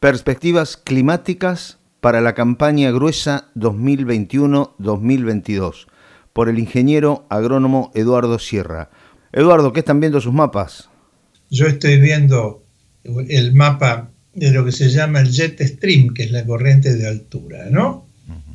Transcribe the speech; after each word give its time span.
Perspectivas 0.00 0.76
climáticas 0.76 1.78
para 2.00 2.20
la 2.20 2.34
campaña 2.34 2.92
gruesa 2.92 3.50
2021-2022 3.56 5.88
por 6.32 6.48
el 6.48 6.60
ingeniero 6.60 7.26
agrónomo 7.28 7.90
Eduardo 7.96 8.38
Sierra. 8.38 8.90
Eduardo, 9.32 9.72
¿qué 9.72 9.80
están 9.80 9.98
viendo 9.98 10.20
sus 10.20 10.32
mapas? 10.32 10.88
Yo 11.50 11.66
estoy 11.66 12.00
viendo 12.00 12.62
el 13.02 13.54
mapa 13.54 14.12
de 14.34 14.52
lo 14.52 14.64
que 14.64 14.70
se 14.70 14.88
llama 14.88 15.18
el 15.18 15.32
jet 15.32 15.60
stream, 15.60 16.14
que 16.14 16.22
es 16.22 16.30
la 16.30 16.46
corriente 16.46 16.94
de 16.94 17.08
altura, 17.08 17.66
¿no? 17.68 18.06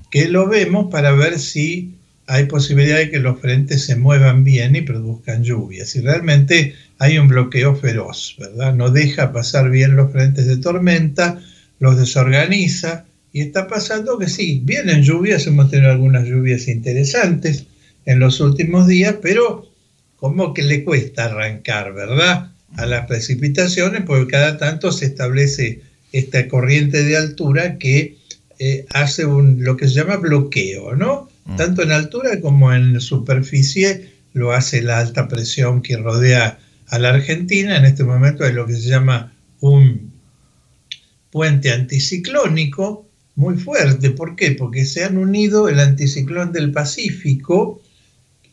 Que 0.10 0.30
lo 0.30 0.48
vemos 0.48 0.90
para 0.90 1.12
ver 1.12 1.40
si 1.40 1.98
hay 2.28 2.46
posibilidad 2.46 2.98
de 2.98 3.10
que 3.10 3.20
los 3.20 3.40
frentes 3.40 3.86
se 3.86 3.96
muevan 3.96 4.44
bien 4.44 4.76
y 4.76 4.82
produzcan 4.82 5.44
lluvias. 5.44 5.96
Y 5.96 6.02
realmente 6.02 6.76
hay 7.00 7.18
un 7.18 7.28
bloqueo 7.28 7.76
feroz, 7.76 8.36
¿verdad? 8.40 8.74
No 8.74 8.90
deja 8.90 9.34
pasar 9.34 9.70
bien 9.70 9.96
los 9.96 10.12
frentes 10.12 10.48
de 10.48 10.58
tormenta, 10.58 11.42
los 11.80 11.98
desorganiza 11.98 13.06
y 13.34 13.42
está 13.42 13.68
pasando 13.68 14.18
que 14.18 14.30
sí, 14.30 14.62
vienen 14.64 15.04
lluvias, 15.04 15.48
hemos 15.48 15.70
tenido 15.70 15.92
algunas 15.92 16.28
lluvias 16.28 16.68
interesantes 16.68 17.66
en 18.06 18.20
los 18.20 18.40
últimos 18.40 18.88
días, 18.88 19.16
pero 19.22 19.70
como 20.18 20.54
que 20.54 20.64
le 20.64 20.84
cuesta 20.84 21.26
arrancar, 21.26 21.94
¿verdad? 21.94 22.52
A 22.78 22.86
las 22.86 23.08
precipitaciones, 23.08 24.04
porque 24.06 24.32
cada 24.32 24.58
tanto 24.58 24.92
se 24.92 25.06
establece 25.06 25.82
esta 26.12 26.48
corriente 26.48 27.04
de 27.04 27.18
altura 27.18 27.78
que 27.78 28.18
eh, 28.60 28.86
hace 28.92 29.26
un, 29.26 29.64
lo 29.64 29.76
que 29.76 29.88
se 29.88 29.96
llama 29.96 30.18
bloqueo, 30.18 30.96
¿no? 30.96 31.28
Mm. 31.46 31.56
Tanto 31.56 31.84
en 31.84 31.92
altura 31.92 32.40
como 32.42 32.74
en 32.74 33.00
superficie 33.02 34.14
lo 34.34 34.52
hace 34.52 34.82
la 34.82 35.00
alta 35.00 35.28
presión 35.28 35.82
que 35.82 35.98
rodea 35.98 36.60
a 36.88 37.00
la 37.00 37.10
Argentina. 37.10 37.78
En 37.78 37.86
este 37.86 38.04
momento 38.04 38.44
hay 38.44 38.54
lo 38.54 38.66
que 38.66 38.76
se 38.76 38.90
llama 38.90 39.34
un 39.60 40.12
puente 41.32 41.72
anticiclónico 41.72 43.08
muy 43.36 43.58
fuerte. 43.58 44.12
¿Por 44.12 44.36
qué? 44.36 44.52
Porque 44.52 44.86
se 44.86 45.04
han 45.04 45.18
unido 45.18 45.70
el 45.70 45.80
anticiclón 45.80 46.52
del 46.52 46.72
Pacífico 46.72 47.82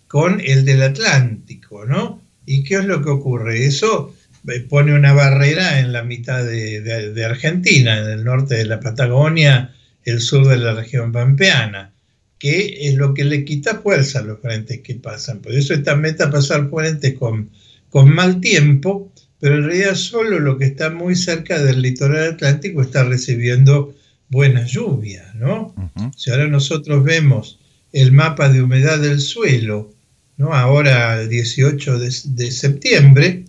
con 0.08 0.40
el 0.40 0.64
del 0.64 0.82
Atlántico, 0.82 1.84
¿no? 1.84 2.20
¿Y 2.46 2.64
qué 2.64 2.76
es 2.76 2.84
lo 2.84 3.02
que 3.02 3.10
ocurre? 3.10 3.66
Eso 3.66 4.14
eh, 4.48 4.60
pone 4.60 4.94
una 4.94 5.12
barrera 5.12 5.80
en 5.80 5.92
la 5.92 6.02
mitad 6.02 6.44
de, 6.44 7.24
Argentina, 7.24 7.98
en 7.98 8.10
el 8.10 8.24
norte 8.24 8.56
de 8.56 8.64
la 8.64 8.80
Patagonia, 8.80 9.74
el 10.04 10.20
sur 10.20 10.46
de 10.48 10.56
la 10.56 10.74
región 10.74 11.12
pampeana, 11.12 11.92
que 12.40 12.88
es 12.88 12.94
lo 12.94 13.12
que 13.12 13.24
le 13.24 13.44
quita 13.44 13.80
fuerza 13.80 14.18
a 14.18 14.22
los 14.22 14.40
frentes 14.40 14.80
que 14.80 14.94
pasan. 14.94 15.40
Por 15.40 15.52
eso 15.52 15.74
esta 15.74 15.94
meta 15.94 16.30
pasar 16.30 16.70
puentes 16.70 17.14
con, 17.14 17.50
con 17.90 18.12
mal 18.12 18.40
tiempo, 18.40 19.12
pero 19.38 19.56
en 19.56 19.64
realidad 19.66 19.94
solo 19.94 20.40
lo 20.40 20.56
que 20.56 20.64
está 20.64 20.88
muy 20.88 21.14
cerca 21.14 21.62
del 21.62 21.82
litoral 21.82 22.32
atlántico 22.32 22.80
está 22.80 23.04
recibiendo 23.04 23.94
buenas 24.30 24.72
lluvias, 24.72 25.34
¿no? 25.34 25.74
Si 26.16 26.30
ahora 26.30 26.48
nosotros 26.48 27.04
vemos 27.04 27.58
el 27.92 28.10
mapa 28.12 28.48
de 28.48 28.62
humedad 28.62 28.98
del 28.98 29.20
suelo, 29.20 29.92
¿no? 30.38 30.54
Ahora 30.54 31.20
el 31.20 31.28
18 31.28 31.98
de, 31.98 32.50
septiembre, 32.50 33.44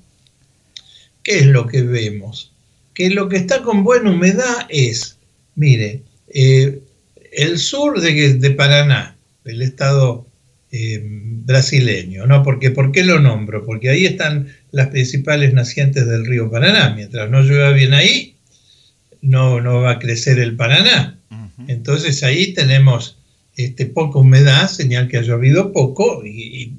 ¿qué 1.24 1.40
es 1.40 1.46
lo 1.46 1.66
que 1.66 1.84
vemos? 1.84 2.52
Que 2.94 3.10
lo 3.10 3.30
que 3.30 3.38
está 3.38 3.62
con 3.62 3.86
buena 3.86 4.12
humedad 4.12 4.66
es, 4.68 5.18
mire, 5.56 6.02
eh, 6.28 6.81
el 7.32 7.58
sur 7.58 8.00
de, 8.02 8.34
de 8.36 8.52
Paraná, 8.52 9.18
el 9.46 9.62
estado 9.62 10.28
eh, 10.72 11.02
brasileño, 11.04 12.26
¿no? 12.28 12.44
Porque, 12.44 12.72
¿Por 12.72 12.92
qué 12.92 13.04
lo 13.04 13.20
nombro? 13.20 13.66
Porque 13.66 13.90
ahí 13.90 14.06
están 14.06 14.48
las 14.72 14.88
principales 14.88 15.54
nacientes 15.54 16.08
del 16.08 16.26
río 16.26 16.50
Paraná. 16.50 16.94
Mientras 16.96 17.30
no 17.30 17.42
llueva 17.42 17.72
bien 17.72 17.94
ahí, 17.94 18.36
no, 19.22 19.60
no 19.60 19.82
va 19.82 19.92
a 19.92 20.00
crecer 20.00 20.40
el 20.40 20.56
Paraná. 20.56 21.18
Entonces 21.68 22.24
ahí 22.24 22.54
tenemos 22.54 23.18
este, 23.56 23.86
poca 23.86 24.20
humedad, 24.20 24.68
señal 24.70 25.08
que 25.08 25.18
ha 25.18 25.22
llovido 25.22 25.74
poco 25.74 26.26
y, 26.26 26.74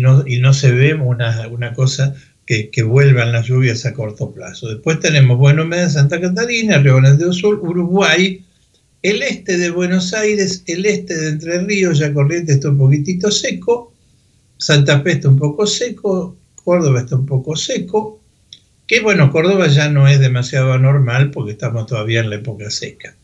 no, 0.00 0.26
y 0.26 0.38
no 0.38 0.52
se 0.52 0.72
ve 0.72 0.94
una, 0.94 1.48
una 1.48 1.72
cosa 1.72 2.14
que, 2.44 2.70
que, 2.70 2.82
vuelvan 2.82 3.32
las 3.32 3.46
lluvias 3.46 3.86
a 3.86 3.94
corto 3.94 4.32
plazo. 4.32 4.68
Después 4.68 5.00
tenemos 5.00 5.38
buena 5.38 5.62
humedad 5.62 5.84
en 5.84 5.90
Santa 5.90 6.20
Catarina, 6.20 6.78
Río 6.78 6.96
Grande 6.96 7.24
do 7.24 7.32
Sul, 7.32 7.60
Uruguay, 7.60 8.44
el 9.02 9.22
este 9.22 9.56
de 9.56 9.70
Buenos 9.70 10.12
Aires, 10.12 10.62
el 10.66 10.86
este 10.86 11.16
de 11.16 11.28
Entre 11.28 11.60
Ríos, 11.60 11.98
ya 11.98 12.12
Corrientes 12.12 12.56
está 12.56 12.70
un 12.70 12.78
poquitito 12.78 13.30
seco, 13.30 13.92
Santa 14.56 15.00
Fe 15.00 15.12
está 15.12 15.28
un 15.28 15.38
poco 15.38 15.66
seco, 15.66 16.36
Córdoba 16.64 17.00
está 17.00 17.16
un 17.16 17.26
poco 17.26 17.54
seco, 17.56 18.20
que 18.86 19.00
bueno, 19.00 19.30
Córdoba 19.30 19.68
ya 19.68 19.88
no 19.88 20.08
es 20.08 20.18
demasiado 20.18 20.72
anormal 20.72 21.30
porque 21.30 21.52
estamos 21.52 21.86
todavía 21.86 22.20
en 22.20 22.30
la 22.30 22.36
época 22.36 22.70
seca, 22.70 23.14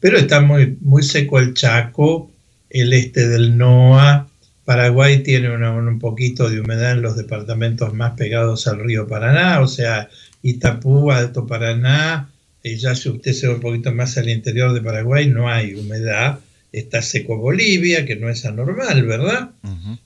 pero 0.00 0.18
está 0.18 0.40
muy, 0.40 0.76
muy 0.80 1.02
seco 1.02 1.38
el 1.38 1.54
Chaco, 1.54 2.30
el 2.68 2.92
este 2.92 3.28
del 3.28 3.56
NOA, 3.56 4.28
Paraguay 4.64 5.22
tiene 5.22 5.50
un 5.50 5.98
poquito 5.98 6.48
de 6.48 6.60
humedad 6.60 6.92
en 6.92 7.02
los 7.02 7.16
departamentos 7.16 7.92
más 7.94 8.12
pegados 8.12 8.66
al 8.68 8.78
río 8.80 9.08
Paraná, 9.08 9.60
o 9.60 9.66
sea, 9.66 10.08
Itapú, 10.42 11.10
Alto 11.10 11.46
Paraná, 11.46 12.31
y 12.62 12.76
ya 12.76 12.94
si 12.94 13.08
usted 13.08 13.32
se 13.32 13.48
va 13.48 13.54
un 13.54 13.60
poquito 13.60 13.92
más 13.92 14.16
al 14.18 14.28
interior 14.28 14.72
de 14.72 14.80
Paraguay, 14.80 15.26
no 15.26 15.48
hay 15.48 15.74
humedad. 15.74 16.38
Está 16.70 17.02
seco 17.02 17.36
Bolivia, 17.36 18.06
que 18.06 18.16
no 18.16 18.30
es 18.30 18.44
anormal, 18.46 19.04
¿verdad? 19.04 19.50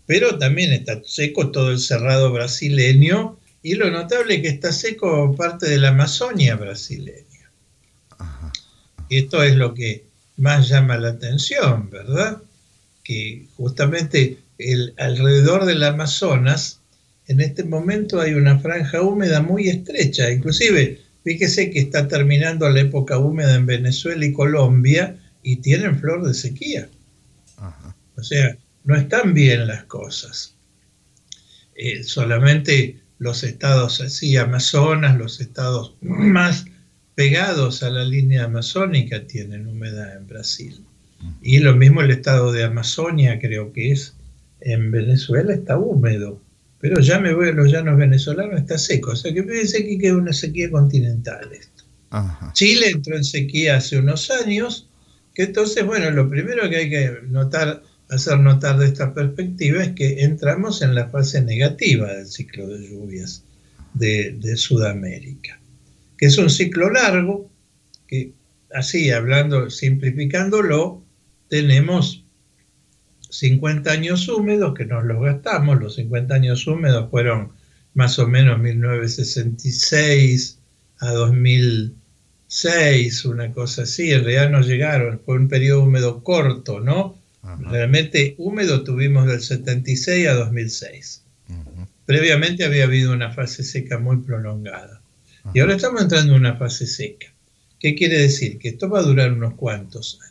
Pero 0.06 0.39
también 0.39 0.72
está 0.72 1.00
seco 1.05 1.50
todo 1.50 1.71
el 1.71 1.78
cerrado 1.78 2.33
brasileño 2.33 3.39
y 3.62 3.75
lo 3.75 3.91
notable 3.91 4.37
es 4.37 4.43
que 4.43 4.49
está 4.49 4.72
seco 4.72 5.34
parte 5.37 5.69
de 5.69 5.78
la 5.78 5.89
Amazonia 5.89 6.56
brasileña. 6.56 7.25
Y 9.09 9.19
esto 9.19 9.43
es 9.43 9.55
lo 9.55 9.75
que 9.75 10.05
más 10.37 10.69
llama 10.69 10.97
la 10.97 11.11
atención, 11.11 11.91
¿verdad? 11.91 12.43
Que 13.05 13.47
justamente 13.56 14.38
el, 14.59 14.94
alrededor 14.97 15.67
del 15.67 15.83
Amazonas, 15.83 16.81
en 17.28 17.41
este 17.41 17.65
momento 17.65 18.21
hay 18.21 18.34
una 18.34 18.59
franja 18.59 19.03
húmeda 19.03 19.43
muy 19.43 19.69
estrecha, 19.69 20.31
inclusive 20.31 21.06
Fíjese 21.26 21.72
que 21.72 21.81
está 21.81 22.06
terminando 22.06 22.70
la 22.70 22.82
época 22.82 23.19
húmeda 23.19 23.56
en 23.56 23.66
Venezuela 23.66 24.25
y 24.25 24.32
Colombia 24.32 25.19
y 25.42 25.56
tienen 25.56 25.98
flor 25.98 26.25
de 26.25 26.32
sequía. 26.32 26.88
O 28.16 28.22
sea, 28.22 28.56
no 28.84 28.94
están 28.94 29.34
bien 29.34 29.66
las 29.66 29.82
cosas. 29.87 30.54
Eh, 31.75 32.04
solamente 32.04 33.00
los 33.19 33.42
estados 33.42 34.00
así, 34.00 34.37
Amazonas, 34.37 35.19
los 35.19 35.41
estados 35.41 35.97
más 36.00 36.66
pegados 37.16 37.82
a 37.82 37.91
la 37.91 38.04
línea 38.04 38.44
amazónica 38.44 39.26
tienen 39.26 39.66
humedad 39.66 40.16
en 40.16 40.28
Brasil. 40.28 40.84
Y 41.43 41.58
lo 41.58 41.75
mismo 41.75 42.03
el 42.03 42.12
estado 42.12 42.53
de 42.53 42.62
Amazonia, 42.62 43.41
creo 43.41 43.72
que 43.72 43.91
es, 43.91 44.14
en 44.60 44.93
Venezuela 44.93 45.54
está 45.54 45.76
húmedo 45.76 46.41
pero 46.81 47.00
ya 47.00 47.19
me 47.19 47.32
voy 47.32 47.48
a 47.48 47.53
los 47.53 47.70
llanos 47.70 47.97
venezolanos, 47.97 48.60
está 48.60 48.78
seco. 48.78 49.12
O 49.12 49.16
sea 49.16 49.32
que 49.32 49.42
fíjense 49.42 49.84
que 49.87 49.98
queda 49.98 50.16
una 50.16 50.32
sequía 50.32 50.70
continental 50.70 51.50
esto. 51.53 51.84
Chile 52.53 52.91
entró 52.91 53.16
en 53.16 53.25
sequía 53.25 53.76
hace 53.76 53.98
unos 53.98 54.31
años, 54.31 54.88
que 55.34 55.44
entonces, 55.44 55.84
bueno, 55.84 56.10
lo 56.10 56.31
primero 56.31 56.69
que 56.70 56.76
hay 56.76 56.91
que 56.91 57.19
notar, 57.28 57.82
hacer 58.09 58.38
notar 58.38 58.78
de 58.78 58.87
esta 58.87 59.12
perspectiva 59.12 59.82
es 59.82 59.92
que 59.92 60.22
entramos 60.22 60.82
en 60.82 60.94
la 60.94 61.09
fase 61.09 61.42
negativa 61.42 62.12
del 62.12 62.26
ciclo 62.26 62.69
de 62.69 62.88
lluvias 62.88 63.43
de, 63.94 64.37
de 64.38 64.56
Sudamérica, 64.56 65.60
que 66.16 66.26
es 66.26 66.38
un 66.38 66.48
ciclo 66.48 66.91
largo, 66.91 67.50
que 68.06 68.32
así, 68.72 69.10
hablando, 69.10 69.69
simplificándolo, 69.69 71.03
tenemos 71.48 72.25
50 73.38 73.91
años 73.91 74.28
húmedos 74.28 74.74
que 74.74 74.84
nos 74.84 75.04
los 75.04 75.22
gastamos, 75.22 75.80
los 75.80 75.94
50 75.97 76.34
años 76.34 76.66
húmedos 76.66 77.10
fueron 77.10 77.52
más 77.94 78.19
o 78.19 78.26
menos 78.26 78.58
1966 78.58 80.58
a 80.98 81.12
2006, 81.12 83.25
una 83.25 83.52
cosa 83.52 83.82
así, 83.82 84.12
en 84.12 84.25
realidad 84.25 84.50
no 84.50 84.61
llegaron, 84.61 85.20
fue 85.25 85.37
un 85.37 85.49
periodo 85.49 85.84
húmedo 85.84 86.22
corto, 86.22 86.81
¿no? 86.81 87.16
Realmente 87.70 88.34
húmedo 88.38 88.82
tuvimos 88.82 89.26
del 89.26 89.40
76 89.40 90.28
a 90.28 90.34
2006. 90.34 91.22
Previamente 92.05 92.64
había 92.64 92.84
habido 92.84 93.12
una 93.12 93.32
fase 93.32 93.62
seca 93.62 93.99
muy 93.99 94.19
prolongada. 94.19 95.00
Y 95.55 95.61
ahora 95.61 95.76
estamos 95.76 96.02
entrando 96.02 96.32
en 96.32 96.40
una 96.40 96.56
fase 96.56 96.87
seca. 96.87 97.28
¿Qué 97.78 97.94
quiere 97.94 98.19
decir? 98.19 98.58
Que 98.58 98.70
esto 98.70 98.88
va 98.88 98.99
a 98.99 99.02
durar 99.02 99.32
unos 99.32 99.55
cuantos 99.55 100.19
años. 100.22 100.25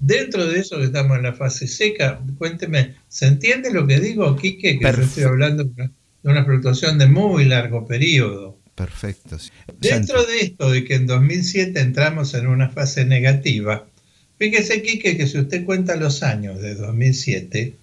Dentro 0.00 0.46
de 0.46 0.60
eso 0.60 0.78
que 0.78 0.84
estamos 0.84 1.16
en 1.16 1.24
la 1.24 1.32
fase 1.32 1.66
seca, 1.66 2.20
cuénteme, 2.38 2.94
¿se 3.08 3.26
entiende 3.26 3.72
lo 3.72 3.86
que 3.86 4.00
digo, 4.00 4.36
Quique? 4.36 4.78
Que 4.78 4.84
yo 4.84 5.02
estoy 5.02 5.24
hablando 5.24 5.64
de 5.64 5.90
una 6.22 6.44
fluctuación 6.44 6.98
de 6.98 7.06
muy 7.06 7.44
largo 7.44 7.86
periodo. 7.86 8.58
Perfecto. 8.74 9.38
Dentro 9.80 10.24
de 10.24 10.40
esto 10.40 10.70
de 10.70 10.84
que 10.84 10.94
en 10.94 11.06
2007 11.06 11.80
entramos 11.80 12.34
en 12.34 12.46
una 12.46 12.68
fase 12.68 13.04
negativa, 13.04 13.86
fíjese, 14.38 14.82
Quique, 14.82 15.16
que 15.16 15.26
si 15.26 15.38
usted 15.38 15.64
cuenta 15.64 15.96
los 15.96 16.22
años 16.22 16.60
de 16.60 16.74
2007, 16.74 17.74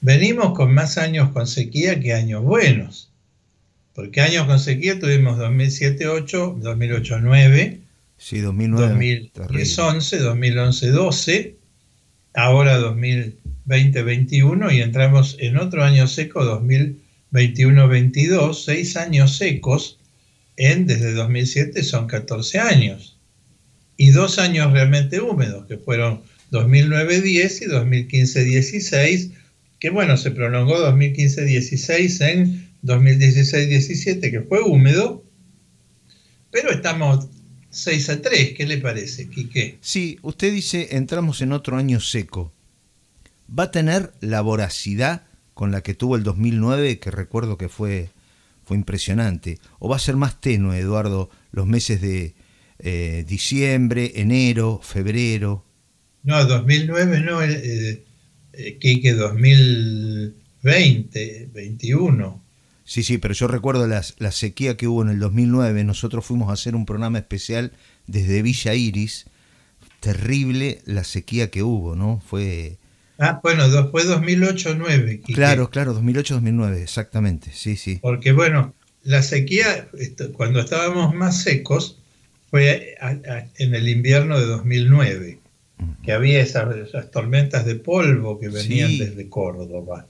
venimos 0.00 0.54
con 0.56 0.72
más 0.72 0.96
años 0.98 1.30
con 1.30 1.46
sequía 1.46 2.00
que 2.00 2.14
años 2.14 2.42
buenos. 2.42 3.10
Porque 3.94 4.20
años 4.20 4.46
con 4.46 4.60
sequía 4.60 4.98
tuvimos 4.98 5.38
2007-8, 5.38 6.60
2008-9, 6.60 7.78
Sí, 8.18 8.40
2009. 8.40 9.30
2011, 9.34 10.18
2011, 10.18 10.90
12, 10.90 11.56
ahora 12.34 12.78
2020, 12.78 14.02
21 14.02 14.72
y 14.72 14.80
entramos 14.80 15.36
en 15.38 15.58
otro 15.58 15.84
año 15.84 16.06
seco, 16.06 16.44
2021, 16.44 17.88
22, 17.88 18.64
seis 18.64 18.96
años 18.96 19.36
secos 19.36 19.98
en 20.56 20.86
desde 20.86 21.12
2007 21.12 21.82
son 21.82 22.06
14 22.06 22.58
años 22.58 23.18
y 23.96 24.10
dos 24.10 24.38
años 24.38 24.72
realmente 24.72 25.20
húmedos 25.20 25.66
que 25.66 25.76
fueron 25.76 26.22
2009-10 26.52 27.62
y 27.62 27.66
2015-16, 27.66 29.32
que 29.78 29.90
bueno, 29.90 30.16
se 30.16 30.30
prolongó 30.30 30.78
2015-16 30.78 32.28
en 32.30 32.70
2016-17, 32.82 34.30
que 34.30 34.40
fue 34.42 34.62
húmedo, 34.62 35.24
pero 36.50 36.70
estamos 36.70 37.28
6 37.76 38.08
a 38.08 38.22
3, 38.22 38.54
¿qué 38.56 38.66
le 38.66 38.78
parece, 38.78 39.28
Quique? 39.28 39.76
Sí, 39.82 40.18
usted 40.22 40.50
dice 40.50 40.96
entramos 40.96 41.42
en 41.42 41.52
otro 41.52 41.76
año 41.76 42.00
seco. 42.00 42.54
¿Va 43.46 43.64
a 43.64 43.70
tener 43.70 44.14
la 44.20 44.40
voracidad 44.40 45.26
con 45.52 45.72
la 45.72 45.82
que 45.82 45.92
tuvo 45.92 46.16
el 46.16 46.22
2009, 46.22 46.98
que 46.98 47.10
recuerdo 47.10 47.58
que 47.58 47.68
fue, 47.68 48.08
fue 48.64 48.78
impresionante? 48.78 49.58
¿O 49.78 49.90
va 49.90 49.96
a 49.96 50.00
ser 50.00 50.16
más 50.16 50.40
tenue, 50.40 50.78
Eduardo, 50.78 51.28
los 51.52 51.66
meses 51.66 52.00
de 52.00 52.34
eh, 52.78 53.26
diciembre, 53.28 54.12
enero, 54.16 54.80
febrero? 54.82 55.66
No, 56.22 56.46
2009 56.46 57.20
no, 57.20 57.42
eh, 57.42 58.06
eh, 58.54 58.78
Quique, 58.78 59.12
2020, 59.12 61.50
21. 61.52 62.45
Sí, 62.86 63.02
sí, 63.02 63.18
pero 63.18 63.34
yo 63.34 63.48
recuerdo 63.48 63.88
la, 63.88 64.02
sequía 64.30 64.76
que 64.76 64.86
hubo 64.86 65.02
en 65.02 65.08
el 65.08 65.18
2009. 65.18 65.82
Nosotros 65.82 66.24
fuimos 66.24 66.50
a 66.50 66.52
hacer 66.52 66.76
un 66.76 66.86
programa 66.86 67.18
especial 67.18 67.72
desde 68.06 68.42
Villa 68.42 68.74
Iris. 68.74 69.26
Terrible 69.98 70.82
la 70.84 71.02
sequía 71.02 71.50
que 71.50 71.64
hubo, 71.64 71.96
¿no? 71.96 72.22
Fue... 72.24 72.78
Ah, 73.18 73.40
bueno, 73.42 73.64
fue 73.90 74.04
2008-2009. 74.04 75.22
Claro, 75.34 75.68
claro, 75.68 76.00
2008-2009, 76.00 76.76
exactamente, 76.76 77.50
sí, 77.52 77.76
sí. 77.76 77.98
Porque 78.02 78.30
bueno, 78.32 78.72
la 79.02 79.22
sequía, 79.22 79.88
cuando 80.34 80.60
estábamos 80.60 81.12
más 81.12 81.42
secos, 81.42 81.98
fue 82.50 82.94
en 83.58 83.74
el 83.74 83.88
invierno 83.88 84.38
de 84.38 84.46
2009 84.46 85.40
que 86.02 86.12
había 86.12 86.40
esas, 86.40 87.10
tormentas 87.10 87.66
de 87.66 87.74
polvo 87.74 88.40
que 88.40 88.48
venían 88.48 88.96
desde 88.96 89.28
Córdoba. 89.28 90.06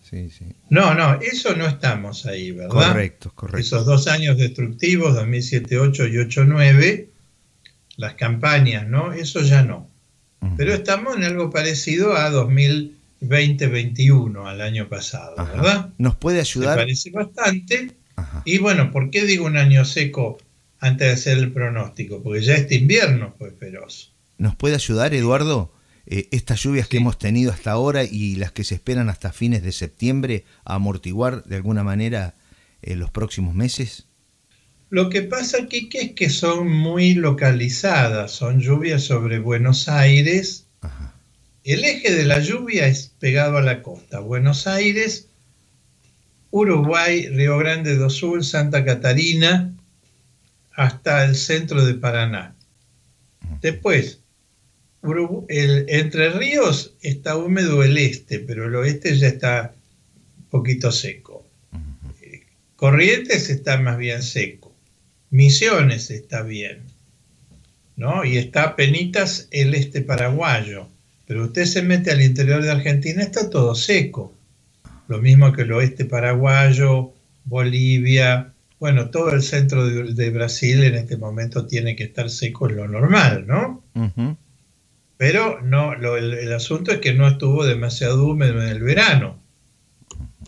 No, 0.70 0.94
no, 0.94 1.18
eso 1.20 1.56
no 1.56 1.66
estamos 1.66 2.24
ahí, 2.26 2.52
¿verdad? 2.52 2.70
Correcto, 2.70 3.32
correcto. 3.34 3.58
Esos 3.58 3.84
dos 3.84 4.06
años 4.06 4.38
destructivos, 4.38 5.14
2007, 5.14 5.76
8 5.78 6.06
y 6.06 6.18
8, 6.18 6.44
9, 6.44 7.08
las 7.96 8.14
campañas, 8.14 8.86
¿no? 8.86 9.12
Eso 9.12 9.40
ya 9.40 9.62
no. 9.62 9.90
Pero 10.56 10.74
estamos 10.74 11.16
en 11.16 11.24
algo 11.24 11.50
parecido 11.50 12.14
a 12.14 12.30
2020-21, 12.30 14.46
al 14.46 14.60
año 14.60 14.88
pasado, 14.88 15.34
¿verdad? 15.36 15.90
¿Nos 15.98 16.14
puede 16.14 16.38
ayudar? 16.40 16.76
Me 16.76 16.84
parece 16.84 17.10
bastante. 17.10 17.90
Y 18.44 18.58
bueno, 18.58 18.92
¿por 18.92 19.10
qué 19.10 19.24
digo 19.24 19.46
un 19.46 19.56
año 19.56 19.84
seco 19.84 20.38
antes 20.78 21.08
de 21.08 21.14
hacer 21.14 21.38
el 21.38 21.50
pronóstico? 21.52 22.22
Porque 22.22 22.42
ya 22.42 22.54
este 22.54 22.76
invierno 22.76 23.34
fue 23.36 23.50
feroz. 23.50 24.12
¿Nos 24.38 24.54
puede 24.54 24.74
ayudar, 24.74 25.14
Eduardo, 25.14 25.72
eh, 26.06 26.28
estas 26.30 26.62
lluvias 26.62 26.88
que 26.88 26.98
hemos 26.98 27.18
tenido 27.18 27.50
hasta 27.50 27.72
ahora 27.72 28.04
y 28.04 28.36
las 28.36 28.52
que 28.52 28.64
se 28.64 28.74
esperan 28.74 29.08
hasta 29.08 29.32
fines 29.32 29.62
de 29.62 29.72
septiembre 29.72 30.44
a 30.64 30.74
amortiguar 30.74 31.42
de 31.44 31.56
alguna 31.56 31.82
manera 31.82 32.34
eh, 32.82 32.96
los 32.96 33.10
próximos 33.10 33.54
meses? 33.54 34.06
Lo 34.90 35.10
que 35.10 35.22
pasa 35.22 35.62
aquí 35.62 35.88
es 35.92 36.12
que 36.12 36.30
son 36.30 36.68
muy 36.70 37.14
localizadas, 37.14 38.30
son 38.30 38.60
lluvias 38.60 39.02
sobre 39.02 39.40
Buenos 39.40 39.88
Aires. 39.88 40.66
El 41.64 41.82
eje 41.82 42.14
de 42.14 42.24
la 42.24 42.38
lluvia 42.38 42.86
es 42.86 43.12
pegado 43.18 43.56
a 43.56 43.62
la 43.62 43.82
costa. 43.82 44.20
Buenos 44.20 44.68
Aires, 44.68 45.26
Uruguay, 46.52 47.26
Río 47.28 47.58
Grande 47.58 47.96
do 47.96 48.08
Sul, 48.08 48.44
Santa 48.44 48.84
Catarina, 48.84 49.74
hasta 50.76 51.24
el 51.24 51.34
centro 51.34 51.84
de 51.84 51.94
Paraná. 51.94 52.54
Después, 53.60 54.20
el 55.48 55.86
Entre 55.88 56.30
Ríos 56.30 56.94
está 57.00 57.36
húmedo 57.36 57.82
el 57.82 57.96
este, 57.96 58.40
pero 58.40 58.66
el 58.66 58.74
oeste 58.74 59.16
ya 59.16 59.28
está 59.28 59.74
un 60.38 60.44
poquito 60.46 60.90
seco. 60.92 61.46
Corrientes 62.76 63.48
está 63.48 63.78
más 63.78 63.96
bien 63.98 64.22
seco. 64.22 64.74
Misiones 65.30 66.10
está 66.10 66.42
bien. 66.42 66.82
¿no? 67.96 68.24
Y 68.24 68.36
está 68.36 68.76
Penitas 68.76 69.48
el 69.50 69.74
este 69.74 70.02
paraguayo. 70.02 70.88
Pero 71.26 71.44
usted 71.44 71.64
se 71.64 71.82
mete 71.82 72.12
al 72.12 72.22
interior 72.22 72.62
de 72.62 72.70
Argentina, 72.70 73.22
está 73.22 73.50
todo 73.50 73.74
seco. 73.74 74.32
Lo 75.08 75.18
mismo 75.18 75.52
que 75.52 75.62
el 75.62 75.72
oeste 75.72 76.04
paraguayo, 76.04 77.12
Bolivia, 77.44 78.52
bueno, 78.78 79.10
todo 79.10 79.30
el 79.30 79.42
centro 79.42 79.86
de, 79.86 80.30
Brasil 80.30 80.84
en 80.84 80.94
este 80.94 81.16
momento 81.16 81.66
tiene 81.66 81.96
que 81.96 82.04
estar 82.04 82.30
seco, 82.30 82.68
es 82.68 82.76
lo 82.76 82.86
normal, 82.86 83.46
¿no? 83.46 83.82
Pero 85.16 85.62
no, 85.62 85.94
el, 86.16 86.52
asunto 86.52 86.92
es 86.92 86.98
que 86.98 87.14
no 87.14 87.26
estuvo 87.26 87.64
demasiado 87.64 88.26
húmedo 88.26 88.62
en 88.62 88.68
el 88.68 88.82
verano. 88.82 89.40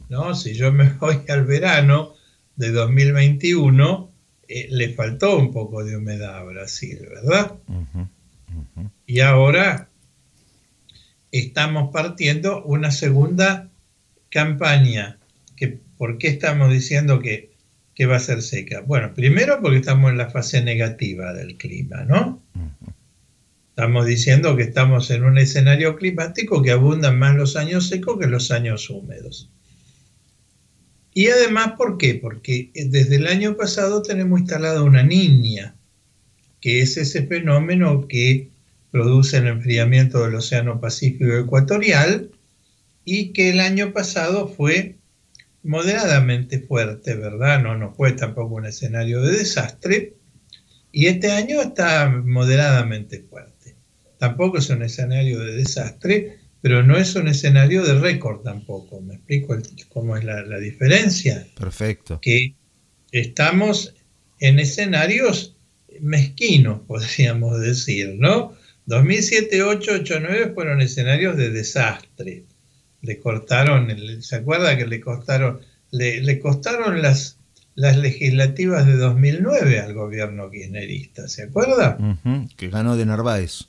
¿no? 0.09 0.35
Si 0.35 0.55
yo 0.55 0.73
me 0.73 0.91
voy 1.00 1.20
al 1.29 1.44
verano 1.44 2.15
de 2.56 2.70
2021, 2.73 4.11
eh, 4.49 4.69
le 4.70 4.94
faltó 4.94 5.38
un 5.38 5.53
poco 5.53 5.85
de 5.85 5.97
humedad 5.97 6.38
a 6.38 6.44
Brasil, 6.44 6.99
¿verdad? 7.09 7.55
Y 9.06 9.20
ahora 9.20 9.88
estamos 11.32 11.93
partiendo 11.93 12.62
una 12.64 12.91
segunda 12.91 13.71
campaña. 14.31 15.19
Que, 15.56 15.79
¿Por 15.97 16.19
qué 16.19 16.29
estamos 16.29 16.73
diciendo 16.73 17.21
que, 17.21 17.53
que, 17.94 18.06
va 18.06 18.17
a 18.17 18.21
ser 18.21 18.43
seca? 18.43 18.81
Bueno, 18.81 19.14
primero 19.14 19.61
porque 19.61 19.79
estamos 19.79 20.11
en 20.11 20.19
la 20.19 20.31
fase 20.31 20.62
negativa 20.62 21.32
del 21.32 21.56
clima, 21.56 22.05
¿no? 22.05 22.43
Estamos 23.79 24.07
diciendo 24.07 24.57
que 24.57 24.65
estamos 24.65 25.09
en 25.13 25.23
un 25.23 25.39
escenario 25.39 25.95
climático 25.95 26.65
que 26.65 26.73
abundan 26.73 27.17
más 27.17 27.37
los 27.37 27.55
años 27.55 27.87
secos 27.87 28.19
que 28.19 28.27
los 28.27 28.51
años 28.51 28.91
húmedos. 28.91 29.53
Y 31.15 31.29
además, 31.29 31.75
¿por 31.79 31.97
qué? 31.97 32.17
Porque 32.17 32.73
desde 32.75 33.15
el 33.15 33.29
año 33.29 33.57
pasado 33.57 34.03
tenemos 34.03 34.41
instalada 34.41 34.83
una 34.83 35.05
niña, 35.05 35.77
que 36.61 36.81
es 36.81 36.97
ese 36.97 37.29
fenómeno 37.29 38.09
que 38.09 38.49
produce 38.91 39.37
el 39.37 39.47
enfriamiento 39.47 40.25
del 40.25 40.35
Océano 40.35 40.81
Pacífico 40.81 41.37
Ecuatorial 41.37 42.33
y 43.05 43.29
que 43.29 43.50
el 43.50 43.61
año 43.61 43.93
pasado 43.93 44.49
fue 44.49 44.97
moderadamente 45.62 46.59
fuerte, 46.59 47.14
¿verdad? 47.14 47.62
No, 47.62 47.79
no 47.79 47.95
fue 47.95 48.11
tampoco 48.11 48.57
un 48.57 48.67
escenario 48.67 49.23
de 49.23 49.38
desastre. 49.38 50.14
Y 50.91 51.07
este 51.07 51.31
año 51.31 51.61
está 51.61 52.09
moderadamente 52.09 53.21
fuerte 53.21 53.58
tampoco 54.19 54.59
es 54.59 54.69
un 54.71 54.83
escenario 54.83 55.41
de 55.41 55.53
desastre, 55.53 56.39
pero 56.61 56.83
no 56.83 56.97
es 56.97 57.15
un 57.15 57.29
escenario 57.29 57.85
de 57.85 57.99
récord 57.99 58.43
tampoco. 58.43 59.01
¿Me 59.01 59.15
explico 59.15 59.57
cómo 59.89 60.17
es 60.17 60.25
la, 60.25 60.59
diferencia? 60.59 61.47
Perfecto. 61.57 62.21
Que 62.21 62.55
estamos 63.13 63.95
en 64.41 64.59
escenarios 64.59 65.57
mezquinos, 66.01 66.81
podríamos 66.87 67.61
decir, 67.61 68.17
¿no? 68.19 68.55
2007, 68.87 69.63
8, 69.63 69.91
8, 70.01 70.19
9 70.21 70.53
fueron 70.55 70.81
escenarios 70.81 71.37
de 71.37 71.51
desastre. 71.51 72.45
Le 73.03 73.21
cortaron, 73.21 73.89
¿se 74.23 74.37
acuerda 74.37 74.77
que 74.77 74.87
le 74.87 75.01
costaron, 75.01 75.61
le, 75.91 76.41
costaron 76.41 77.01
las, 77.03 77.39
las 77.75 77.97
legislativas 77.99 78.87
de 78.87 78.97
2009 78.97 79.79
al 79.79 79.95
gobierno 79.95 80.51
kirchnerista, 80.51 81.29
¿se 81.29 81.45
acuerda? 81.45 81.99
que 82.57 82.71
ganó 82.71 82.97
de 82.97 83.07
Narváez. 83.07 83.69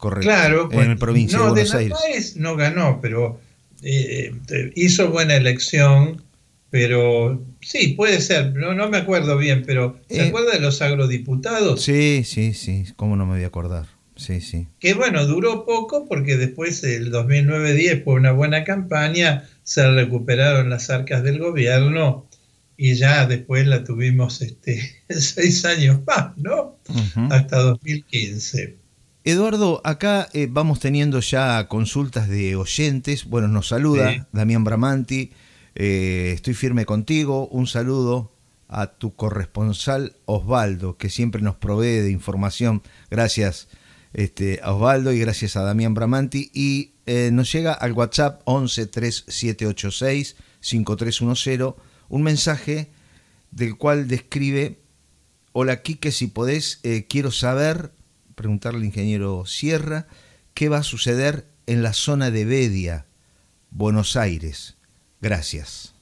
Correcto. 0.00 0.26
Claro, 0.26 0.68
en 0.72 0.90
el 0.92 0.98
provincia 0.98 1.38
de 1.38 1.50
Buenos 1.50 1.74
Aires. 1.74 2.36
no 2.36 2.56
ganó, 2.56 3.00
pero 3.02 3.38
eh, 3.82 4.32
hizo 4.74 5.10
buena 5.10 5.36
elección, 5.36 6.22
pero 6.70 7.44
sí, 7.60 7.88
puede 7.88 8.22
ser, 8.22 8.54
no, 8.54 8.72
no 8.74 8.88
me 8.88 8.96
acuerdo 8.96 9.36
bien, 9.36 9.62
pero 9.66 10.00
¿se 10.08 10.24
eh, 10.24 10.28
acuerda 10.28 10.52
de 10.52 10.60
los 10.60 10.80
agrodiputados? 10.80 11.82
Sí, 11.82 12.22
sí, 12.24 12.54
sí, 12.54 12.86
cómo 12.96 13.14
no 13.14 13.26
me 13.26 13.34
voy 13.34 13.44
a 13.44 13.48
acordar. 13.48 13.88
Sí, 14.16 14.40
sí. 14.40 14.68
Que 14.78 14.94
bueno, 14.94 15.26
duró 15.26 15.66
poco 15.66 16.06
porque 16.08 16.38
después 16.38 16.80
del 16.80 17.12
2009-10 17.12 18.02
fue 18.02 18.14
una 18.14 18.32
buena 18.32 18.64
campaña, 18.64 19.48
se 19.62 19.86
recuperaron 19.90 20.70
las 20.70 20.88
arcas 20.88 21.22
del 21.22 21.38
gobierno 21.38 22.26
y 22.78 22.94
ya 22.94 23.26
después 23.26 23.66
la 23.66 23.84
tuvimos 23.84 24.40
este, 24.40 24.80
seis 25.10 25.66
años 25.66 26.00
más, 26.06 26.38
¿no? 26.38 26.78
Hasta 27.30 27.58
2015. 27.58 28.79
Eduardo, 29.22 29.82
acá 29.84 30.30
eh, 30.32 30.48
vamos 30.50 30.80
teniendo 30.80 31.20
ya 31.20 31.68
consultas 31.68 32.26
de 32.26 32.56
oyentes. 32.56 33.26
Bueno, 33.26 33.48
nos 33.48 33.68
saluda 33.68 34.26
Damián 34.32 34.64
Bramanti. 34.64 35.32
Eh, 35.74 36.32
estoy 36.34 36.54
firme 36.54 36.86
contigo. 36.86 37.46
Un 37.48 37.66
saludo 37.66 38.32
a 38.66 38.86
tu 38.86 39.14
corresponsal 39.14 40.16
Osvaldo, 40.24 40.96
que 40.96 41.10
siempre 41.10 41.42
nos 41.42 41.56
provee 41.56 41.98
de 41.98 42.10
información. 42.10 42.82
Gracias 43.10 43.68
este, 44.14 44.60
a 44.62 44.72
Osvaldo 44.72 45.12
y 45.12 45.20
gracias 45.20 45.54
a 45.56 45.64
Damián 45.64 45.92
Bramanti. 45.92 46.50
Y 46.54 46.92
eh, 47.04 47.28
nos 47.30 47.52
llega 47.52 47.74
al 47.74 47.92
WhatsApp 47.92 48.40
11 48.46 48.86
3786 48.86 50.36
5310 50.60 51.74
un 52.08 52.22
mensaje 52.22 52.88
del 53.50 53.76
cual 53.76 54.08
describe, 54.08 54.78
hola 55.52 55.82
Quique, 55.82 56.10
si 56.10 56.26
podés, 56.26 56.80
quiero 57.08 57.30
saber, 57.30 57.92
preguntarle 58.40 58.78
al 58.78 58.86
ingeniero 58.86 59.44
Sierra, 59.44 60.06
qué 60.54 60.70
va 60.70 60.78
a 60.78 60.82
suceder 60.82 61.44
en 61.66 61.82
la 61.82 61.92
zona 61.92 62.30
de 62.30 62.46
Bedia, 62.46 63.04
Buenos 63.70 64.16
Aires. 64.16 64.78
Gracias. 65.20 65.94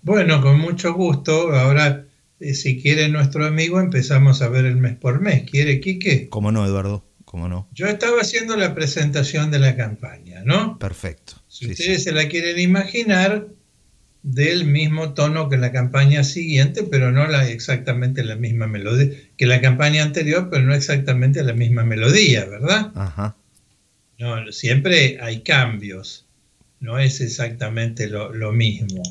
Bueno, 0.00 0.40
con 0.40 0.58
mucho 0.58 0.94
gusto. 0.94 1.54
Ahora, 1.54 2.06
eh, 2.40 2.54
si 2.54 2.80
quiere 2.80 3.10
nuestro 3.10 3.44
amigo, 3.44 3.80
empezamos 3.80 4.40
a 4.40 4.48
ver 4.48 4.64
el 4.64 4.76
mes 4.76 4.96
por 4.96 5.20
mes. 5.20 5.42
¿Quiere, 5.48 5.78
Quique? 5.80 6.30
¿Cómo 6.30 6.52
no, 6.52 6.64
Eduardo? 6.64 7.04
¿Cómo 7.26 7.50
no? 7.50 7.68
Yo 7.72 7.86
estaba 7.86 8.22
haciendo 8.22 8.56
la 8.56 8.74
presentación 8.74 9.50
de 9.50 9.58
la 9.58 9.76
campaña, 9.76 10.42
¿no? 10.44 10.78
Perfecto. 10.78 11.34
Si 11.48 11.70
ustedes 11.70 12.02
se 12.02 12.12
la 12.12 12.28
quieren 12.28 12.58
imaginar, 12.58 13.48
del 14.22 14.66
mismo 14.66 15.14
tono 15.14 15.48
que 15.48 15.56
la 15.56 15.72
campaña 15.72 16.22
siguiente, 16.24 16.84
pero 16.84 17.10
no 17.10 17.26
la, 17.26 17.48
exactamente 17.48 18.22
la 18.24 18.36
misma 18.36 18.66
melodía, 18.66 19.10
que 19.36 19.46
la 19.46 19.60
campaña 19.60 20.02
anterior, 20.02 20.48
pero 20.50 20.64
no 20.64 20.74
exactamente 20.74 21.42
la 21.42 21.54
misma 21.54 21.82
melodía, 21.84 22.44
¿verdad? 22.44 22.92
Ajá. 22.94 23.36
No, 24.18 24.52
siempre 24.52 25.18
hay 25.20 25.40
cambios, 25.40 26.26
no 26.78 26.98
es 26.98 27.20
exactamente 27.20 28.06
lo 28.08 28.52
mismo. 28.52 29.02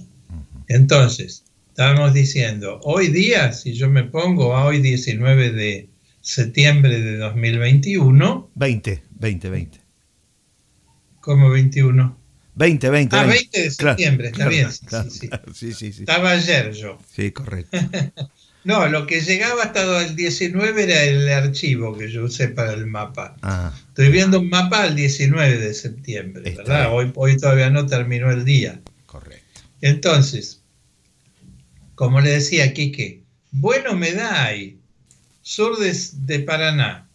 Entonces, 0.68 1.44
estábamos 1.70 2.14
diciendo, 2.14 2.80
hoy 2.84 3.08
día, 3.08 3.52
si 3.52 3.74
yo 3.74 3.90
me 3.90 4.04
pongo 4.04 4.56
a 4.56 4.66
hoy 4.66 4.80
19 4.80 5.52
de 5.52 5.90
septiembre 6.22 7.02
de 7.02 7.18
2021. 7.18 8.52
20, 8.56 9.04
20, 9.20 9.50
20. 9.50 9.80
¿Cómo 11.20 11.50
21? 11.50 12.21
20, 12.56 12.90
20. 12.90 13.16
Ah, 13.16 13.24
20 13.24 13.62
de 13.62 13.72
septiembre, 13.72 14.28
está 14.30 14.48
bien. 14.48 14.70
sí, 15.54 15.74
sí, 15.74 15.94
sí, 15.94 16.02
Estaba 16.02 16.32
ayer 16.32 16.72
yo. 16.74 17.00
Sí, 17.14 17.32
correcto. 17.32 17.78
no, 18.64 18.88
lo 18.88 19.08
que 19.08 19.22
llegaba 19.22 19.64
hasta 19.64 20.06
el 20.06 20.16
19 20.16 20.84
era 20.84 21.04
el 21.04 21.30
archivo 21.30 21.98
que 21.98 22.10
yo 22.12 22.26
usé 22.26 22.50
para 22.50 22.74
el 22.74 22.88
mapa. 22.88 23.36
Ah. 23.42 23.74
Estoy 23.88 24.10
viendo 24.10 24.40
un 24.40 24.50
mapa 24.50 24.84
al 24.84 24.96
19 24.96 25.58
de 25.58 25.74
septiembre, 25.74 26.56
¿verdad? 26.56 26.94
Hoy, 26.94 27.12
hoy 27.16 27.38
todavía 27.38 27.70
no 27.70 27.86
terminó 27.86 28.32
el 28.32 28.44
día. 28.46 28.82
Correcto. 29.06 29.62
Entonces, 29.82 30.62
como 31.96 32.22
le 32.22 32.32
decía 32.32 32.74
Quique, 32.74 33.22
bueno 33.52 33.96
me 33.96 34.14
da 34.14 34.46
ahí, 34.46 34.80
sur 35.42 35.78
de, 35.78 36.40
Paraná, 36.40 37.08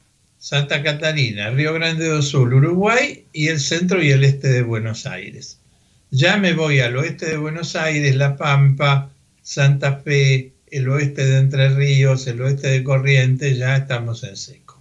Santa 0.46 0.80
Catarina, 0.80 1.50
Río 1.50 1.74
Grande 1.74 2.06
do 2.06 2.22
Sul, 2.22 2.54
Uruguay 2.54 3.24
y 3.32 3.48
el 3.48 3.58
centro 3.58 4.00
y 4.00 4.12
el 4.12 4.22
este 4.22 4.46
de 4.46 4.62
Buenos 4.62 5.04
Aires. 5.04 5.58
Ya 6.12 6.36
me 6.36 6.52
voy 6.52 6.78
al 6.78 6.96
oeste 6.96 7.26
de 7.26 7.36
Buenos 7.36 7.74
Aires, 7.74 8.14
La 8.14 8.36
Pampa, 8.36 9.10
Santa 9.42 9.96
Fe, 9.96 10.52
el 10.70 10.88
oeste 10.88 11.26
de 11.26 11.38
Entre 11.38 11.70
Ríos, 11.70 12.28
el 12.28 12.40
oeste 12.42 12.68
de 12.68 12.84
Corrientes, 12.84 13.58
ya 13.58 13.76
estamos 13.76 14.22
en 14.22 14.36
seco. 14.36 14.80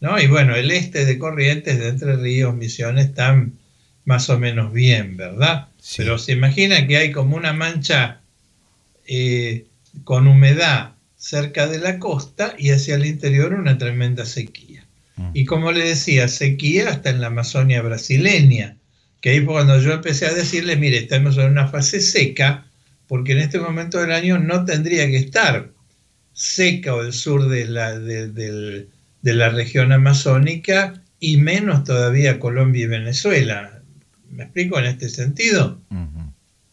¿No? 0.00 0.18
Y 0.18 0.28
bueno, 0.28 0.56
el 0.56 0.70
este 0.70 1.04
de 1.04 1.18
Corrientes, 1.18 1.78
de 1.78 1.88
Entre 1.88 2.16
Ríos, 2.16 2.54
Misiones, 2.54 3.08
están 3.08 3.58
más 4.06 4.30
o 4.30 4.38
menos 4.38 4.72
bien, 4.72 5.18
¿verdad? 5.18 5.68
Pero 5.98 6.16
se 6.16 6.32
imagina 6.32 6.86
que 6.86 6.96
hay 6.96 7.12
como 7.12 7.36
una 7.36 7.52
mancha 7.52 8.22
eh, 9.06 9.66
con 10.04 10.26
humedad 10.26 10.94
cerca 11.20 11.66
de 11.66 11.78
la 11.78 11.98
costa 11.98 12.54
y 12.58 12.70
hacia 12.70 12.94
el 12.94 13.04
interior 13.04 13.52
una 13.52 13.76
tremenda 13.76 14.24
sequía. 14.24 14.69
Y 15.34 15.44
como 15.44 15.72
le 15.72 15.84
decía, 15.84 16.28
sequía 16.28 16.90
hasta 16.90 17.10
en 17.10 17.20
la 17.20 17.28
Amazonia 17.28 17.82
brasileña, 17.82 18.76
que 19.20 19.30
ahí 19.30 19.40
fue 19.40 19.54
cuando 19.54 19.80
yo 19.80 19.92
empecé 19.92 20.26
a 20.26 20.34
decirle, 20.34 20.76
mire, 20.76 20.98
estamos 20.98 21.36
en 21.36 21.50
una 21.50 21.68
fase 21.68 22.00
seca, 22.00 22.66
porque 23.06 23.32
en 23.32 23.38
este 23.38 23.58
momento 23.58 23.98
del 23.98 24.12
año 24.12 24.38
no 24.38 24.64
tendría 24.64 25.06
que 25.06 25.16
estar 25.16 25.72
seca 26.32 26.94
o 26.94 27.02
el 27.02 27.12
sur 27.12 27.48
de 27.48 27.66
la, 27.66 27.98
de, 27.98 28.86
la 29.22 29.48
región 29.50 29.92
amazónica 29.92 31.02
y 31.18 31.36
menos 31.36 31.84
todavía 31.84 32.38
Colombia 32.38 32.84
y 32.84 32.88
Venezuela. 32.88 33.82
¿Me 34.30 34.44
explico 34.44 34.78
en 34.78 34.86
este 34.86 35.08
sentido? 35.08 35.80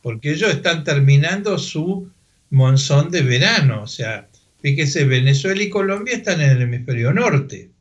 Porque 0.02 0.32
ellos 0.32 0.52
están 0.52 0.84
terminando 0.84 1.58
su 1.58 2.10
monzón 2.50 3.12
de 3.12 3.24
verano. 3.24 3.82
O 3.84 3.88
sea, 3.88 4.30
fíjese, 4.62 5.04
Venezuela 5.06 5.62
y 5.62 5.70
Colombia 5.70 6.16
están 6.16 6.40
en 6.40 6.52
el 6.52 6.62
hemisferio 6.62 7.12
norte, 7.14 7.72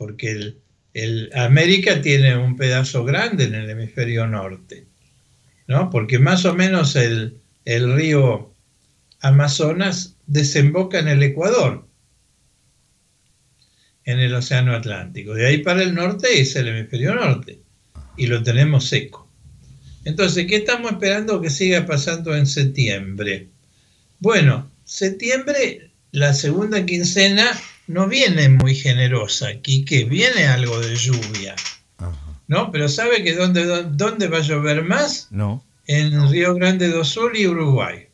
porque 0.00 0.54
el, 0.94 1.30
América 1.34 2.00
tiene 2.00 2.34
un 2.34 2.56
pedazo 2.56 3.04
grande 3.04 3.44
en 3.44 3.54
el 3.54 3.68
hemisferio 3.68 4.26
norte, 4.26 4.86
¿no? 5.66 5.90
Porque 5.90 6.18
más 6.18 6.46
o 6.46 6.54
menos 6.54 6.96
el, 6.96 7.36
el 7.66 7.92
río 7.94 8.54
Amazonas 9.20 10.16
desemboca 10.26 11.00
en 11.00 11.08
el 11.08 11.22
Ecuador, 11.22 11.86
en 14.06 14.20
el 14.20 14.34
Océano 14.34 14.74
Atlántico. 14.74 15.34
De 15.34 15.46
ahí 15.46 15.58
para 15.58 15.82
el 15.82 15.94
norte 15.94 16.40
es 16.40 16.56
el 16.56 16.68
hemisferio 16.68 17.14
norte 17.14 17.60
y 18.16 18.26
lo 18.26 18.42
tenemos 18.42 18.88
seco. 18.88 19.30
Entonces, 20.06 20.46
¿qué 20.46 20.56
estamos 20.56 20.92
esperando 20.92 21.42
que 21.42 21.50
siga 21.50 21.84
pasando 21.84 22.34
en 22.34 22.46
septiembre? 22.46 23.48
Bueno, 24.18 24.70
septiembre, 24.82 25.90
la 26.10 26.32
segunda 26.32 26.86
quincena, 26.86 27.52
no 27.90 28.06
viene 28.06 28.48
muy 28.48 28.76
generosa 28.76 29.48
aquí, 29.48 29.84
que 29.84 30.04
viene 30.04 30.46
algo 30.46 30.78
de 30.78 30.94
lluvia. 30.94 31.56
¿No? 32.46 32.70
Pero 32.70 32.88
¿sabe 32.88 33.24
que 33.24 33.34
dónde, 33.34 33.64
dónde 33.90 34.28
va 34.28 34.38
a 34.38 34.42
llover 34.42 34.84
más? 34.84 35.26
No. 35.30 35.64
En 35.86 36.30
Río 36.30 36.54
Grande 36.54 36.88
do 36.88 37.04
Sul 37.04 37.36
y 37.36 37.48
Uruguay. 37.48 38.06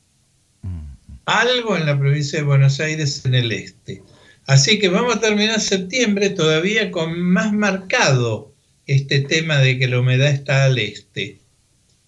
Mm. 0.62 0.80
Algo 1.26 1.76
en 1.76 1.85
la 1.85 1.99
provincia 1.99 2.38
de 2.38 2.47
Buenos 2.47 2.80
Aires 2.80 3.25
en 3.26 3.35
el 3.35 3.52
este. 3.52 4.02
Así 4.47 4.78
que 4.78 4.88
vamos 4.88 5.16
a 5.16 5.21
terminar 5.21 5.61
septiembre 5.61 6.30
todavía 6.30 6.90
con 6.90 7.21
más 7.21 7.52
marcado 7.52 8.54
este 8.87 9.21
tema 9.21 9.59
de 9.59 9.78
que 9.78 9.88
la 9.88 10.00
humedad 10.00 10.30
está 10.30 10.64
al 10.64 10.78
este 10.78 11.38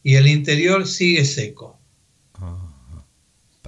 y 0.02 0.14
el 0.14 0.26
interior 0.26 0.86
sigue 0.86 1.24
seco. 1.26 1.77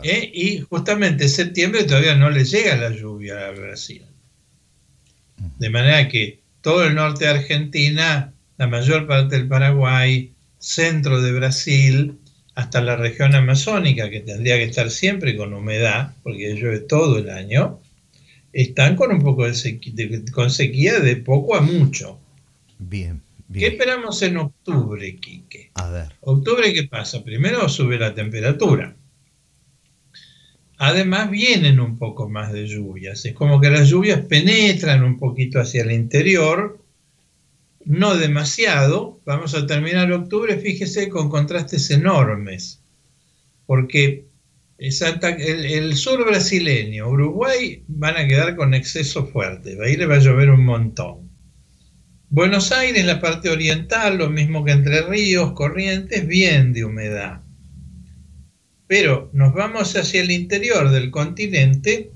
¿Eh? 0.03 0.31
Y 0.33 0.61
justamente 0.61 1.25
en 1.25 1.31
septiembre 1.31 1.85
todavía 1.85 2.15
no 2.15 2.31
le 2.31 2.45
llega 2.45 2.77
la 2.77 2.91
lluvia 2.91 3.49
a 3.49 3.51
Brasil. 3.53 4.03
De 5.59 5.71
manera 5.71 6.09
que 6.09 6.41
todo 6.61 6.85
el 6.85 6.95
norte 6.95 7.25
de 7.25 7.31
Argentina, 7.31 8.33
la 8.59 8.67
mayor 8.67 9.07
parte 9.07 9.37
del 9.37 9.49
Paraguay, 9.49 10.33
centro 10.59 11.23
de 11.23 11.33
Brasil, 11.33 12.19
hasta 12.55 12.83
la 12.83 12.97
región 12.97 13.35
amazónica, 13.35 14.11
que 14.11 14.21
tendría 14.21 14.57
que 14.57 14.65
estar 14.65 14.91
siempre 14.91 15.37
con 15.37 15.55
humedad, 15.55 16.13
porque 16.23 16.55
llueve 16.55 16.81
todo 16.81 17.19
el 17.19 17.31
año, 17.31 17.81
están 18.53 18.97
con 18.97 19.13
un 19.13 19.23
poco 19.23 19.47
de 19.47 19.55
sequía, 19.55 19.95
con 20.33 20.51
sequía 20.51 21.01
de 21.01 21.17
poco 21.17 21.57
a 21.57 21.61
mucho. 21.61 22.19
Bien, 22.79 23.23
bien. 23.49 23.61
¿Qué 23.61 23.75
esperamos 23.75 24.21
en 24.23 24.37
octubre, 24.37 25.17
Quique? 25.17 25.71
A 25.75 25.89
ver. 25.89 26.09
¿Octubre 26.21 26.73
qué 26.75 26.85
pasa? 26.85 27.25
Primero 27.25 27.69
sube 27.69 27.99
la 27.99 28.15
temperatura. 28.15 28.95
Además 30.83 31.31
vienen 31.31 31.79
un 31.79 31.99
poco 31.99 32.31
más 32.31 32.55
de 32.55 32.67
lluvias. 32.67 33.27
Es 33.27 33.35
como 33.35 33.61
que 33.61 33.69
las 33.69 33.91
lluvias 33.91 34.21
penetran 34.21 35.05
un 35.05 35.19
poquito 35.19 35.61
hacia 35.61 35.83
el 35.83 35.93
interior, 35.93 36.83
no 37.85 38.17
demasiado. 38.17 39.21
Vamos 39.27 39.55
a 39.55 39.67
terminar 39.67 40.11
octubre, 40.11 40.57
fíjese, 40.57 41.11
con 41.11 41.29
contrastes 41.29 41.91
enormes. 41.91 42.81
Porque 43.67 44.25
el, 44.79 45.97
sur 45.97 46.25
brasileño, 46.25 47.11
Uruguay, 47.11 47.85
van 47.87 48.17
a 48.17 48.27
quedar 48.27 48.57
con 48.57 48.73
exceso 48.73 49.27
fuerte. 49.27 49.77
Ahí 49.85 49.99
le 49.99 50.07
va 50.07 50.15
a 50.15 50.21
llover 50.21 50.49
un 50.49 50.65
montón. 50.65 51.31
Buenos 52.31 52.73
Aires, 52.73 53.05
la 53.05 53.21
parte 53.21 53.51
oriental, 53.51 54.17
lo 54.17 54.31
mismo 54.31 54.65
que 54.65 54.73
Entre 54.73 55.03
Ríos, 55.03 55.53
Corrientes, 55.53 56.27
bien 56.27 56.73
de 56.73 56.87
humedad 56.87 57.43
pero 58.91 59.31
nos 59.33 59.55
vamos 59.55 59.95
hacia 59.95 60.21
el 60.21 60.33
interior 60.33 60.91
del 60.91 61.13
continente 61.13 62.11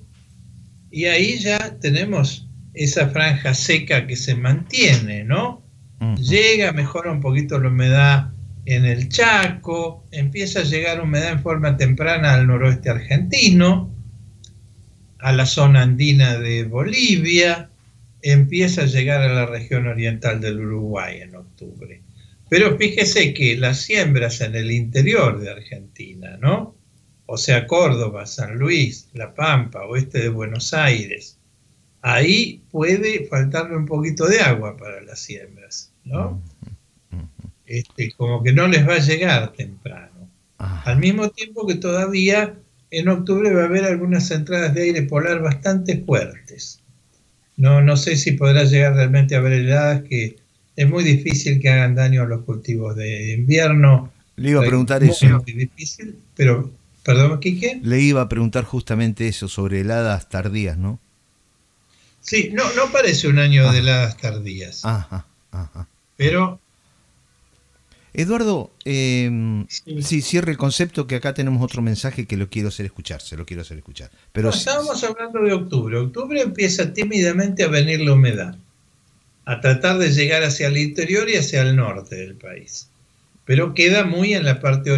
y 0.91 1.05
ahí 1.05 1.39
ya 1.39 1.79
tenemos 1.79 2.49
esa 2.75 3.11
franja 3.11 3.55
seca 3.55 4.09
que 4.09 4.17
se 4.17 4.35
mantiene, 4.35 5.23
¿no? 5.23 5.63
Llega, 6.17 6.73
mejora 6.73 7.13
un 7.13 7.21
poquito 7.21 7.61
la 7.61 7.69
humedad 7.69 8.33
en 8.65 8.87
el 8.87 9.09
Chaco, 9.09 10.05
empieza 10.11 10.61
a 10.61 10.65
llegar 10.65 11.01
humedad 11.01 11.31
en 11.31 11.43
forma 11.43 11.77
temprana 11.77 12.35
al 12.35 12.49
noroeste 12.49 12.91
argentino, 12.91 13.95
a 15.21 15.31
la 15.31 15.47
zona 15.47 15.83
andina 15.83 16.41
de 16.41 16.65
Bolivia, 16.65 17.71
empieza 18.21 18.83
a 18.83 18.87
llegar 18.87 19.23
a 19.23 19.33
la 19.33 19.47
región 19.47 19.87
oriental 19.87 20.41
del 20.41 20.59
Uruguay 20.59 21.21
en 21.21 21.37
octubre. 21.37 22.04
Pero 22.55 22.79
fíjese 22.79 23.35
que 23.35 23.57
las 23.57 23.81
siembras 23.81 24.41
en 24.41 24.55
el 24.55 24.71
interior 24.71 25.41
de 25.41 25.51
Argentina, 25.51 26.39
¿no? 26.41 26.77
o 27.27 27.37
sea, 27.37 27.67
Córdoba, 27.67 28.27
San 28.27 28.59
Luis, 28.59 29.09
La 29.13 29.35
Pampa, 29.35 29.85
oeste 29.87 30.21
de 30.21 30.29
Buenos 30.29 30.73
Aires, 30.73 31.37
ahí 32.01 32.63
puede 32.71 33.27
faltarle 33.27 33.77
un 33.77 33.87
poquito 33.87 34.29
de 34.29 34.39
agua 34.39 34.77
para 34.77 35.01
las 35.01 35.19
siembras, 35.19 35.93
¿no? 36.05 36.41
Este, 37.67 38.13
como 38.13 38.45
que 38.45 38.53
no 38.53 38.69
les 38.69 38.89
va 38.89 38.95
a 38.95 39.01
llegar 39.01 39.53
temprano. 39.55 40.31
Al 40.59 41.01
mismo 41.01 41.31
tiempo 41.31 41.67
que 41.67 41.75
todavía 41.75 42.55
en 42.93 43.09
octubre 43.09 43.53
va 43.53 43.63
a 43.63 43.67
haber 43.67 43.85
algunas 43.85 44.31
entradas 44.31 44.75
de 44.75 44.83
aire 44.83 45.03
polar 45.03 45.43
bastante 45.43 46.05
fuertes. 46.05 46.85
No, 47.57 47.83
no 47.83 47.97
sé 47.97 48.17
si 48.17 48.31
podrá 48.31 48.63
llegar 48.63 48.95
realmente 48.95 49.35
a 49.35 49.39
haber 49.39 49.55
heladas 49.55 50.05
que 50.05 50.44
es 50.77 50.89
muy 50.89 51.05
difícil 51.05 51.61
que 51.61 51.71
hagan 51.71 51.95
daño 51.95 52.23
a 52.23 52.27
los 52.27 52.43
cultivos 52.45 52.97
de 52.97 53.33
invierno. 53.33 54.13
Le 54.37 54.51
iba 54.51 54.61
a 54.61 54.65
preguntar 54.65 55.03
eso. 55.05 55.27
Muy 55.27 55.53
difícil, 55.53 56.19
pero, 56.35 56.71
perdón, 57.03 57.39
Quique. 57.41 57.81
Le 57.83 58.01
iba 58.01 58.23
a 58.23 58.29
preguntar 58.29 58.65
justamente 58.65 59.29
eso, 59.29 59.49
sobre 59.49 59.81
heladas 59.81 60.29
tardías, 60.29 60.77
¿no? 60.77 60.99
Sí, 62.21 62.51
no, 62.53 62.65
no 62.75 62.91
parece 62.91 63.29
un 63.29 63.39
año 63.39 63.71
de 63.71 63.79
heladas 63.79 64.17
tardías. 64.17 64.85
Ajá, 64.85 65.27
ajá. 65.53 65.89
Pero 66.17 66.59
Eduardo, 68.15 68.71
eh, 68.85 69.29
sí. 70.01 70.23
cierre 70.23 70.53
el 70.53 70.57
concepto 70.57 71.09
que 71.09 71.17
acá 71.17 71.35
tenemos 71.35 71.61
otro 71.63 71.83
mensaje 71.83 72.27
que 72.27 72.37
lo 72.37 72.49
quiero 72.49 72.69
hacer 72.69 72.87
escuchar, 72.87 73.21
se 73.21 73.37
lo 73.37 73.45
quiero 73.45 73.63
hacer 73.63 73.77
escuchar. 73.77 74.09
Pero 74.33 74.51
estábamos 74.51 75.03
hablando 75.03 75.41
de 75.41 75.53
octubre. 75.53 75.99
Octubre 75.99 76.41
empieza 76.41 76.93
tímidamente 76.93 77.65
a 77.65 77.69
venir 77.69 78.01
la 78.03 78.13
humedad, 78.13 78.57
a 79.47 79.61
tratar 79.61 79.99
de 79.99 80.11
llegar 80.11 80.43
hacia 80.43 80.69
el 80.69 80.77
interior 80.77 81.29
y 81.29 81.37
hacia 81.37 81.63
el 81.63 81.77
norte 81.77 82.17
del 82.17 82.35
país. 82.35 82.89
Pero 83.45 83.75
queda 83.75 84.05
muy 84.05 84.35
en 84.35 84.45
la 84.45 84.61
parte 84.61 84.91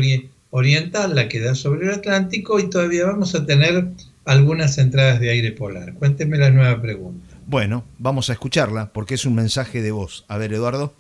oriental, 0.51 1.15
la 1.15 1.29
que 1.29 1.41
da 1.41 1.55
sobre 1.55 1.87
el 1.87 1.95
Atlántico, 1.95 2.61
y 2.61 2.71
todavía 2.71 3.07
vamos 3.07 3.35
a 3.35 3.45
tener 3.45 3.89
algunas 4.25 4.79
entradas 4.79 5.21
de 5.21 5.31
aire 5.31 5.53
polar. 5.53 5.95
Cuénteme 5.95 6.39
la 6.39 6.51
nueva 6.51 6.81
pregunta. 6.81 7.37
Bueno, 7.47 7.85
vamos 7.99 8.29
a 8.29 8.33
escucharla 8.33 8.93
porque 8.93 9.15
es 9.15 9.25
un 9.25 9.35
mensaje 9.35 9.83
de 9.83 9.93
voz. 9.93 10.25
A 10.29 10.37
ver, 10.37 10.53
Eduardo. 10.53 10.95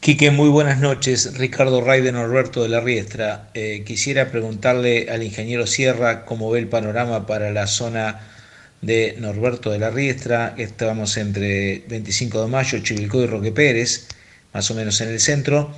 Quique, 0.00 0.32
muy 0.32 0.48
buenas 0.48 0.80
noches. 0.80 1.38
Ricardo 1.38 1.80
Ray 1.80 2.00
de 2.00 2.10
Norberto 2.10 2.64
de 2.64 2.68
la 2.68 2.80
Riestra. 2.80 3.50
Eh, 3.54 3.84
quisiera 3.86 4.32
preguntarle 4.32 5.08
al 5.08 5.22
ingeniero 5.22 5.64
Sierra 5.68 6.24
cómo 6.24 6.50
ve 6.50 6.58
el 6.58 6.66
panorama 6.66 7.26
para 7.26 7.52
la 7.52 7.68
zona 7.68 8.31
de 8.82 9.16
Norberto 9.18 9.70
de 9.70 9.78
la 9.78 9.90
Riestra. 9.90 10.54
Estábamos 10.58 11.16
entre 11.16 11.84
25 11.88 12.42
de 12.42 12.48
mayo, 12.48 12.78
Chivilcó 12.80 13.22
y 13.22 13.26
Roque 13.26 13.52
Pérez, 13.52 14.08
más 14.52 14.70
o 14.70 14.74
menos 14.74 15.00
en 15.00 15.08
el 15.08 15.20
centro. 15.20 15.72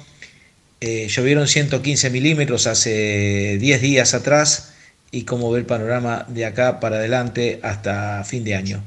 Eh, 0.80 1.06
llovieron 1.08 1.46
115 1.46 2.10
milímetros 2.10 2.66
hace 2.66 3.58
10 3.60 3.80
días 3.80 4.14
atrás 4.14 4.72
y 5.10 5.24
cómo 5.24 5.50
ve 5.52 5.60
el 5.60 5.66
panorama 5.66 6.26
de 6.28 6.44
acá 6.44 6.80
para 6.80 6.96
adelante 6.96 7.60
hasta 7.62 8.24
fin 8.24 8.42
de 8.42 8.56
año. 8.56 8.82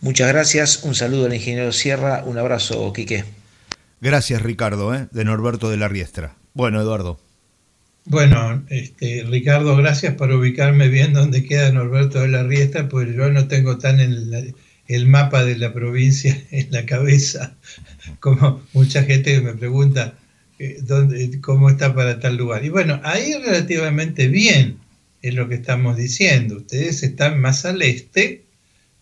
Muchas 0.00 0.28
gracias, 0.28 0.84
un 0.84 0.94
saludo 0.94 1.26
al 1.26 1.34
ingeniero 1.34 1.72
Sierra, 1.72 2.22
un 2.26 2.36
abrazo, 2.36 2.92
Quique. 2.92 3.24
Gracias, 4.02 4.42
Ricardo, 4.42 4.94
¿eh? 4.94 5.08
de 5.10 5.24
Norberto 5.24 5.70
de 5.70 5.78
la 5.78 5.88
Riestra. 5.88 6.34
Bueno, 6.52 6.80
Eduardo. 6.82 7.23
Bueno, 8.06 8.64
este, 8.68 9.24
Ricardo, 9.24 9.76
gracias 9.76 10.14
por 10.14 10.30
ubicarme 10.30 10.88
bien 10.88 11.14
donde 11.14 11.44
queda 11.44 11.72
Norberto 11.72 12.20
de 12.20 12.28
la 12.28 12.42
Riestra, 12.42 12.88
pues 12.88 13.14
yo 13.16 13.30
no 13.30 13.48
tengo 13.48 13.78
tan 13.78 13.98
el, 13.98 14.54
el 14.88 15.06
mapa 15.06 15.42
de 15.44 15.56
la 15.56 15.72
provincia 15.72 16.38
en 16.50 16.70
la 16.70 16.84
cabeza 16.84 17.56
como 18.20 18.62
mucha 18.74 19.04
gente 19.04 19.40
me 19.40 19.54
pregunta 19.54 20.14
eh, 20.58 20.78
dónde, 20.82 21.40
cómo 21.40 21.70
está 21.70 21.94
para 21.94 22.20
tal 22.20 22.36
lugar. 22.36 22.64
Y 22.64 22.68
bueno, 22.68 23.00
ahí 23.04 23.32
relativamente 23.34 24.28
bien 24.28 24.78
es 25.22 25.34
lo 25.34 25.48
que 25.48 25.54
estamos 25.54 25.96
diciendo. 25.96 26.56
Ustedes 26.58 27.02
están 27.02 27.40
más 27.40 27.64
al 27.64 27.80
este, 27.80 28.44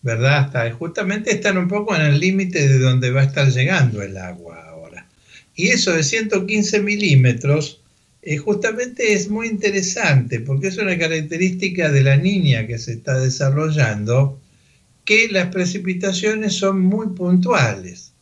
¿verdad? 0.01 0.45
Hasta, 0.45 0.71
justamente 0.71 1.31
están 1.31 1.57
un 1.57 1.67
poco 1.67 1.95
en 1.95 2.03
el 2.03 2.19
límite 2.19 2.67
de 2.67 2.79
donde 2.79 3.11
va 3.11 3.21
a 3.21 3.25
estar 3.25 3.49
llegando 3.49 4.01
el 4.01 4.17
agua 4.17 4.63
y 5.55 5.67
eso 5.67 5.93
de 5.93 6.03
115 6.03 6.81
milímetros 6.81 7.81
eh, 8.25 8.37
justamente 8.37 9.13
es 9.13 9.29
muy 9.29 9.47
interesante 9.47 10.39
porque 10.39 10.67
es 10.67 10.77
una 10.77 10.97
característica 10.97 11.91
de 11.91 12.03
la 12.03 12.15
niña 12.15 12.65
que 12.65 12.77
se 12.77 12.93
está 12.93 13.19
desarrollando 13.19 14.39
que 15.03 15.27
las 15.29 15.47
precipitaciones 15.47 16.53
son 16.53 16.79
muy 16.79 17.07
puntuales. 17.07 18.13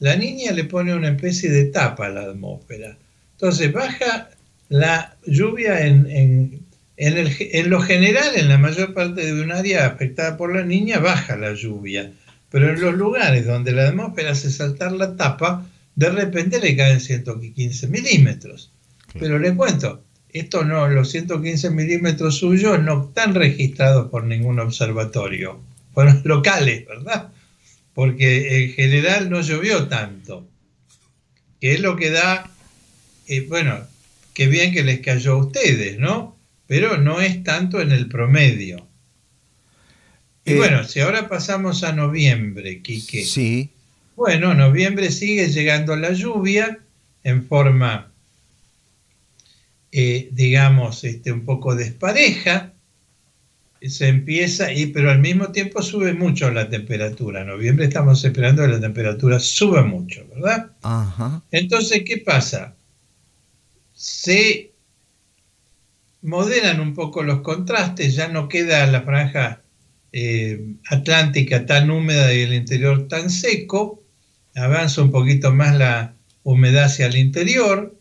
La 0.00 0.16
niña 0.16 0.50
le 0.50 0.64
pone 0.64 0.92
una 0.92 1.10
especie 1.10 1.50
de 1.50 1.66
tapa 1.66 2.06
a 2.06 2.10
la 2.10 2.22
atmósfera. 2.22 2.96
Entonces 3.34 3.72
baja 3.72 4.30
la 4.68 5.16
lluvia 5.24 5.86
en, 5.86 6.10
en, 6.10 6.60
en 6.96 7.70
lo 7.70 7.80
general, 7.80 8.34
en 8.34 8.48
la 8.48 8.58
mayor 8.58 8.92
parte 8.92 9.24
de 9.24 9.40
un 9.40 9.52
área 9.52 9.86
afectada 9.86 10.36
por 10.36 10.52
la 10.52 10.64
niña, 10.64 10.98
baja 10.98 11.36
la 11.36 11.54
lluvia. 11.54 12.12
Pero 12.50 12.70
en 12.70 12.80
los 12.80 12.94
lugares 12.94 13.46
donde 13.46 13.70
la 13.70 13.88
atmósfera 13.88 14.32
hace 14.32 14.50
saltar 14.50 14.90
la 14.92 15.16
tapa, 15.16 15.70
de 15.94 16.10
repente 16.10 16.58
le 16.58 16.76
caen 16.76 17.00
115 17.00 17.86
milímetros. 17.86 18.72
Pero 19.18 19.38
le 19.38 19.54
cuento, 19.54 20.04
esto 20.30 20.64
no, 20.64 20.88
los 20.88 21.10
115 21.10 21.70
milímetros 21.70 22.38
suyos 22.38 22.82
no 22.82 23.06
están 23.06 23.34
registrados 23.34 24.10
por 24.10 24.24
ningún 24.24 24.58
observatorio, 24.58 25.60
fueron 25.92 26.20
locales, 26.24 26.86
¿verdad? 26.86 27.28
Porque 27.94 28.64
en 28.64 28.72
general 28.72 29.30
no 29.30 29.40
llovió 29.40 29.86
tanto, 29.86 30.46
que 31.60 31.74
es 31.74 31.80
lo 31.80 31.96
que 31.96 32.10
da, 32.10 32.50
eh, 33.28 33.46
bueno, 33.48 33.78
qué 34.34 34.48
bien 34.48 34.72
que 34.72 34.82
les 34.82 35.00
cayó 35.00 35.34
a 35.34 35.46
ustedes, 35.46 35.98
¿no? 35.98 36.36
Pero 36.66 36.98
no 36.98 37.20
es 37.20 37.44
tanto 37.44 37.80
en 37.80 37.92
el 37.92 38.08
promedio. 38.08 38.88
Y 40.44 40.52
eh, 40.52 40.56
bueno, 40.56 40.84
si 40.84 41.00
ahora 41.00 41.28
pasamos 41.28 41.84
a 41.84 41.92
noviembre, 41.92 42.82
Quique. 42.82 43.24
Sí. 43.24 43.70
Bueno, 44.16 44.54
noviembre 44.54 45.10
sigue 45.10 45.48
llegando 45.48 45.96
la 45.96 46.12
lluvia 46.12 46.80
en 47.22 47.46
forma, 47.46 48.12
eh, 49.96 50.28
digamos, 50.32 51.04
este, 51.04 51.30
un 51.30 51.44
poco 51.44 51.76
despareja. 51.76 52.72
Se 53.80 54.08
empieza, 54.08 54.72
y, 54.72 54.86
pero 54.86 55.12
al 55.12 55.20
mismo 55.20 55.52
tiempo 55.52 55.82
sube 55.82 56.14
mucho 56.14 56.50
la 56.50 56.68
temperatura. 56.68 57.42
En 57.42 57.46
noviembre 57.46 57.84
estamos 57.84 58.24
esperando 58.24 58.62
que 58.62 58.72
la 58.72 58.80
temperatura 58.80 59.38
suba 59.38 59.84
mucho, 59.84 60.26
¿verdad? 60.34 60.72
Entonces, 61.52 62.02
¿qué 62.04 62.18
pasa? 62.18 62.74
Se 63.92 64.72
moderan 66.22 66.80
un 66.80 66.92
poco 66.92 67.22
los 67.22 67.42
contrastes, 67.42 68.16
ya 68.16 68.26
no 68.26 68.48
queda 68.48 68.84
la 68.88 69.02
franja 69.02 69.62
eh, 70.10 70.74
atlántica 70.90 71.66
tan 71.66 71.88
húmeda 71.92 72.34
y 72.34 72.40
el 72.40 72.54
interior 72.54 73.06
tan 73.06 73.30
seco, 73.30 74.02
avanza 74.56 75.02
un 75.02 75.12
poquito 75.12 75.52
más 75.52 75.76
la 75.76 76.16
humedad 76.42 76.86
hacia 76.86 77.06
el 77.06 77.16
interior, 77.16 77.94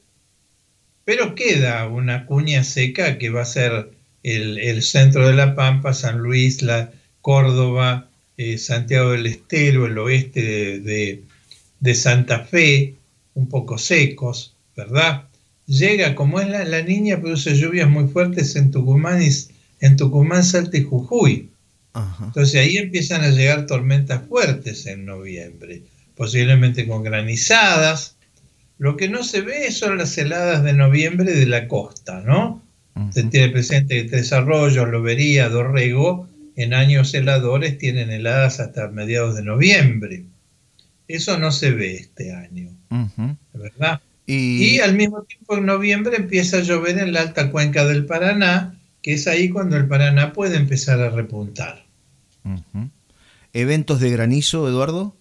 pero 1.05 1.35
queda 1.35 1.87
una 1.87 2.25
cuña 2.25 2.63
seca 2.63 3.17
que 3.17 3.29
va 3.29 3.41
a 3.41 3.45
ser 3.45 3.91
el, 4.23 4.81
centro 4.83 5.27
de 5.27 5.33
la 5.33 5.55
Pampa, 5.55 5.93
San 5.93 6.19
Luis, 6.19 6.61
la 6.61 6.91
Córdoba, 7.21 8.09
eh, 8.37 8.57
Santiago 8.57 9.11
del 9.11 9.25
Estero, 9.25 9.85
el 9.85 9.97
oeste 9.97 10.79
de, 10.79 11.95
Santa 11.95 12.39
Fe, 12.45 12.95
un 13.33 13.49
poco 13.49 13.77
secos, 13.77 14.55
¿verdad? 14.75 15.25
Llega, 15.67 16.15
como 16.15 16.39
es 16.39 16.47
la, 16.49 16.81
niña, 16.81 17.19
produce 17.19 17.55
lluvias 17.55 17.89
muy 17.89 18.07
fuertes 18.07 18.55
en 18.55 18.71
Tucumán, 18.71 19.21
y, 19.21 19.29
en 19.79 19.95
Tucumán, 19.97 20.43
Salta 20.43 20.77
y 20.77 20.83
Jujuy. 20.83 21.49
Entonces 22.25 22.59
ahí 22.59 22.77
empiezan 22.77 23.23
a 23.23 23.29
llegar 23.29 23.67
tormentas 23.67 24.21
fuertes 24.27 24.87
en 24.87 25.05
noviembre 25.05 25.83
posiblemente 26.15 26.87
con 26.87 27.03
granizadas. 27.03 28.15
Lo 28.77 28.97
que 28.97 29.07
no 29.09 29.23
se 29.23 29.41
ve 29.41 29.71
son 29.71 29.97
las 29.97 30.17
heladas 30.17 30.63
de 30.63 30.73
noviembre 30.73 31.31
de 31.33 31.45
la 31.45 31.67
costa, 31.67 32.21
¿no? 32.21 32.61
Se 33.11 33.23
tiene 33.23 33.49
presente 33.49 33.95
que 33.95 34.09
Tres 34.09 34.33
Arroyos, 34.33 34.87
Lobería, 34.87 35.49
Dorrego, 35.49 36.27
en 36.55 36.73
años 36.73 37.13
heladores 37.13 37.77
tienen 37.77 38.11
heladas 38.11 38.59
hasta 38.59 38.87
mediados 38.89 39.35
de 39.35 39.43
noviembre. 39.43 40.25
Eso 41.07 41.39
no 41.39 41.51
se 41.51 41.71
ve 41.71 41.95
este 41.95 42.33
año, 42.33 42.69
¿verdad? 43.53 44.01
Y... 44.25 44.79
al 44.79 44.95
mismo 44.95 45.23
tiempo 45.23 45.57
en 45.57 45.65
noviembre 45.65 46.15
empieza 46.15 46.57
a 46.57 46.61
llover 46.61 46.97
en 46.99 47.13
la 47.13 47.21
alta 47.21 47.51
cuenca 47.51 47.85
del 47.85 48.05
Paraná, 48.05 48.79
que 49.01 49.13
es 49.13 49.27
ahí 49.27 49.49
cuando 49.49 49.75
el 49.75 49.87
Paraná 49.87 50.31
puede 50.31 50.55
empezar 50.55 51.01
a 51.01 51.09
repuntar. 51.09 51.83
¿Eventos 53.51 53.99
de 53.99 54.11
granizo, 54.11 54.67
Eduardo? 54.67 55.15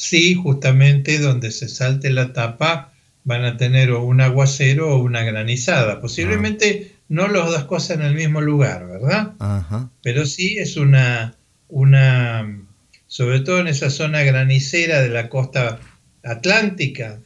Sí, 0.00 0.34
justamente 0.34 1.18
donde 1.18 1.50
se 1.50 1.68
salte 1.68 2.08
la 2.10 2.32
tapa 2.32 2.94
van 3.24 3.44
a 3.44 3.58
tener 3.58 3.90
o 3.90 4.02
un 4.02 4.22
aguacero 4.22 4.94
o 4.94 5.02
una 5.02 5.22
granizada. 5.22 6.00
Posiblemente 6.00 6.92
no 7.08 7.28
las 7.28 7.50
dos 7.50 7.64
cosas 7.64 7.98
en 7.98 8.06
el 8.06 8.14
mismo 8.14 8.40
lugar, 8.40 8.86
¿verdad? 8.86 9.34
Pero 10.02 10.24
sí 10.24 10.56
es 10.56 10.78
una, 10.78 11.34
una, 11.68 12.64
sobre 13.08 13.40
todo 13.40 13.60
en 13.60 13.66
esa 13.66 13.90
zona 13.90 14.22
granicera 14.22 15.02
de 15.02 15.10
la 15.10 15.28
costa 15.28 15.78
atlántica, 16.24 17.20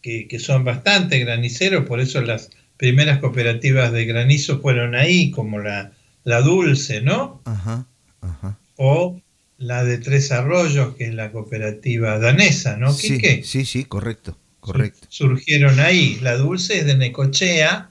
que, 0.00 0.28
que 0.28 0.38
son 0.38 0.64
bastante 0.64 1.18
graniceros, 1.18 1.86
por 1.86 1.98
eso 1.98 2.20
las 2.22 2.50
primeras 2.76 3.18
cooperativas 3.18 3.90
de 3.90 4.04
granizo 4.04 4.60
fueron 4.60 4.94
ahí, 4.94 5.32
como 5.32 5.58
la, 5.58 5.90
la 6.22 6.40
Dulce, 6.40 7.00
¿no? 7.00 7.42
Ajá, 7.46 7.86
ajá. 8.20 8.58
O 8.76 9.20
la 9.58 9.84
de 9.84 9.98
Tres 9.98 10.32
Arroyos, 10.32 10.96
que 10.96 11.06
es 11.06 11.14
la 11.14 11.30
cooperativa 11.30 12.18
danesa, 12.18 12.76
¿no? 12.76 12.92
Sí, 12.92 13.18
Quique? 13.18 13.42
sí, 13.44 13.64
sí, 13.64 13.84
correcto, 13.84 14.36
correcto. 14.60 15.06
Surgieron 15.08 15.80
ahí. 15.80 16.18
La 16.20 16.36
Dulce 16.36 16.78
es 16.78 16.86
de 16.86 16.96
Necochea, 16.96 17.90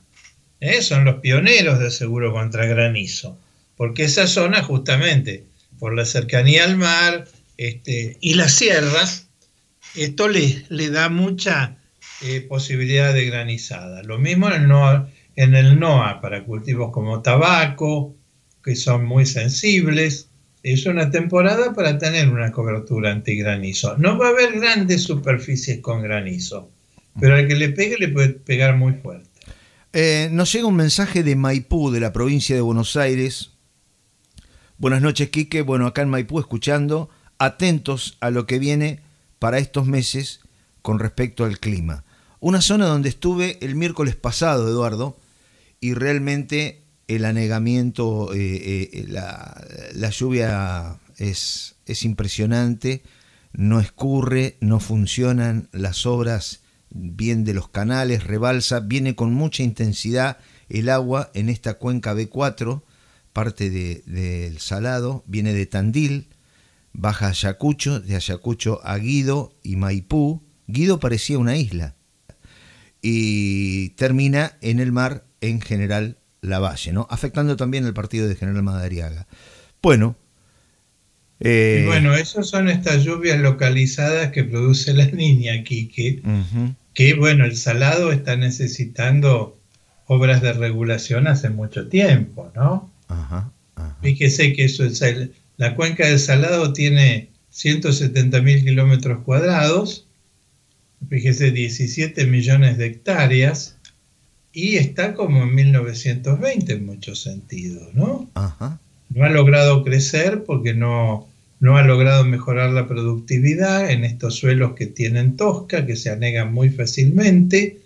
¿eh? 0.60 0.82
son 0.82 1.06
los 1.06 1.16
pioneros 1.22 1.80
del 1.80 1.92
seguro 1.92 2.34
contra 2.34 2.66
granizo, 2.66 3.38
porque 3.78 4.04
esa 4.04 4.28
zona 4.28 4.64
justamente, 4.64 5.46
por 5.80 5.96
la 5.96 6.06
cercanía 6.06 6.64
al 6.66 6.78
mar 6.78 7.28
este, 7.58 8.18
y 8.22 8.34
las 8.36 8.54
sierras, 8.54 9.28
esto 9.96 10.28
le, 10.28 10.64
le 10.70 10.90
da 10.90 11.10
mucha 11.10 11.78
eh, 12.22 12.42
posibilidad 12.42 13.14
de 13.14 13.26
granizada. 13.26 14.04
Lo 14.04 14.20
mismo 14.20 14.48
en 14.48 14.54
el, 14.54 14.68
NOA, 14.68 15.10
en 15.36 15.56
el 15.56 15.80
NOA 15.80 16.22
para 16.22 16.44
cultivos 16.44 16.92
como 16.92 17.22
tabaco, 17.22 18.16
que 18.64 18.76
son 18.76 19.06
muy 19.06 19.26
sensibles. 19.26 20.28
Es 20.64 20.86
una 20.86 21.10
temporada 21.10 21.74
para 21.74 21.98
tener 21.98 22.30
una 22.30 22.52
cobertura 22.52 23.12
antigranizo. 23.12 23.98
No 23.98 24.18
va 24.18 24.28
a 24.28 24.30
haber 24.30 24.60
grandes 24.60 25.04
superficies 25.04 25.80
con 25.80 26.04
granizo, 26.04 26.70
pero 27.20 27.36
al 27.36 27.48
que 27.48 27.56
le 27.56 27.70
pegue 27.70 27.98
le 27.98 28.10
puede 28.10 28.30
pegar 28.30 28.76
muy 28.76 28.94
fuerte. 28.94 29.30
Eh, 29.94 30.30
nos 30.32 30.54
llega 30.54 30.68
un 30.68 30.76
mensaje 30.76 31.24
de 31.24 31.36
Maipú, 31.36 31.92
de 31.92 32.00
la 32.00 32.14
provincia 32.14 32.56
de 32.56 32.62
Buenos 32.62 32.96
Aires. 32.96 33.52
Buenas 34.78 35.02
noches, 35.02 35.30
Quique. 35.30 35.64
Bueno, 35.64 35.88
acá 35.88 36.04
en 36.04 36.10
Maipú 36.10 36.40
escuchando, 36.40 37.10
atentos 37.40 38.18
a 38.20 38.30
lo 38.30 38.46
que 38.46 38.60
viene 38.60 39.02
para 39.40 39.58
estos 39.58 39.88
meses 39.88 40.42
con 40.82 41.00
respecto 41.00 41.44
al 41.44 41.60
clima. 41.60 42.04
Una 42.40 42.62
zona 42.62 42.86
donde 42.86 43.10
estuve 43.10 43.58
el 43.62 43.76
miércoles 43.76 44.16
pasado, 44.16 44.68
Eduardo, 44.68 45.18
y 45.80 45.94
realmente 45.94 46.81
el 47.16 47.26
anegamiento, 47.26 48.34
eh, 48.34 48.90
eh, 48.94 49.06
la, 49.08 49.66
la, 49.94 50.10
lluvia 50.10 51.00
es, 51.18 51.76
es 51.86 52.04
impresionante, 52.04 53.04
no 53.54 53.80
escurre, 53.80 54.58
no 54.62 54.80
funcionan 54.80 55.70
las 55.72 56.06
obras 56.06 56.62
bien 56.90 57.44
de 57.44 57.54
los 57.54 57.70
canales, 57.70 58.24
rebalsa, 58.24 58.80
viene 58.80 59.16
con 59.16 59.34
mucha 59.34 59.64
intensidad 59.64 60.38
el 60.70 60.90
agua 60.90 61.32
en 61.34 61.50
esta 61.50 61.76
cuenca 61.76 62.14
B4, 62.14 62.82
parte 63.34 63.70
del 63.70 64.04
de, 64.06 64.56
Salado, 64.60 65.24
viene 65.28 65.54
de 65.54 65.66
Tandil, 65.66 66.30
baja 66.94 67.28
Ayacucho, 67.28 68.00
de 68.00 68.16
Ayacucho 68.16 68.80
a 68.84 68.98
Guido 68.98 69.54
y 69.64 69.76
Maipú. 69.76 70.44
Guido 70.68 71.00
parecía 71.00 71.38
una 71.38 71.58
isla. 71.58 71.96
Y 73.02 73.90
termina 73.92 74.58
en 74.62 74.80
el 74.80 74.92
mar 74.92 75.26
en 75.42 75.60
General 75.60 76.18
Lavalle, 76.42 76.92
¿no? 76.92 77.08
Afectando 77.10 77.56
también 77.56 77.86
el 77.86 77.94
partido 77.94 78.28
de 78.28 78.36
General 78.36 78.64
Madariaga. 78.64 79.28
Bueno. 79.82 80.16
Eh, 81.40 81.82
y 81.84 81.88
bueno, 81.88 82.14
esas 82.16 82.48
son 82.48 82.70
estas 82.70 83.04
lluvias 83.04 83.40
localizadas 83.40 84.32
que 84.32 84.44
produce 84.44 84.94
la 84.94 85.06
niña, 85.06 85.64
Quique. 85.64 86.22
Uh 86.24 86.30
-huh. 86.30 86.76
Que 86.94 87.14
bueno, 87.14 87.46
el 87.46 87.56
salado 87.56 88.12
está 88.12 88.36
necesitando 88.36 89.58
obras 90.06 90.42
de 90.42 90.54
regulación 90.54 91.28
hace 91.28 91.50
mucho 91.50 91.88
tiempo, 91.88 92.52
¿no? 92.56 92.92
Ajá, 93.08 93.52
ajá. 93.76 93.98
Fíjese 94.02 94.54
que 94.54 94.66
eso 94.66 94.84
es 94.84 95.02
el, 95.02 95.34
la 95.58 95.76
cuenca 95.76 96.08
del 96.08 96.20
Salado 96.20 96.74
tiene 96.74 97.30
170 97.52 98.42
mil 98.42 98.64
kilómetros 98.64 99.22
cuadrados, 99.24 100.08
fíjese 101.08 101.52
17 101.52 102.26
millones 102.26 102.78
de 102.78 102.88
hectáreas 102.88 103.78
y 104.54 104.76
está 104.76 105.14
como 105.14 105.44
en 105.44 105.56
1920 105.56 106.74
en 106.74 106.86
muchos 106.86 107.22
sentidos, 107.22 107.94
¿no? 107.94 108.30
Ajá. 108.34 108.80
No 109.10 109.26
ha 109.26 109.30
logrado 109.30 109.84
crecer 109.84 110.44
porque 110.44 110.74
no, 110.74 111.28
no 111.60 111.78
ha 111.78 111.84
logrado 111.84 112.24
mejorar 112.24 112.72
la 112.72 112.88
productividad 112.88 113.90
en 113.90 114.04
estos 114.04 114.36
suelos 114.36 114.74
que 114.74 114.88
tienen 114.88 115.36
tosca, 115.36 115.86
que 115.86 115.96
se 115.96 116.10
anegan 116.10 116.54
muy 116.54 116.70
fácilmente, 116.70 117.80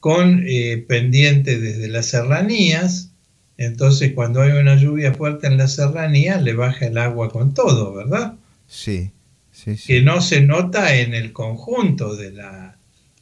con 0.00 0.44
eh, 0.46 0.84
pendiente 0.86 1.58
desde 1.58 1.88
las 1.88 2.06
serranías, 2.06 3.10
entonces, 3.58 4.12
cuando 4.12 4.42
hay 4.42 4.52
una 4.52 4.76
lluvia 4.76 5.14
fuerte 5.14 5.46
en 5.46 5.56
la 5.56 5.68
serranía, 5.68 6.40
le 6.40 6.52
baja 6.52 6.86
el 6.86 6.98
agua 6.98 7.30
con 7.30 7.54
todo, 7.54 7.94
¿verdad? 7.94 8.34
Sí, 8.66 9.10
sí, 9.50 9.76
sí. 9.76 9.86
Que 9.86 10.02
no 10.02 10.20
se 10.20 10.42
nota 10.42 10.94
en 10.96 11.14
el 11.14 11.32
conjunto 11.32 12.16
de 12.16 12.32
la 12.32 12.75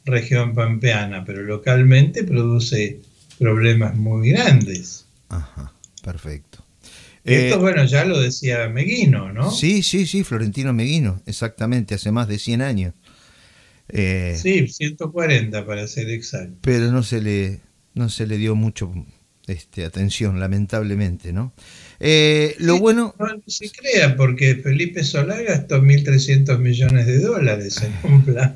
región 0.05 0.53
pampeana, 0.53 1.25
pero 1.25 1.41
localmente 1.41 2.23
produce 2.23 3.01
problemas 3.39 3.95
muy 3.95 4.29
grandes. 4.29 5.05
Ajá, 5.29 5.73
perfecto. 6.03 6.63
Esto, 7.23 7.55
eh, 7.55 7.57
bueno, 7.57 7.83
ya 7.85 8.05
lo 8.05 8.19
decía 8.19 8.69
Meguino, 8.69 9.33
¿no? 9.33 9.49
Sí, 9.49 9.81
sí, 9.81 10.05
sí, 10.05 10.23
Florentino 10.23 10.73
Meguino, 10.73 11.21
exactamente, 11.25 11.95
hace 11.95 12.11
más 12.11 12.27
de 12.27 12.37
100 12.37 12.61
años. 12.61 12.93
Eh, 13.89 14.37
sí, 14.41 14.67
140 14.67 15.65
para 15.65 15.87
ser 15.87 16.09
exacto. 16.09 16.57
Pero 16.61 16.91
no 16.91 17.01
se 17.01 17.21
le, 17.21 17.61
no 17.95 18.09
se 18.09 18.27
le 18.27 18.37
dio 18.37 18.55
mucho 18.55 18.93
este, 19.47 19.85
atención, 19.85 20.39
lamentablemente, 20.39 21.33
¿no? 21.33 21.53
Eh, 21.99 22.55
lo 22.59 22.75
sí, 22.75 22.79
bueno... 22.79 23.15
No, 23.17 23.27
se 23.47 23.71
crea, 23.71 24.15
porque 24.15 24.55
Felipe 24.55 25.03
Solá 25.03 25.41
gastó 25.41 25.81
1.300 25.81 26.59
millones 26.59 27.07
de 27.07 27.19
dólares 27.19 27.81
en 27.81 28.11
un 28.11 28.23
plan. 28.23 28.55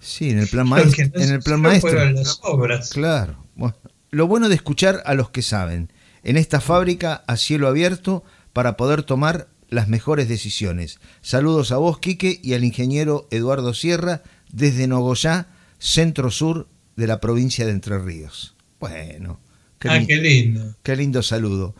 Sí, 0.00 0.30
en 0.30 0.38
el 0.38 0.48
plan 0.48 0.68
maestro. 0.68 1.04
No 1.14 1.22
en 1.22 1.30
el 1.30 1.40
plan 1.40 1.60
maestro. 1.60 2.10
Las 2.10 2.40
obras. 2.42 2.90
Claro. 2.90 3.44
Bueno, 3.54 3.76
lo 4.10 4.26
bueno 4.26 4.48
de 4.48 4.54
escuchar 4.54 5.02
a 5.04 5.14
los 5.14 5.30
que 5.30 5.42
saben. 5.42 5.92
En 6.22 6.36
esta 6.36 6.60
fábrica 6.60 7.24
a 7.26 7.36
cielo 7.36 7.68
abierto 7.68 8.24
para 8.52 8.76
poder 8.76 9.02
tomar 9.02 9.48
las 9.68 9.88
mejores 9.88 10.28
decisiones. 10.28 10.98
Saludos 11.20 11.72
a 11.72 11.76
vos, 11.76 11.98
Quique, 11.98 12.40
y 12.42 12.54
al 12.54 12.64
ingeniero 12.64 13.28
Eduardo 13.30 13.74
Sierra 13.74 14.22
desde 14.50 14.86
Nogoyá, 14.86 15.48
centro 15.78 16.30
sur 16.30 16.68
de 16.96 17.06
la 17.06 17.20
provincia 17.20 17.66
de 17.66 17.72
Entre 17.72 17.98
Ríos. 17.98 18.56
Bueno, 18.80 19.40
Qué 19.78 19.88
ah, 19.88 20.04
qué 20.06 20.16
lindo. 20.16 20.74
Qué 20.82 20.96
lindo 20.96 21.22
saludo. 21.22 21.74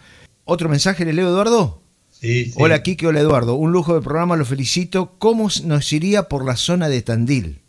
¿Otro 0.44 0.68
mensaje 0.68 1.04
le 1.04 1.12
leo, 1.12 1.28
Eduardo? 1.28 1.82
Sí, 2.10 2.46
sí. 2.46 2.52
Hola, 2.56 2.82
Kike, 2.82 3.06
hola, 3.06 3.20
Eduardo. 3.20 3.54
Un 3.54 3.72
lujo 3.72 3.94
de 3.94 4.00
programa, 4.00 4.36
lo 4.36 4.44
felicito. 4.44 5.16
¿Cómo 5.18 5.48
nos 5.64 5.92
iría 5.92 6.24
por 6.28 6.44
la 6.44 6.56
zona 6.56 6.88
de 6.88 7.02
Tandil? 7.02 7.60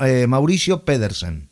Eh, 0.00 0.26
Mauricio 0.26 0.84
Pedersen. 0.84 1.48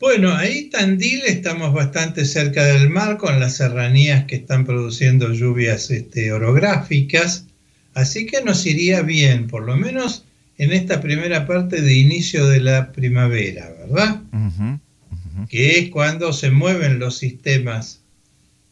Bueno, 0.00 0.34
ahí 0.34 0.68
Tandil 0.70 1.22
estamos 1.26 1.72
bastante 1.72 2.24
cerca 2.24 2.64
del 2.64 2.90
mar 2.90 3.16
con 3.16 3.40
las 3.40 3.56
serranías 3.56 4.24
que 4.24 4.36
están 4.36 4.64
produciendo 4.64 5.32
lluvias 5.32 5.90
este, 5.90 6.32
orográficas, 6.32 7.46
así 7.94 8.26
que 8.26 8.42
nos 8.42 8.66
iría 8.66 9.02
bien, 9.02 9.46
por 9.46 9.64
lo 9.64 9.76
menos 9.76 10.24
en 10.58 10.72
esta 10.72 11.00
primera 11.00 11.46
parte 11.46 11.80
de 11.80 11.94
inicio 11.94 12.46
de 12.46 12.60
la 12.60 12.92
primavera, 12.92 13.70
¿verdad? 13.78 14.20
Uh 14.32 14.36
-huh 14.36 14.80
que 15.48 15.78
es 15.78 15.90
cuando 15.90 16.32
se 16.32 16.50
mueven 16.50 16.98
los 16.98 17.18
sistemas 17.18 18.00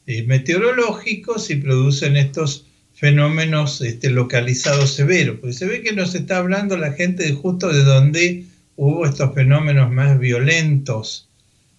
eh, 0.06 0.24
meteorológicos 0.24 1.50
y 1.50 1.56
producen 1.56 2.16
estos 2.16 2.66
fenómenos 2.94 3.80
este, 3.80 4.10
localizados 4.10 4.94
severos. 4.94 5.38
Porque 5.40 5.54
se 5.54 5.66
ve 5.66 5.82
que 5.82 5.92
nos 5.92 6.14
está 6.14 6.38
hablando 6.38 6.76
la 6.76 6.92
gente 6.92 7.24
de 7.24 7.32
justo 7.32 7.72
de 7.72 7.84
donde 7.84 8.44
hubo 8.76 9.06
estos 9.06 9.34
fenómenos 9.34 9.90
más 9.90 10.18
violentos 10.18 11.28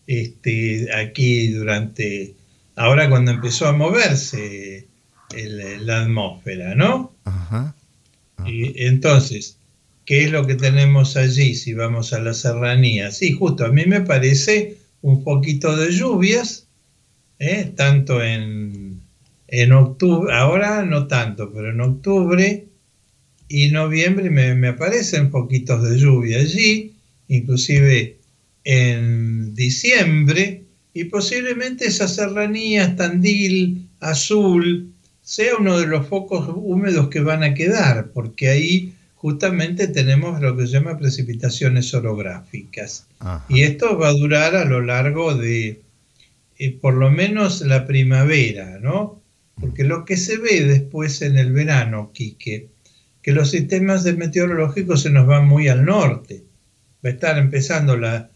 este, 0.08 0.90
aquí 0.96 1.50
durante, 1.50 2.34
ahora 2.76 3.10
cuando 3.10 3.32
empezó 3.32 3.68
a 3.68 3.74
moverse 3.74 4.88
el, 5.36 5.86
la 5.86 6.04
atmósfera, 6.04 6.76
¿no? 6.76 7.14
Ajá, 7.26 7.76
ajá. 8.38 8.50
Y 8.50 8.86
entonces, 8.86 9.58
¿Qué 10.06 10.26
es 10.26 10.32
lo 10.32 10.46
que 10.46 10.56
tenemos 10.56 11.16
allí 11.16 11.56
si 11.56 11.74
vamos 11.74 12.12
a 12.12 12.20
la 12.20 12.34
serranía? 12.34 13.12
Sí, 13.12 13.32
justo, 13.32 13.66
a 13.66 13.70
mí 13.70 13.86
me 13.86 14.02
parece 14.02 14.78
un 15.02 15.24
poquito 15.24 15.78
de 15.78 15.92
lluvias, 15.92 16.68
¿eh? 17.40 17.72
tanto 17.76 18.22
en, 18.22 19.00
en, 19.48 19.72
octubre, 19.72 20.34
ahora 20.34 20.84
no 20.84 21.08
tanto, 21.08 21.52
pero 21.54 21.70
en 21.70 21.80
octubre 21.80 22.66
y 23.48 23.70
noviembre 23.70 24.30
me, 24.30 24.56
me 24.56 24.70
aparecen 24.70 25.30
poquitos 25.30 25.84
de 25.84 25.98
lluvia 25.98 26.40
allí, 26.40 26.94
inclusive 27.28 28.18
en 28.64 29.54
diciembre, 29.56 30.64
y 30.94 31.06
posiblemente 31.06 31.86
esas 31.86 32.16
serranías, 32.16 32.96
Tandil, 32.96 33.88
Azul, 34.00 34.92
sea 35.22 35.56
uno 35.58 35.78
de 35.80 35.88
los 35.88 36.08
focos 36.08 36.50
húmedos 36.56 37.10
que 37.10 37.22
van 37.22 37.44
a 37.44 37.54
quedar, 37.54 38.12
porque 38.14 38.50
ahí 38.50 38.94
justamente 39.16 39.88
tenemos 39.88 40.42
lo 40.42 40.56
que 40.56 40.68
se 40.68 40.74
llama 40.74 40.98
precipitaciones 40.98 41.94
orográficas. 41.94 43.08
Ajá. 43.20 43.46
Y 43.50 43.62
esto 43.62 43.98
va 43.98 44.10
a 44.10 44.14
durar 44.14 44.56
a 44.56 44.66
lo 44.66 44.82
largo 44.82 45.34
de 45.34 45.82
eh, 46.60 46.78
por 46.80 46.94
lo 46.94 47.10
menos 47.10 47.62
la 47.62 47.88
primavera, 47.88 48.80
¿no? 48.80 49.22
Porque 49.60 49.84
lo 49.84 50.06
que 50.06 50.18
se 50.18 50.38
ve 50.38 50.64
después 50.64 51.22
en 51.22 51.38
el 51.38 51.52
verano, 51.52 52.12
Quique, 52.14 52.70
que 53.24 53.32
los 53.32 53.50
sistemas 53.50 54.04
de 54.04 54.14
meteorológicos 54.14 55.02
se 55.02 55.10
nos 55.10 55.26
van 55.26 55.48
muy 55.48 55.70
al 55.70 55.86
norte. 55.86 56.44
Va 57.04 57.10
a 57.10 57.14
estar 57.14 57.38
empezando 57.38 57.98
la, 57.98 58.30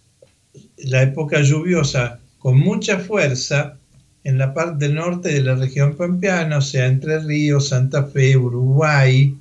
la 0.78 1.04
época 1.04 1.42
lluviosa 1.42 2.20
con 2.40 2.58
mucha 2.58 2.98
fuerza 2.98 3.78
en 4.24 4.38
la 4.38 4.54
parte 4.54 4.90
norte 4.90 5.34
de 5.34 5.42
la 5.42 5.56
región 5.56 5.96
pampeana, 5.96 6.58
o 6.58 6.62
sea, 6.62 6.88
Entre 6.88 7.20
Ríos, 7.20 7.70
Santa 7.70 8.06
Fe, 8.06 8.38
Uruguay, 8.38 9.38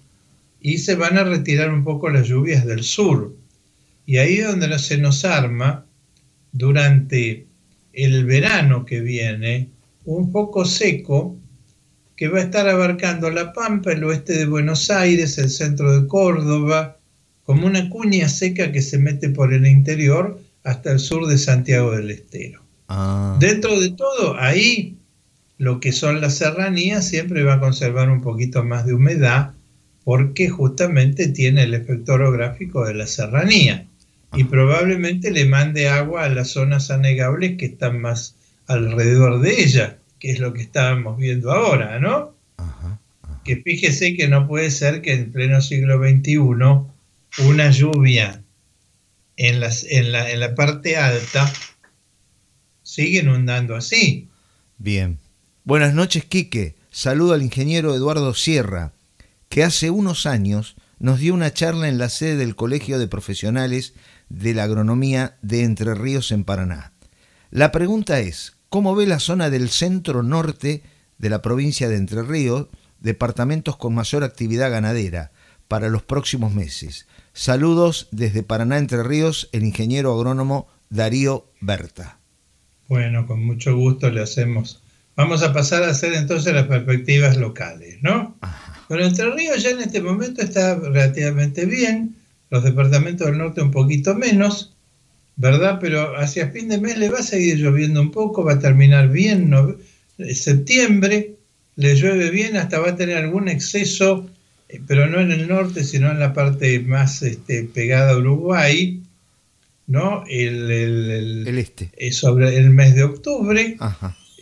y 0.61 0.79
se 0.79 0.97
van 0.97 1.17
a 1.17 1.25
retirar 1.25 1.73
un 1.73 1.85
poco 1.85 2.11
las 2.11 2.27
lluvias 2.27 2.67
del 2.67 2.83
sur. 2.83 3.35
Y 4.05 4.19
ahí 4.19 4.39
es 4.39 4.47
donde 4.49 4.79
se 4.79 4.99
nos 4.99 5.25
arma 5.25 5.87
durante 6.53 7.47
el 7.93 8.25
verano 8.25 8.85
que 8.85 9.01
viene 9.01 9.69
un 10.05 10.31
poco 10.33 10.65
seco 10.65 11.37
que 12.17 12.29
va 12.29 12.39
a 12.39 12.43
estar 12.43 12.69
abarcando 12.69 13.31
La 13.31 13.53
Pampa, 13.53 13.93
el 13.93 14.05
oeste 14.05 14.33
de 14.33 14.47
Buenos 14.47 14.91
Aires, 14.91 15.37
el 15.39 15.51
centro 15.51 16.01
de 16.01 16.09
Córdoba, 16.09 16.97
como 17.45 17.67
una 17.67 17.89
cuña 17.91 18.29
seca 18.29 18.73
que 18.73 18.83
se 18.83 18.99
mete 18.99 19.29
por 19.29 19.53
el 19.53 19.67
interior 19.67 20.41
hasta 20.65 20.93
el 20.93 20.99
sur 20.99 21.27
de 21.27 21.39
Santiago 21.39 21.93
del 21.93 22.11
Estero. 22.11 22.63
Ah. 22.89 23.37
Dentro 23.39 23.79
de 23.79 23.91
todo, 23.91 24.37
ahí 24.39 24.97
lo 25.59 25.81
que 25.81 25.93
son 25.93 26.21
las 26.21 26.35
serranías 26.35 27.07
siempre 27.07 27.43
va 27.43 27.55
a 27.55 27.61
conservar 27.61 28.11
un 28.11 28.21
poquito 28.21 28.65
más 28.65 28.87
de 28.87 28.95
humedad 28.95 29.53
porque 30.05 30.49
justamente 30.49 31.29
tiene 31.29 31.65
el 31.65 31.75
efecto 31.75 32.15
orográfico 32.15 32.85
de 32.85 32.95
la 32.95 33.07
serranía 33.07 33.87
y 34.35 34.45
probablemente 34.45 35.31
le 35.31 35.47
mande 35.47 35.89
agua 35.89 36.25
a 36.25 36.29
las 36.29 36.51
zonas 36.51 36.91
anegables 36.91 37.57
que 37.57 37.67
están 37.67 38.01
más 38.01 38.37
alrededor 38.67 39.41
de 39.41 39.63
ella, 39.63 39.99
que 40.27 40.33
es 40.33 40.41
lo 40.41 40.53
que 40.53 40.63
estábamos 40.63 41.19
viendo 41.19 41.53
ahora, 41.53 42.01
¿no? 42.01 42.35
Que 43.45 43.59
fíjese 43.59 44.17
que 44.17 44.27
no 44.27 44.49
puede 44.49 44.73
ser 44.73 45.01
que 45.01 45.13
en 45.13 45.31
pleno 45.31 45.61
siglo 45.61 45.99
XXI 45.99 46.39
una 47.47 47.71
lluvia 47.71 48.43
en, 49.37 49.61
las, 49.61 49.85
en, 49.89 50.11
la, 50.11 50.29
en 50.29 50.41
la 50.41 50.57
parte 50.57 50.97
alta 50.97 51.53
sigue 52.83 53.21
inundando 53.21 53.77
así. 53.77 54.29
Bien. 54.79 55.21
Buenas 55.63 55.95
noches, 55.95 56.25
Quique. 56.25 56.75
Saludo 56.91 57.35
al 57.35 57.43
ingeniero 57.43 57.95
Eduardo 57.95 58.35
Sierra, 58.35 58.95
que 59.49 59.63
hace 59.63 59.91
unos 59.91 60.27
años 60.27 60.75
nos 60.99 61.21
dio 61.21 61.35
una 61.35 61.53
charla 61.53 61.89
en 61.89 61.99
la 61.99 62.09
sede 62.09 62.35
del 62.35 62.57
Colegio 62.57 62.99
de 62.99 63.07
Profesionales 63.07 63.95
de 64.29 64.55
la 64.55 64.65
Agronomía 64.65 65.37
de 65.43 65.63
Entre 65.63 65.95
Ríos 65.95 66.33
en 66.33 66.43
Paraná. 66.43 66.95
La 67.53 67.71
pregunta 67.71 68.19
es, 68.19 68.56
¿cómo 68.69 68.95
ve 68.95 69.07
la 69.07 69.21
zona 69.21 69.51
del 69.51 69.71
centro 69.71 70.23
norte 70.23 70.83
de 71.19 71.31
la 71.31 71.43
provincia 71.43 71.89
de 71.89 71.97
Entre 71.97 72.23
Ríos, 72.23 72.69
departamentos 73.01 73.77
con 73.77 73.95
mayor 73.95 74.25
actividad 74.25 74.71
ganadera, 74.71 75.33
para 75.69 75.89
los 75.89 76.03
próximos 76.03 76.55
meses? 76.55 77.07
Saludos 77.33 78.09
desde 78.11 78.43
Paraná 78.43 78.79
Entre 78.79 79.03
Ríos, 79.03 79.49
el 79.53 79.65
ingeniero 79.65 80.15
agrónomo 80.15 80.69
Darío 80.91 81.51
Berta. 81.61 82.19
Bueno, 82.89 83.27
con 83.27 83.45
mucho 83.45 83.77
gusto 83.77 84.11
le 84.11 84.23
hacemos. 84.23 84.83
Vamos 85.17 85.43
a 85.43 85.53
pasar 85.53 85.83
a 85.83 85.91
hacer 85.91 86.13
entonces 86.15 86.55
las 86.55 86.67
perspectivas 86.67 87.37
locales, 87.37 87.99
¿no? 88.03 88.37
Bueno, 88.89 89.05
Entre 89.05 89.31
Ríos 89.31 89.63
ya 89.63 89.71
en 89.71 89.81
este 89.81 90.01
momento 90.01 90.43
está 90.43 90.77
relativamente 90.77 91.65
bien, 91.67 92.17
los 92.51 92.63
departamentos 92.63 93.27
del 93.27 93.39
norte 93.39 93.63
un 93.63 93.71
poquito 93.71 94.15
menos, 94.15 94.76
¿verdad? 95.37 95.79
Pero 95.81 96.17
hacia 96.19 96.51
fin 96.51 96.69
de 96.69 96.79
mes 96.79 96.99
le 96.99 97.11
va 97.11 97.19
a 97.19 97.23
seguir 97.23 97.59
lloviendo 97.59 98.01
un 98.01 98.11
poco, 98.11 98.45
va 98.45 98.55
a 98.55 98.59
terminar 98.59 99.11
bien, 99.11 99.51
no, 99.51 99.77
septiembre 100.33 101.37
le 101.77 101.95
llueve 101.95 102.31
bien, 102.31 102.57
hasta 102.57 102.79
va 102.79 102.91
a 102.91 102.97
tener 102.97 103.19
algún 103.19 103.49
exceso 103.49 104.27
eh, 104.69 104.81
pero 104.87 105.07
no 105.07 105.21
en 105.21 105.31
el 105.31 105.49
norte, 105.49 105.85
sino 105.85 106.11
en 106.11 106.19
la 106.19 106.33
parte 106.33 106.81
más 106.81 107.23
este, 107.23 107.65
pegada 107.65 108.13
a 108.13 108.19
Uruguay, 108.19 109.01
¿no? 109.87 110.25
El, 110.29 110.71
el, 110.71 111.59
este. 111.59 111.91
Eh, 111.97 112.13
sobre 112.13 112.57
el 112.57 112.71
mes 112.71 112.95
de 112.95 113.05
octubre. 113.05 113.77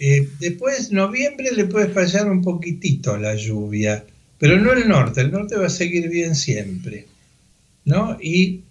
Eh, 0.01 0.29
después, 0.41 0.91
noviembre 0.93 1.51
le 1.53 1.67
puede 1.67 1.89
fallar 1.89 2.31
un 2.31 2.43
poquitito 2.43 3.17
la 3.17 3.35
lluvia, 3.37 4.05
pero 4.39 4.59
no 4.59 4.73
el 4.73 4.89
norte, 4.89 5.21
el 5.21 5.31
norte 5.31 5.57
va 5.57 5.67
a 5.67 5.71
seguir 5.71 6.09
bien 6.09 6.35
siempre, 6.35 7.07
¿no? 7.85 8.19
Y 8.21 8.63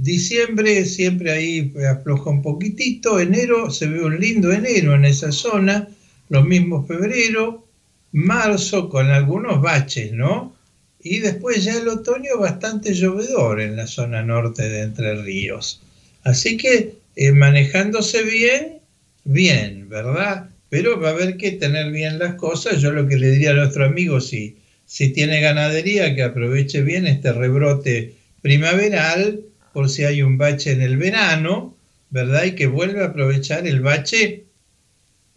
diciembre 0.00 0.84
siempre 0.86 1.30
ahí 1.30 1.74
afloja 1.90 2.30
un 2.30 2.40
poquitito, 2.40 3.20
enero 3.20 3.70
se 3.70 3.86
ve 3.86 4.02
un 4.02 4.18
lindo 4.18 4.50
enero 4.50 4.94
en 4.94 5.04
esa 5.04 5.30
zona, 5.30 5.88
lo 6.30 6.42
mismo 6.42 6.86
febrero, 6.86 7.66
marzo 8.12 8.88
con 8.88 9.10
algunos 9.10 9.60
baches, 9.60 10.12
¿no? 10.12 10.56
Y 11.02 11.18
después 11.18 11.64
ya 11.64 11.76
el 11.78 11.88
otoño 11.88 12.38
bastante 12.38 12.94
llovedor 12.94 13.60
en 13.60 13.76
la 13.76 13.86
zona 13.86 14.22
norte 14.22 14.68
de 14.68 14.82
Entre 14.82 15.14
Ríos. 15.22 15.82
Así 16.24 16.56
que 16.56 16.94
eh, 17.16 17.32
manejándose 17.32 18.22
bien, 18.22 18.78
bien, 19.24 19.88
¿verdad? 19.88 20.50
Pero 20.68 21.00
va 21.00 21.08
a 21.08 21.12
haber 21.12 21.36
que 21.36 21.52
tener 21.52 21.90
bien 21.90 22.18
las 22.18 22.34
cosas. 22.34 22.80
Yo 22.80 22.92
lo 22.92 23.08
que 23.08 23.16
le 23.16 23.30
diría 23.30 23.50
a 23.50 23.54
nuestro 23.54 23.84
amigo, 23.84 24.20
si, 24.20 24.56
si 24.86 25.08
tiene 25.08 25.40
ganadería, 25.40 26.14
que 26.14 26.22
aproveche 26.22 26.82
bien 26.82 27.06
este 27.06 27.32
rebrote 27.32 28.14
primaveral, 28.42 29.40
por 29.72 29.88
si 29.88 30.04
hay 30.04 30.22
un 30.22 30.38
bache 30.38 30.72
en 30.72 30.82
el 30.82 30.96
verano, 30.96 31.76
¿verdad? 32.10 32.44
Y 32.44 32.54
que 32.54 32.66
vuelva 32.66 33.02
a 33.02 33.06
aprovechar 33.08 33.66
el 33.66 33.80
bache 33.80 34.44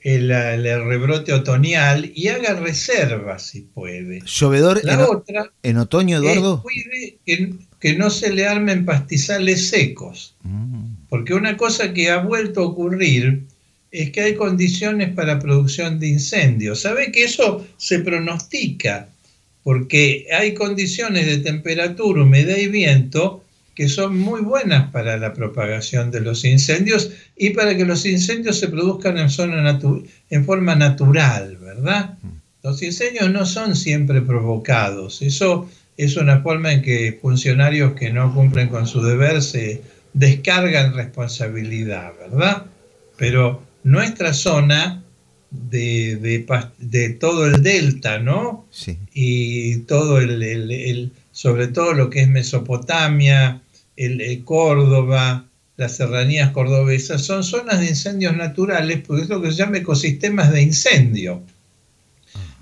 el, 0.04 0.30
rebrote 0.86 1.34
otoñal 1.34 2.12
y 2.14 2.28
haga 2.28 2.54
reservas 2.56 3.48
si 3.48 3.62
puede. 3.62 4.22
¿Llovedor 4.26 4.82
en, 4.84 5.00
otra 5.00 5.52
en 5.64 5.78
otoño, 5.78 6.18
Eduardo? 6.18 6.62
cuide 6.62 7.18
que, 7.80 7.94
no 7.94 8.10
se 8.10 8.34
le 8.34 8.46
armen 8.46 8.86
pastizales 8.86 9.70
secos. 9.70 10.36
Mm. 10.44 11.08
Porque 11.10 11.34
una 11.34 11.58
cosa 11.58 11.94
que 11.94 12.10
ha 12.10 12.18
vuelto 12.18 12.62
a 12.62 12.66
ocurrir 12.66 13.44
es 13.92 14.12
que 14.12 14.22
hay 14.22 14.36
condiciones 14.36 15.14
para 15.14 15.40
producción 15.40 16.00
de 16.00 16.08
incendios. 16.08 16.82
¿Sabe 16.82 17.12
que 17.12 17.24
eso 17.24 17.66
se 17.78 18.00
pronostica? 18.00 19.08
Porque 19.64 20.28
hay 20.38 20.54
condiciones 20.54 21.26
de 21.26 21.38
temperatura, 21.38 22.24
humedad 22.24 22.58
y 22.58 22.68
viento 22.68 23.44
que 23.76 23.90
son 23.90 24.18
muy 24.18 24.42
buenas 24.42 24.92
para 24.92 25.18
la 25.18 25.34
propagación 25.34 26.12
de 26.12 26.22
los 26.22 26.46
incendios 26.46 27.12
y 27.36 27.52
para 27.52 27.76
que 27.76 27.86
los 27.86 28.06
incendios 28.06 28.60
se 28.60 28.68
produzcan 28.68 29.18
en, 29.18 29.30
zona 29.30 29.80
en 30.30 30.46
forma 30.46 30.76
natural, 30.76 31.58
¿verdad? 31.58 32.18
Los 32.62 32.84
incendios 32.84 33.32
no 33.32 33.46
son 33.46 33.76
siempre 33.76 34.22
provocados, 34.22 35.22
eso 35.22 35.70
es 35.98 36.18
una 36.18 36.42
forma 36.42 36.72
en 36.72 36.82
que 36.82 37.18
funcionarios 37.22 37.94
que 37.94 38.12
no 38.12 38.34
cumplen 38.34 38.68
con 38.70 38.88
su 38.88 39.02
deber 39.02 39.42
se 39.42 39.82
descargan 40.14 40.94
responsabilidad, 40.94 42.14
¿verdad? 42.20 42.66
Pero 43.18 43.64
nuestra 43.84 44.34
zona 44.34 45.03
de, 45.54 46.46
de, 46.80 47.10
todo 47.10 47.46
el 47.46 47.62
delta, 47.62 48.20
¿no? 48.20 48.66
Sí. 48.72 48.98
Y 49.14 49.78
todo 49.80 50.20
el, 50.20 51.12
sobre 51.32 51.68
todo 51.68 51.94
lo 51.94 52.10
que 52.10 52.22
es 52.22 52.28
Mesopotamia, 52.28 53.62
el, 53.96 54.44
Córdoba, 54.44 55.46
las 55.78 55.96
serranías 55.96 56.52
cordobesas, 56.52 57.24
son 57.24 57.44
zonas 57.44 57.80
de 57.80 57.88
incendios 57.88 58.36
naturales, 58.36 59.02
porque 59.06 59.24
es 59.24 59.30
lo 59.30 59.42
que 59.42 59.52
se 59.52 59.58
llama 59.58 59.78
ecosistemas 59.78 60.52
de 60.52 60.64
incendio, 60.64 61.44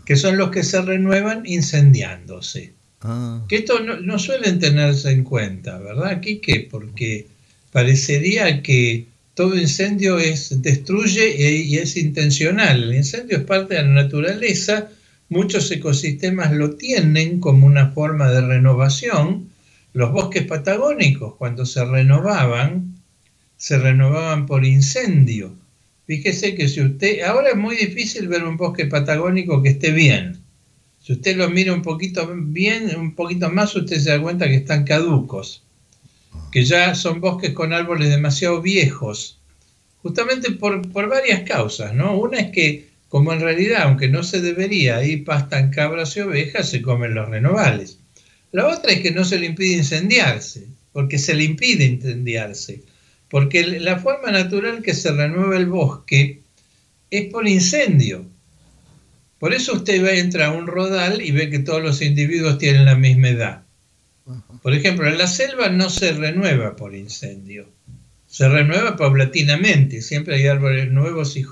que 0.06 0.18
son 0.18 0.38
los 0.38 0.52
que 0.52 0.64
se 0.64 0.82
renuevan 0.82 1.44
incendiándose. 1.46 2.74
Ah. 3.02 3.44
Que 3.48 3.58
esto 3.58 3.80
no, 3.80 4.20
suelen 4.20 4.60
tenerse 4.60 5.12
en 5.12 5.24
cuenta, 5.24 5.80
¿verdad? 5.80 6.08
Aquí 6.08 6.40
qué, 6.40 6.68
porque 6.70 7.28
parecería 7.72 8.62
que 8.62 9.08
todo 9.34 9.58
incendio 9.58 10.20
es, 10.20 10.62
destruye 10.62 11.36
y 11.64 11.78
es 11.78 11.98
intencional. 11.98 12.84
El 12.84 12.96
incendio 12.96 13.38
es 13.38 13.44
parte 13.44 13.76
de 13.76 13.84
la 13.84 13.90
naturaleza, 13.90 14.90
muchos 15.30 15.72
ecosistemas 15.72 16.52
lo 16.52 16.76
tienen 16.76 17.40
como 17.40 17.66
una 17.66 17.92
forma 17.92 18.30
de 18.30 18.42
renovación, 18.42 19.50
los 19.94 20.12
bosques 20.12 20.44
patagónicos, 20.44 21.36
cuando 21.36 21.66
se 21.66 21.84
renovaban, 21.86 22.96
se 23.58 23.78
renovaban 23.78 24.46
por 24.46 24.66
incendio. 24.66 25.56
Fíjese 26.08 26.56
que 26.56 26.68
si 26.68 26.82
usted, 26.82 27.22
ahora 27.22 27.52
es 27.52 27.58
muy 27.58 27.76
difícil 27.76 28.28
ver 28.28 28.44
un 28.44 28.58
bosque 28.58 28.86
patagónico 28.86 29.62
que 29.62 29.70
esté 29.70 29.92
bien. 29.92 30.40
Si 31.00 31.14
usted 31.14 31.38
lo 31.38 31.50
mira 31.50 31.74
un 31.74 31.82
poquito 31.82 32.30
bien, 32.36 32.96
un 32.98 33.16
poquito 33.16 33.50
más, 33.50 33.76
usted 33.76 33.98
se 33.98 34.10
da 34.10 34.22
cuenta 34.22 34.48
que 34.48 34.56
están 34.56 34.84
caducos, 34.84 35.64
que 36.52 36.66
ya 36.66 36.96
son 36.96 37.22
bosques 37.22 37.54
con 37.54 37.74
árboles 37.74 38.10
demasiado 38.10 38.62
viejos, 38.62 39.40
justamente 40.02 40.52
por, 40.52 40.90
por 40.92 41.08
varias 41.08 41.44
causas, 41.44 41.94
¿no? 41.94 42.18
Una 42.18 42.40
es 42.40 42.52
que, 42.52 42.90
como 43.08 43.34
en 43.34 43.42
realidad, 43.42 43.84
aunque 43.84 44.10
no 44.10 44.24
se 44.24 44.42
debería, 44.42 44.98
ahí 44.98 45.18
pastan 45.18 45.72
cabras 45.72 46.16
y 46.18 46.22
ovejas, 46.22 46.70
se 46.70 46.82
comen 46.82 47.14
los 47.14 47.30
renovales. 47.30 48.00
La 48.52 48.68
otra 48.68 48.92
es 48.92 49.00
que 49.00 49.12
no 49.12 49.24
se 49.24 49.40
le 49.40 49.46
impide 49.46 49.78
incendiarse, 49.78 50.68
porque 50.92 51.18
se 51.18 51.34
le 51.34 51.46
impide 51.46 51.86
incendiarse, 51.86 52.84
porque 53.30 53.66
la 53.80 54.00
forma 54.00 54.32
natural 54.32 54.82
que 54.82 54.94
se 54.94 55.12
renueva 55.12 55.58
el 55.58 55.68
bosque 55.68 56.42
es 57.10 57.32
por 57.32 57.48
incendio. 57.48 58.26
Por 59.40 59.54
eso 59.54 59.74
usted 59.74 60.04
va 60.04 60.10
a 60.10 60.18
entrar 60.18 60.50
a 60.50 60.58
un 60.58 60.68
rodal 60.68 61.22
y 61.22 61.32
ve 61.32 61.50
que 61.50 61.60
todos 61.60 61.82
los 61.82 62.02
individuos 62.02 62.58
tienen 62.58 62.86
la 62.86 62.96
misma 62.96 63.30
edad. 63.30 63.64
Por 64.62 64.74
ejemplo, 64.74 65.08
en 65.08 65.18
la 65.18 65.28
selva 65.28 65.70
no 65.70 65.90
se 65.90 66.12
renueva 66.14 66.76
por 66.76 66.96
incendio, 66.96 67.68
se 68.28 68.48
renueva 68.48 68.96
paulatinamente, 68.96 70.02
siempre 70.02 70.36
hay 70.36 70.48
árboles 70.48 70.92
nuevos 70.92 71.36
y 71.36 71.46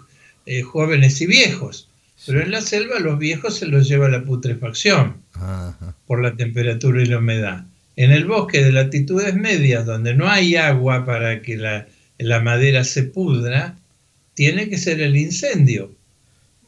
eh, 0.46 0.62
jóvenes 0.62 1.20
y 1.22 1.26
viejos, 1.26 1.90
pero 2.26 2.42
en 2.42 2.52
la 2.52 2.62
selva 2.62 3.00
los 3.00 3.18
viejos 3.18 3.58
se 3.58 3.66
los 3.66 3.88
lleva 3.88 4.10
la 4.10 4.24
putrefacción 4.24 5.18
por 6.06 6.22
la 6.22 6.36
temperatura 6.36 7.02
y 7.02 7.06
la 7.06 7.18
humedad. 7.18 7.66
En 7.96 8.12
el 8.12 8.26
bosque 8.26 8.64
de 8.64 8.72
latitudes 8.72 9.36
medias, 9.36 9.86
donde 9.86 10.14
no 10.14 10.30
hay 10.30 10.56
agua 10.56 11.06
para 11.06 11.42
que 11.42 11.58
la, 11.58 11.88
la 12.18 12.40
madera 12.40 12.84
se 12.84 13.04
pudra, 13.04 13.76
tiene 14.36 14.70
que 14.70 14.78
ser 14.78 15.02
el 15.02 15.18
incendio. 15.18 15.92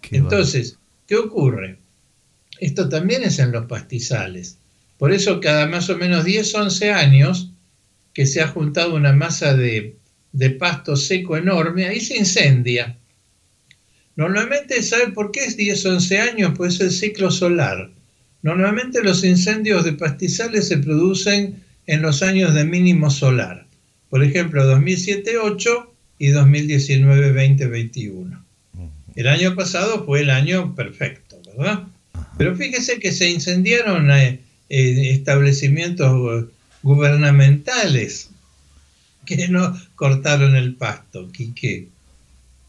Entonces, 0.09 0.77
¿qué 1.07 1.15
ocurre? 1.15 1.77
Esto 2.59 2.89
también 2.89 3.23
es 3.23 3.39
en 3.39 3.51
los 3.51 3.65
pastizales. 3.65 4.57
Por 5.01 5.11
eso 5.11 5.39
cada 5.39 5.65
más 5.65 5.89
o 5.89 5.97
menos 5.97 6.25
10, 6.25 6.53
11 6.53 6.91
años 6.91 7.49
que 8.13 8.27
se 8.27 8.39
ha 8.39 8.47
juntado 8.47 8.93
una 8.93 9.11
masa 9.11 9.55
de, 9.55 9.95
pasto 10.59 10.95
seco 10.95 11.37
enorme, 11.37 11.87
ahí 11.87 11.99
se 11.99 12.17
incendia. 12.17 12.99
Normalmente, 14.15 14.83
¿sabe 14.83 15.07
por 15.07 15.31
qué 15.31 15.45
es 15.45 15.57
10, 15.57 15.85
11 15.87 16.19
años? 16.19 16.53
Pues 16.55 16.75
es 16.75 16.81
el 16.81 16.91
ciclo 16.91 17.31
solar. 17.31 17.89
Normalmente 18.43 19.01
los 19.01 19.23
incendios 19.23 19.85
de 19.85 19.93
pastizales 19.93 20.67
se 20.67 20.77
producen 20.77 21.63
en 21.87 22.03
los 22.03 22.21
años 22.21 22.53
de 22.53 22.63
mínimo 22.63 23.09
solar. 23.09 23.65
Por 24.07 24.23
ejemplo, 24.23 24.71
2007-8 24.71 25.87
y 26.19 26.27
2019-2021. 26.27 28.39
El 29.15 29.27
año 29.27 29.55
pasado 29.55 30.05
fue 30.05 30.21
el 30.21 30.29
año 30.29 30.75
perfecto, 30.75 31.41
¿verdad? 31.57 31.87
Pero 32.37 32.55
fíjese 32.55 32.99
que 32.99 33.11
se 33.11 33.31
incendiaron 33.31 34.11
eh, 34.11 34.41
eh, 34.73 35.11
establecimientos 35.11 36.45
gubernamentales 36.81 38.29
que 39.25 39.49
no 39.49 39.77
cortaron 39.95 40.55
el 40.55 40.75
pasto, 40.75 41.29
que 41.31 41.89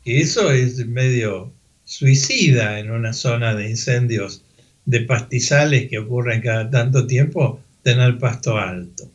Eso 0.04 0.50
es 0.50 0.84
medio 0.86 1.52
suicida 1.84 2.80
en 2.80 2.90
una 2.90 3.12
zona 3.12 3.54
de 3.54 3.70
incendios 3.70 4.42
de 4.84 5.02
pastizales 5.02 5.88
que 5.88 5.98
ocurren 5.98 6.40
cada 6.40 6.68
tanto 6.70 7.06
tiempo, 7.06 7.60
tener 7.84 8.18
pasto 8.18 8.58
alto. 8.58 9.08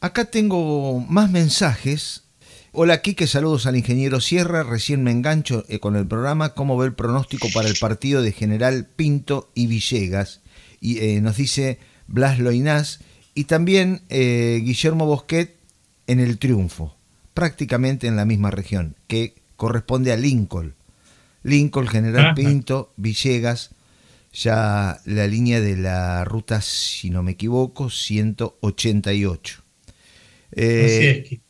Acá 0.00 0.24
tengo 0.24 1.00
más 1.00 1.30
mensajes. 1.30 2.24
Hola 2.72 3.02
Quique, 3.02 3.26
saludos 3.26 3.66
al 3.66 3.76
ingeniero 3.76 4.22
Sierra, 4.22 4.62
recién 4.62 5.04
me 5.04 5.10
engancho 5.10 5.66
eh, 5.68 5.80
con 5.80 5.96
el 5.96 6.06
programa, 6.06 6.54
¿cómo 6.54 6.78
ve 6.78 6.86
el 6.86 6.94
pronóstico 6.94 7.48
para 7.52 7.68
el 7.68 7.76
partido 7.76 8.22
de 8.22 8.32
General 8.32 8.88
Pinto 8.96 9.50
y 9.54 9.66
Villegas? 9.66 10.40
Y 10.80 10.98
eh, 11.00 11.20
nos 11.20 11.36
dice 11.36 11.78
Blas 12.06 12.38
Loinás 12.38 13.00
y 13.34 13.44
también 13.44 14.02
eh, 14.08 14.60
Guillermo 14.64 15.06
Bosquet 15.06 15.56
en 16.06 16.20
el 16.20 16.38
triunfo, 16.38 16.96
prácticamente 17.34 18.06
en 18.06 18.16
la 18.16 18.24
misma 18.24 18.50
región, 18.50 18.96
que 19.06 19.34
corresponde 19.56 20.12
a 20.12 20.16
Lincoln. 20.16 20.74
Lincoln, 21.42 21.88
General 21.88 22.34
Pinto, 22.34 22.92
Villegas, 22.96 23.70
ya 24.32 25.00
la 25.04 25.26
línea 25.26 25.60
de 25.60 25.76
la 25.76 26.24
ruta, 26.24 26.60
si 26.60 27.10
no 27.10 27.22
me 27.22 27.32
equivoco, 27.32 27.90
188. 27.90 29.62
Eh, 30.52 31.40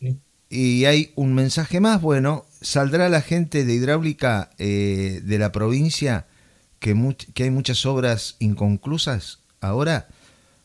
y 0.48 0.84
hay 0.84 1.12
un 1.14 1.34
mensaje 1.34 1.80
más, 1.80 2.00
bueno, 2.00 2.46
¿saldrá 2.60 3.08
la 3.08 3.20
gente 3.20 3.64
de 3.64 3.74
hidráulica 3.74 4.50
eh, 4.58 5.20
de 5.24 5.38
la 5.38 5.52
provincia 5.52 6.26
que, 6.78 6.94
que 7.34 7.44
hay 7.44 7.50
muchas 7.50 7.86
obras 7.86 8.36
inconclusas 8.38 9.40
ahora? 9.60 10.08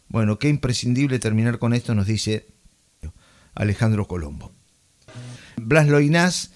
Bueno, 0.10 0.40
qué 0.40 0.50
imprescindible 0.50 1.20
terminar 1.20 1.60
con 1.60 1.74
esto, 1.74 1.96
nos 1.96 2.08
dice 2.08 2.48
Alejandro 3.56 4.08
Colombo. 4.08 4.52
Blas 5.58 5.88
Loinás, 5.88 6.52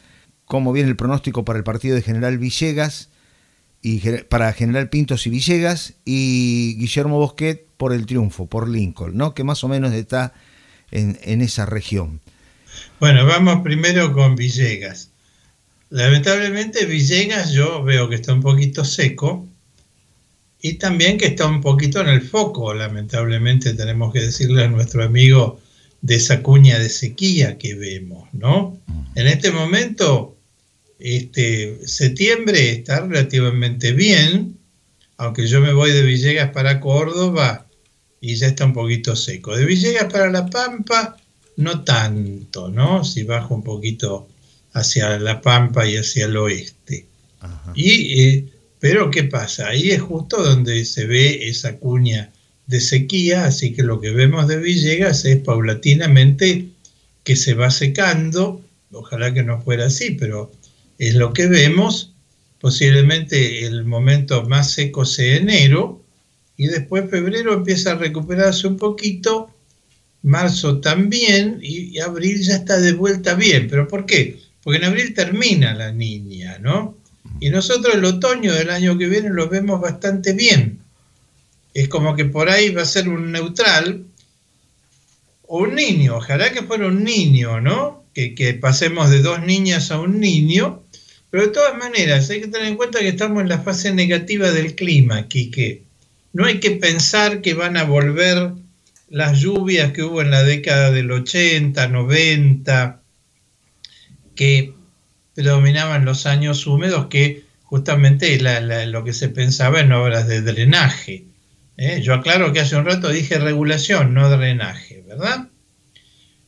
¿cómo 0.46 0.72
viene 0.72 0.90
el 0.90 0.96
pronóstico 0.96 1.44
para 1.44 1.58
el 1.58 1.64
partido 1.64 1.96
de 1.96 2.02
General 2.02 2.38
Villegas? 2.38 3.10
y 3.82 4.00
para 4.24 4.54
General 4.54 4.90
Pintos 4.90 5.26
y 5.26 5.30
Villegas 5.30 5.96
y 6.06 6.76
Guillermo 6.78 7.18
Bosquet 7.18 7.66
por 7.78 7.94
el 7.94 8.06
triunfo, 8.06 8.48
por 8.48 8.70
Lincoln, 8.70 9.18
¿no? 9.18 9.34
que 9.34 9.44
más 9.44 9.64
o 9.64 9.68
menos 9.68 9.94
está 9.94 10.34
en, 10.92 11.42
esa 11.42 11.66
región. 11.66 12.22
Bueno, 13.00 13.26
vamos 13.26 13.62
primero 13.64 14.14
con 14.14 14.36
Villegas. 14.36 15.10
Lamentablemente 15.90 16.86
Villegas 16.86 17.52
yo 17.52 17.84
veo 17.84 18.08
que 18.08 18.16
está 18.16 18.34
un 18.34 18.42
poquito 18.42 18.86
seco 18.86 19.48
y 20.62 20.74
también 20.74 21.18
que 21.18 21.28
está 21.28 21.48
un 21.48 21.62
poquito 21.62 22.02
en 22.02 22.08
el 22.08 22.22
foco, 22.22 22.74
lamentablemente 22.74 23.74
tenemos 23.74 24.14
que 24.14 24.22
decirle 24.22 24.64
a 24.64 24.68
nuestro 24.68 25.04
amigo 25.04 25.60
de 26.02 26.16
esa 26.16 26.42
cuña 26.42 26.80
de 26.80 26.90
sequía 26.90 27.58
que 27.58 27.76
vemos, 27.76 28.28
¿no? 28.34 28.80
En 29.16 29.28
este 29.28 29.52
momento, 29.52 30.38
este, 31.00 31.80
septiembre 31.88 32.72
está 32.72 33.02
relativamente 33.02 33.92
bien, 33.92 34.58
aunque 35.18 35.48
yo 35.48 35.62
me 35.62 35.74
voy 35.74 35.92
de 35.92 36.04
Villegas 36.04 36.52
para 36.52 36.80
Córdoba 36.80 37.68
y 38.20 38.36
ya 38.36 38.48
está 38.48 38.66
un 38.66 38.74
poquito 38.74 39.16
seco. 39.16 39.56
De 39.56 39.66
Villegas 39.66 40.12
para 40.12 40.32
La 40.32 40.48
Pampa, 40.48 41.18
no 41.58 41.84
tanto, 41.84 42.70
¿no? 42.70 43.04
Si 43.04 43.24
bajo 43.24 43.56
un 43.56 43.64
poquito 43.64 44.28
hacia 44.74 45.20
La 45.20 45.42
Pampa 45.42 45.88
y 45.88 45.98
hacia 45.98 46.26
el 46.26 46.38
oeste. 46.38 47.06
Y, 47.74 48.22
eh, 48.22 48.46
pero 48.82 49.12
¿qué 49.12 49.24
pasa? 49.24 49.70
Ahí 49.70 49.92
es 49.92 50.02
justo 50.02 50.44
donde 50.44 50.84
se 50.86 51.06
ve 51.06 51.48
esa 51.48 51.78
cuña 51.78 52.32
de 52.66 52.82
sequía, 52.82 53.46
así 53.46 53.74
que 53.74 53.84
lo 53.84 54.02
que 54.02 54.10
vemos 54.10 54.48
de 54.48 54.58
Villegas 54.58 55.24
es 55.24 55.38
paulatinamente 55.38 56.70
que 57.24 57.36
se 57.36 57.54
va 57.54 57.70
secando, 57.70 58.62
ojalá 58.92 59.34
que 59.34 59.44
no 59.44 59.62
fuera 59.62 59.86
así, 59.86 60.12
pero 60.12 60.52
es 60.98 61.14
lo 61.14 61.32
que 61.32 61.46
vemos, 61.46 62.14
posiblemente 62.60 63.66
el 63.66 63.86
momento 63.86 64.44
más 64.44 64.72
seco 64.72 65.06
sea 65.06 65.38
enero, 65.38 66.02
y 66.58 66.66
después 66.68 67.10
febrero 67.10 67.54
empieza 67.54 67.92
a 67.92 67.96
recuperarse 67.96 68.68
un 68.68 68.78
poquito, 68.78 69.54
marzo 70.24 70.80
también 70.80 71.60
y, 71.62 72.00
abril 72.00 72.42
ya 72.42 72.56
está 72.56 72.80
de 72.80 72.94
vuelta 72.94 73.36
bien. 73.36 73.68
¿Pero 73.70 73.88
por 73.88 74.06
qué? 74.06 74.40
Porque 74.64 74.80
en 74.80 74.86
abril 74.86 75.14
termina 75.14 75.74
la 75.76 75.92
niña, 75.92 76.58
¿no? 76.60 76.98
Y 77.42 77.50
nosotros 77.50 77.96
el 77.96 78.06
otoño 78.06 78.54
del 78.54 78.70
año 78.70 79.00
que 79.00 79.08
viene 79.08 79.32
lo 79.32 79.50
vemos 79.50 79.82
bastante 79.82 80.34
bien. 80.34 80.80
Es 81.74 81.90
como 81.90 82.16
que 82.16 82.26
por 82.26 82.52
ahí 82.52 82.70
va 82.70 82.84
a 82.84 82.86
ser 82.86 83.10
un 83.10 83.32
neutral 83.32 84.06
o 85.48 85.64
un 85.64 85.74
niño, 85.74 86.18
ojalá 86.18 86.52
que 86.52 86.62
fuera 86.62 86.86
un 86.86 87.04
niño, 87.04 87.60
¿no? 87.60 88.06
Que, 88.14 88.36
que 88.36 88.54
pasemos 88.54 89.10
de 89.10 89.24
dos 89.24 89.42
niñas 89.42 89.90
a 89.90 90.00
un 90.00 90.20
niño, 90.20 90.84
pero 91.32 91.48
de 91.48 91.50
todas 91.50 91.76
maneras 91.80 92.30
hay 92.30 92.42
que 92.42 92.48
tener 92.48 92.68
en 92.68 92.78
cuenta 92.78 93.00
que 93.00 93.08
estamos 93.08 93.42
en 93.42 93.50
la 93.50 93.60
fase 93.60 93.92
negativa 93.92 94.52
del 94.52 94.76
clima, 94.76 95.28
Quique. 95.28 95.82
No 96.34 96.46
hay 96.46 96.60
que 96.60 96.72
pensar 96.72 97.42
que 97.42 97.56
van 97.56 97.76
a 97.76 97.86
volver 97.86 98.52
las 99.10 99.40
lluvias 99.40 99.94
que 99.94 100.04
hubo 100.04 100.22
en 100.22 100.30
la 100.30 100.44
década 100.44 100.92
del 100.92 101.12
80, 101.12 101.88
90, 101.88 103.02
que 104.36 104.76
predominaban 105.42 106.06
los 106.06 106.28
años 106.28 106.68
húmedos, 106.68 107.08
que 107.08 107.44
justamente 107.64 108.40
lo 108.88 109.04
que 109.04 109.14
se 109.14 109.30
pensaba 109.30 109.80
en 109.80 109.92
obras 109.92 110.28
de 110.28 110.42
drenaje. 110.42 111.26
¿eh? 111.78 112.00
Yo 112.04 112.14
aclaro 112.14 112.54
que 112.54 112.60
hace 112.60 112.76
un 112.76 112.86
rato 112.86 113.10
dije 113.10 113.40
regulación, 113.40 114.14
no 114.14 114.30
drenaje, 114.30 115.04
¿verdad? 115.08 115.50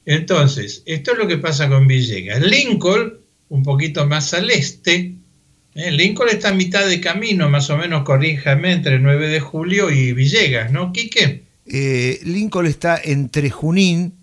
Entonces, 0.05 0.83
esto 0.85 1.13
es 1.13 1.17
lo 1.17 1.27
que 1.27 1.37
pasa 1.37 1.69
con 1.69 1.87
Villegas. 1.87 2.41
Lincoln, 2.41 3.19
un 3.49 3.63
poquito 3.63 4.05
más 4.05 4.33
al 4.33 4.51
este, 4.51 5.15
eh, 5.73 5.91
Lincoln 5.91 6.29
está 6.29 6.49
a 6.49 6.53
mitad 6.53 6.87
de 6.87 7.01
camino, 7.01 7.49
más 7.49 7.69
o 7.69 7.77
menos, 7.77 8.03
corríjame, 8.03 8.73
entre 8.73 8.99
9 8.99 9.27
de 9.27 9.39
julio 9.39 9.89
y 9.89 10.13
Villegas, 10.13 10.71
¿no, 10.71 10.93
Quique? 10.93 11.43
Eh, 11.65 12.19
Lincoln 12.23 12.67
está 12.67 12.99
entre 13.03 13.49
Junín 13.49 14.13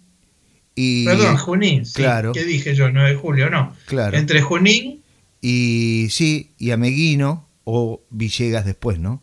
y... 0.80 1.04
Perdón, 1.04 1.36
Junín, 1.36 1.84
sí. 1.84 1.94
Claro. 1.94 2.32
¿Qué 2.32 2.44
dije 2.44 2.74
yo? 2.74 2.90
9 2.90 3.10
de 3.10 3.16
julio, 3.16 3.50
no. 3.50 3.74
Claro. 3.86 4.16
Entre 4.16 4.40
Junín... 4.40 5.02
Y 5.42 6.08
sí, 6.10 6.52
y 6.58 6.70
Ameguino 6.70 7.48
o 7.64 8.02
Villegas 8.10 8.66
después, 8.66 8.98
¿no? 8.98 9.22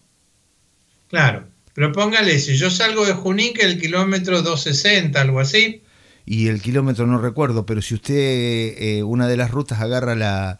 Claro, 1.09 1.47
pero 1.73 1.91
póngale, 1.91 2.39
si 2.39 2.57
yo 2.57 2.71
salgo 2.71 3.05
de 3.05 3.13
Junín, 3.13 3.53
que 3.53 3.61
el 3.61 3.79
kilómetro 3.79 4.41
260, 4.41 5.21
algo 5.21 5.39
así. 5.39 5.83
Y 6.25 6.47
el 6.47 6.59
kilómetro 6.61 7.05
no 7.05 7.19
recuerdo, 7.19 7.67
pero 7.67 7.83
si 7.83 7.93
usted 7.93 8.15
eh, 8.15 9.03
una 9.03 9.27
de 9.27 9.37
las 9.37 9.51
rutas 9.51 9.79
agarra 9.79 10.15
la 10.15 10.59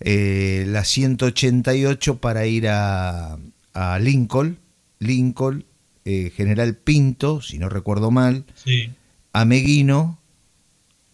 eh, 0.00 0.64
la 0.68 0.84
188 0.84 2.18
para 2.18 2.46
ir 2.46 2.68
a, 2.68 3.38
Lincoln, 4.00 4.58
Lincoln, 4.98 5.64
eh, 6.04 6.32
General 6.36 6.74
Pinto, 6.76 7.40
si 7.40 7.58
no 7.58 7.68
recuerdo 7.68 8.10
mal, 8.10 8.44
sí. 8.54 8.90
Ameguino 9.32 10.17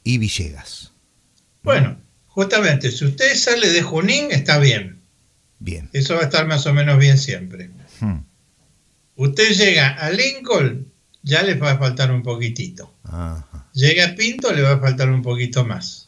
y 0.05 0.19
Villegas. 0.19 0.93
Bueno, 1.63 1.99
justamente, 2.27 2.93
si 2.93 3.05
usted 3.07 3.35
sale 3.35 3.71
de 3.71 3.83
Junín, 3.83 4.31
está 4.31 4.59
bien. 4.59 5.01
Bien. 5.59 5.89
Eso 5.93 6.15
va 6.15 6.21
a 6.21 6.25
estar 6.25 6.47
más 6.47 6.67
o 6.67 6.75
menos 6.75 6.99
bien 6.99 7.19
siempre. 7.19 7.71
Hmm. 8.01 8.19
Usted 9.17 9.51
llega 9.53 9.89
a 9.89 10.11
Lincoln, 10.11 10.93
ya 11.23 11.43
le 11.43 11.55
va 11.55 11.73
a 11.73 11.79
faltar 11.79 12.13
un 12.13 12.23
poquitito. 12.23 12.95
Llega 13.73 14.07
a 14.07 14.15
Pinto, 14.15 14.53
le 14.53 14.63
va 14.63 14.73
a 14.73 14.81
faltar 14.81 15.09
un 15.09 15.23
poquito 15.23 15.65
más. 15.65 16.05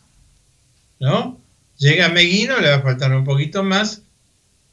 ¿no? 1.01 1.41
Llega 1.79 2.07
a 2.07 2.09
Meguino, 2.09 2.59
le 2.61 2.71
va 2.71 2.77
a 2.77 2.83
faltar 2.83 3.15
un 3.15 3.25
poquito 3.25 3.63
más, 3.63 4.03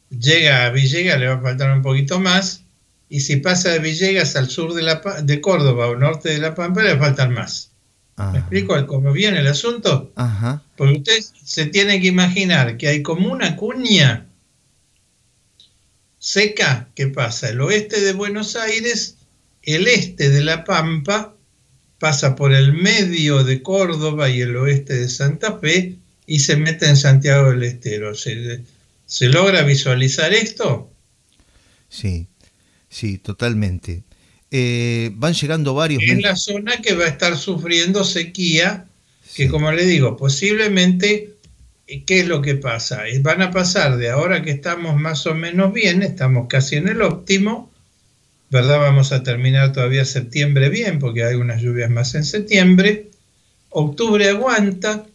llega 0.10 0.66
a 0.66 0.70
Villegas, 0.70 1.20
le 1.20 1.28
va 1.28 1.36
a 1.36 1.42
faltar 1.42 1.76
un 1.76 1.82
poquito 1.82 2.20
más, 2.20 2.64
y 3.10 3.20
si 3.22 3.38
pasa 3.38 3.70
de 3.70 3.80
Villegas 3.80 4.36
al 4.36 4.50
sur 4.50 4.74
de, 4.74 4.84
la, 4.84 5.02
de 5.22 5.42
Córdoba 5.42 5.88
o 5.88 5.96
norte 5.96 6.30
de 6.30 6.40
La 6.40 6.56
Pampa, 6.56 6.82
le 6.82 6.94
va 6.94 6.96
a 6.96 7.08
faltar 7.08 7.30
más. 7.30 7.72
¿Me 8.16 8.40
explico 8.40 8.86
cómo 8.86 9.12
viene 9.12 9.40
el 9.40 9.48
asunto? 9.48 10.12
Ajá. 10.16 10.62
Porque 10.78 10.98
ustedes 10.98 11.34
se 11.44 11.66
tienen 11.66 12.02
que 12.02 12.08
imaginar 12.08 12.78
que 12.78 12.88
hay 12.88 13.02
como 13.02 13.32
una 13.32 13.56
cuña 13.56 14.28
seca 16.20 16.90
que 16.96 17.08
pasa 17.08 17.50
el 17.50 17.60
oeste 17.60 18.02
de 18.02 18.14
Buenos 18.14 18.56
Aires, 18.56 19.18
el 19.64 19.88
este 19.88 20.30
de 20.30 20.44
La 20.44 20.64
Pampa, 20.64 21.36
pasa 21.98 22.36
por 22.36 22.54
el 22.54 22.74
medio 22.74 23.44
de 23.44 23.64
Córdoba 23.64 24.30
y 24.30 24.42
el 24.42 24.56
oeste 24.56 24.94
de 24.94 25.10
Santa 25.10 25.58
Fe 25.58 25.98
y 26.28 26.40
se 26.40 26.56
mete 26.56 26.88
en 26.88 26.98
Santiago 26.98 27.50
del 27.50 27.64
Estero. 27.64 28.14
¿Se, 28.16 28.64
¿se 29.06 29.28
logra 29.30 29.64
visualizar 29.64 30.34
esto? 30.34 30.92
Sí, 31.90 32.28
sí, 32.90 33.18
totalmente. 33.18 34.04
Eh, 34.56 35.10
van 35.16 35.34
llegando 35.34 35.74
varios. 35.74 36.04
Es 36.04 36.22
la 36.22 36.36
zona 36.36 36.78
que 36.78 36.94
va 36.94 37.06
a 37.06 37.08
estar 37.08 37.36
sufriendo 37.36 38.04
sequía, 38.04 38.86
que 39.34 39.48
como 39.48 39.72
le 39.72 39.84
digo, 39.84 40.16
posiblemente, 40.16 41.32
eh, 41.88 42.04
¿qué 42.04 42.20
es 42.20 42.28
lo 42.28 42.44
que 42.44 42.54
pasa? 42.54 43.08
Eh, 43.08 43.18
van 43.18 43.42
a 43.42 43.50
pasar 43.50 43.98
de 43.98 44.12
ahora 44.12 44.44
que 44.44 44.52
estamos 44.52 44.96
más 44.96 45.26
o 45.26 45.34
menos 45.34 45.74
bien, 45.74 46.04
estamos 46.04 46.46
casi 46.48 46.76
en 46.76 46.88
el 46.88 47.02
óptimo, 47.02 47.72
¿verdad? 48.52 48.78
Vamos 48.78 49.12
a 49.12 49.24
terminar 49.24 49.74
todavía 49.74 50.06
septiembre 50.06 50.70
bien, 50.70 51.00
porque 51.00 51.24
hay 51.24 51.34
unas 51.34 51.60
lluvias 51.60 51.90
más 51.90 52.14
en 52.14 52.24
septiembre. 52.24 53.10
Octubre 53.70 54.30
aguanta, 54.30 55.08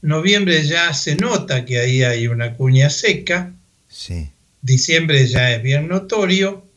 noviembre 0.00 0.66
ya 0.66 0.92
se 0.94 1.14
nota 1.14 1.64
que 1.64 1.78
ahí 1.78 2.02
hay 2.02 2.26
una 2.26 2.54
cuña 2.54 2.90
seca. 2.90 3.52
Sí. 3.86 4.30
Diciembre 4.62 5.28
ya 5.28 5.52
es 5.52 5.62
bien 5.62 5.86
notorio 5.86 6.71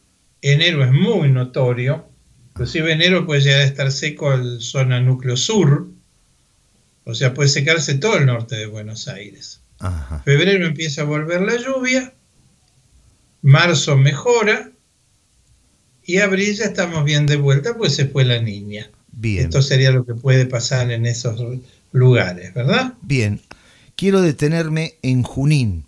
enero 0.52 0.84
es 0.84 0.92
muy 0.92 1.30
notorio, 1.30 2.08
inclusive 2.50 2.94
enero 2.94 3.26
puede 3.26 3.42
llegar 3.42 3.62
a 3.62 3.66
estar 3.66 3.92
seco 3.92 4.34
en 4.34 4.60
zona 4.62 5.00
núcleo 5.00 5.38
sur, 5.38 5.90
o 7.04 7.14
sea, 7.14 7.34
puede 7.34 7.50
secarse 7.50 7.96
todo 7.96 8.18
el 8.18 8.26
norte 8.26 8.56
de 8.56 8.66
Buenos 8.66 9.08
Aires. 9.08 9.62
Febrero 10.24 10.66
empieza 10.66 11.02
a 11.02 11.06
volver 11.06 11.42
la 11.42 11.58
lluvia, 11.58 12.14
marzo 13.42 13.98
mejora 13.98 14.72
y 16.04 16.18
abril 16.20 16.56
ya 16.56 16.66
estamos 16.66 17.04
bien 17.04 17.26
de 17.26 17.36
vuelta, 17.36 17.76
pues 17.76 17.96
se 17.96 18.08
fue 18.08 18.26
la 18.26 18.42
niña. 18.42 18.90
Bien. 19.12 19.46
Esto 19.46 19.62
sería 19.62 19.92
lo 19.92 20.06
que 20.06 20.14
puede 20.14 20.46
pasar 20.46 20.92
en 20.92 21.06
esos 21.06 21.42
lugares, 21.92 22.54
¿verdad? 22.54 22.94
Bien. 23.02 23.42
Quiero 23.96 24.22
detenerme 24.22 24.96
en 25.02 25.24
Junín 25.24 25.86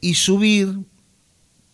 y 0.00 0.14
subir 0.14 0.80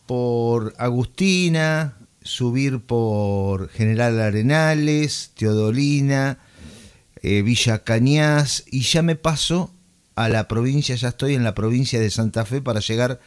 por 0.06 0.74
Agustina, 0.78 1.96
subir 2.24 2.80
por 2.80 3.68
General 3.68 4.20
Arenales, 4.20 5.32
Teodolina, 5.36 6.38
eh, 7.22 7.42
Villa 7.42 7.84
Cañas 7.84 8.64
y 8.70 8.82
ya 8.82 9.02
me 9.02 9.16
paso 9.16 9.72
a 10.14 10.28
la 10.28 10.48
provincia, 10.48 10.94
ya 10.94 11.08
estoy 11.08 11.34
en 11.34 11.44
la 11.44 11.54
provincia 11.54 12.00
de 12.00 12.10
Santa 12.10 12.44
Fe 12.44 12.60
para 12.60 12.80
llegar 12.80 13.20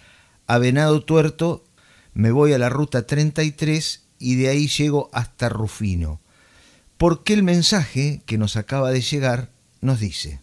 a 0.48 0.58
Venado 0.58 1.04
Tuerto, 1.04 1.64
me 2.14 2.32
voy 2.32 2.54
a 2.54 2.58
la 2.58 2.70
ruta 2.70 3.06
33 3.06 4.04
y 4.20 4.36
de 4.36 4.50
ahí 4.50 4.68
llego 4.68 5.10
hasta 5.14 5.50
Rufino. 5.50 6.20
Porque 6.98 7.34
el 7.34 7.44
mensaje 7.44 8.22
que 8.26 8.38
nos 8.38 8.56
acaba 8.56 8.92
de 8.92 9.02
llegar 9.02 9.50
nos 9.82 10.00
dice, 10.00 10.40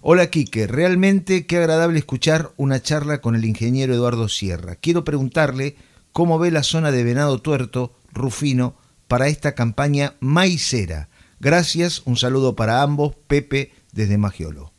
Hola 0.00 0.30
Quique, 0.30 0.68
realmente 0.68 1.46
qué 1.46 1.56
agradable 1.56 1.98
escuchar 1.98 2.52
una 2.56 2.80
charla 2.80 3.20
con 3.20 3.34
el 3.34 3.44
ingeniero 3.44 3.92
Eduardo 3.92 4.28
Sierra. 4.28 4.76
Quiero 4.76 5.02
preguntarle 5.02 5.76
cómo 6.16 6.38
ve 6.38 6.50
la 6.50 6.62
zona 6.62 6.92
de 6.92 7.04
Venado 7.04 7.42
Tuerto, 7.42 7.94
Rufino, 8.10 8.74
para 9.06 9.28
esta 9.28 9.54
campaña 9.54 10.14
maicera. 10.20 11.10
Gracias, 11.40 12.00
un 12.06 12.16
saludo 12.16 12.56
para 12.56 12.80
ambos, 12.80 13.14
Pepe 13.26 13.72
desde 13.92 14.16
Magiolo. 14.16 14.72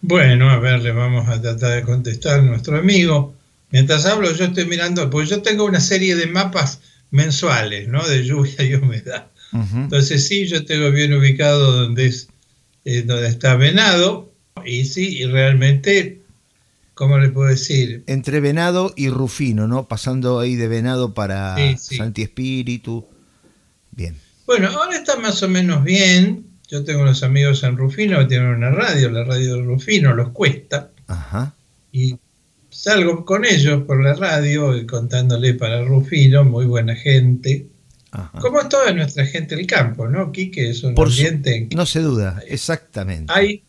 Bueno, 0.00 0.48
a 0.48 0.58
ver, 0.58 0.80
le 0.80 0.92
vamos 0.92 1.28
a 1.28 1.42
tratar 1.42 1.74
de 1.74 1.82
contestar 1.82 2.40
a 2.40 2.42
nuestro 2.42 2.78
amigo. 2.78 3.34
Mientras 3.70 4.06
hablo, 4.06 4.32
yo 4.32 4.46
estoy 4.46 4.64
mirando, 4.64 5.10
porque 5.10 5.28
yo 5.28 5.42
tengo 5.42 5.66
una 5.66 5.78
serie 5.78 6.16
de 6.16 6.26
mapas 6.26 6.80
mensuales, 7.10 7.86
¿no? 7.88 8.02
De 8.08 8.24
lluvia 8.24 8.64
y 8.64 8.74
humedad. 8.74 9.26
Entonces 9.52 10.26
sí, 10.26 10.46
yo 10.46 10.64
tengo 10.64 10.90
bien 10.90 11.12
ubicado 11.12 11.82
donde, 11.82 12.06
es, 12.06 12.28
eh, 12.86 13.02
donde 13.02 13.28
está 13.28 13.56
Venado, 13.56 14.32
y 14.64 14.86
sí, 14.86 15.18
y 15.18 15.26
realmente 15.26 16.21
¿cómo 17.02 17.18
le 17.18 17.30
puedo 17.30 17.48
decir? 17.48 18.04
Entre 18.06 18.38
Venado 18.38 18.94
y 18.94 19.08
Rufino, 19.08 19.66
¿no? 19.66 19.88
Pasando 19.88 20.38
ahí 20.38 20.54
de 20.54 20.68
Venado 20.68 21.14
para 21.14 21.56
Santi 21.76 22.22
Espíritu. 22.22 23.08
Bien. 23.90 24.14
Bueno, 24.46 24.68
ahora 24.68 24.98
está 24.98 25.16
más 25.16 25.42
o 25.42 25.48
menos 25.48 25.82
bien. 25.82 26.46
Yo 26.68 26.84
tengo 26.84 27.02
unos 27.02 27.24
amigos 27.24 27.64
en 27.64 27.76
Rufino 27.76 28.20
que 28.20 28.26
tienen 28.26 28.50
una 28.50 28.70
radio, 28.70 29.10
la 29.10 29.24
radio 29.24 29.56
de 29.56 29.62
Rufino, 29.62 30.14
los 30.14 30.28
cuesta. 30.28 30.92
Ajá. 31.08 31.56
Y 31.90 32.20
salgo 32.70 33.24
con 33.24 33.44
ellos 33.44 33.82
por 33.82 34.00
la 34.00 34.14
radio 34.14 34.76
y 34.76 34.86
contándole 34.86 35.54
para 35.54 35.82
Rufino, 35.82 36.44
muy 36.44 36.66
buena 36.66 36.94
gente. 36.94 37.66
Ajá. 38.12 38.38
Como 38.38 38.68
toda 38.68 38.92
nuestra 38.92 39.26
gente 39.26 39.56
del 39.56 39.66
campo, 39.66 40.06
¿no? 40.06 40.30
Quique 40.30 40.70
es 40.70 40.84
un 40.84 40.94
por 40.94 41.08
No 41.74 41.84
se 41.84 42.00
duda, 42.00 42.40
exactamente. 42.46 43.32
Hay 43.34 43.64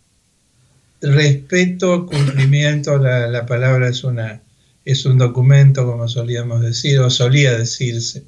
respeto, 1.03 2.05
cumplimiento, 2.05 2.97
la, 2.97 3.45
palabra 3.45 3.89
es, 3.89 4.03
una, 4.03 4.41
es 4.85 5.05
un 5.05 5.17
documento, 5.17 5.85
como 5.85 6.07
solíamos 6.07 6.61
decir, 6.61 6.99
o 6.99 7.09
solía 7.09 7.57
decirse. 7.57 8.23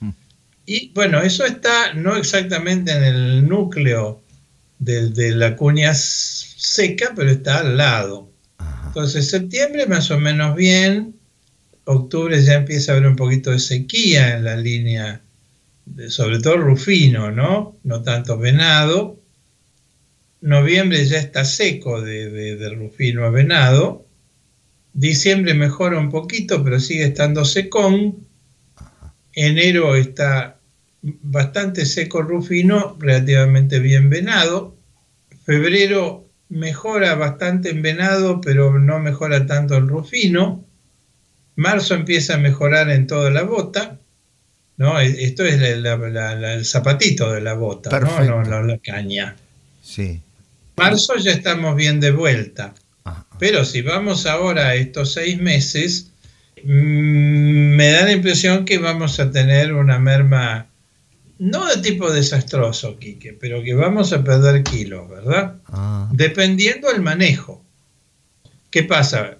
Mm. 0.00 0.10
Y 0.66 0.90
bueno, 0.94 1.20
eso 1.22 1.44
está 1.44 1.92
no 1.94 2.16
exactamente 2.16 2.92
en 2.92 3.02
el 3.02 3.48
núcleo 3.48 4.22
de, 4.78 5.32
la 5.32 5.56
cuña 5.56 5.92
seca, 5.94 7.12
pero 7.16 7.30
está 7.30 7.60
al 7.60 7.76
lado. 7.76 8.30
Entonces, 8.86 9.28
septiembre 9.28 9.86
más 9.86 10.10
o 10.10 10.18
menos 10.18 10.54
bien, 10.54 11.16
octubre 11.84 12.42
ya 12.42 12.54
empieza 12.54 12.92
a 12.92 12.96
haber 12.96 13.08
un 13.08 13.16
poquito 13.16 13.50
de 13.50 13.58
sequía 13.58 14.36
en 14.36 14.44
la 14.44 14.56
línea, 14.56 15.20
sobre 16.08 16.38
todo 16.38 16.58
Rufino, 16.58 17.30
¿no? 17.30 17.76
No 17.82 18.02
tanto 18.02 18.38
Venado 18.38 19.23
noviembre 20.44 21.06
ya 21.06 21.18
está 21.18 21.42
seco 21.44 22.02
de, 22.02 22.74
Rufino 22.76 23.24
a 23.24 23.30
Venado, 23.30 24.04
diciembre 24.92 25.54
mejora 25.54 25.98
un 25.98 26.10
poquito, 26.10 26.62
pero 26.62 26.78
sigue 26.80 27.04
estando 27.04 27.46
secón, 27.46 28.26
enero 29.32 29.96
está 29.96 30.58
bastante 31.00 31.86
seco 31.86 32.20
Rufino, 32.20 32.94
relativamente 33.00 33.78
bien 33.78 34.10
Venado, 34.10 34.76
febrero 35.44 36.28
mejora 36.50 37.14
bastante 37.14 37.70
en 37.70 37.80
Venado, 37.80 38.42
pero 38.42 38.78
no 38.78 38.98
mejora 38.98 39.46
tanto 39.46 39.76
en 39.76 39.88
Rufino, 39.88 40.62
marzo 41.56 41.94
empieza 41.94 42.34
a 42.34 42.38
mejorar 42.38 42.90
en 42.90 43.06
toda 43.06 43.30
la 43.30 43.44
bota, 43.44 43.98
¿no? 44.76 45.00
Esto 45.00 45.46
es 45.46 45.62
el 45.62 46.64
zapatito 46.66 47.32
de 47.32 47.40
la 47.40 47.54
bota, 47.54 47.98
¿no? 47.98 48.44
no 48.44 48.62
la 48.62 48.76
caña. 48.76 49.36
Sí. 49.80 50.20
Marzo 50.76 51.16
ya 51.16 51.32
estamos 51.32 51.76
bien 51.76 52.00
de 52.00 52.10
vuelta. 52.10 52.74
Pero 53.38 53.64
si 53.64 53.82
vamos 53.82 54.26
ahora 54.26 54.68
a 54.68 54.74
estos 54.74 55.12
seis 55.12 55.40
meses, 55.40 56.12
mm, 56.62 57.76
me 57.76 57.90
da 57.90 58.04
la 58.04 58.12
impresión 58.12 58.64
que 58.64 58.78
vamos 58.78 59.20
a 59.20 59.30
tener 59.30 59.74
una 59.74 59.98
merma, 59.98 60.68
no 61.38 61.66
de 61.66 61.82
tipo 61.82 62.10
desastroso, 62.10 62.98
Quique, 62.98 63.32
pero 63.32 63.62
que 63.62 63.74
vamos 63.74 64.12
a 64.12 64.22
perder 64.22 64.62
kilos, 64.62 65.08
¿verdad? 65.08 65.56
Ah. 65.66 66.08
Dependiendo 66.12 66.88
del 66.88 67.02
manejo. 67.02 67.64
¿Qué 68.70 68.84
pasa? 68.84 69.38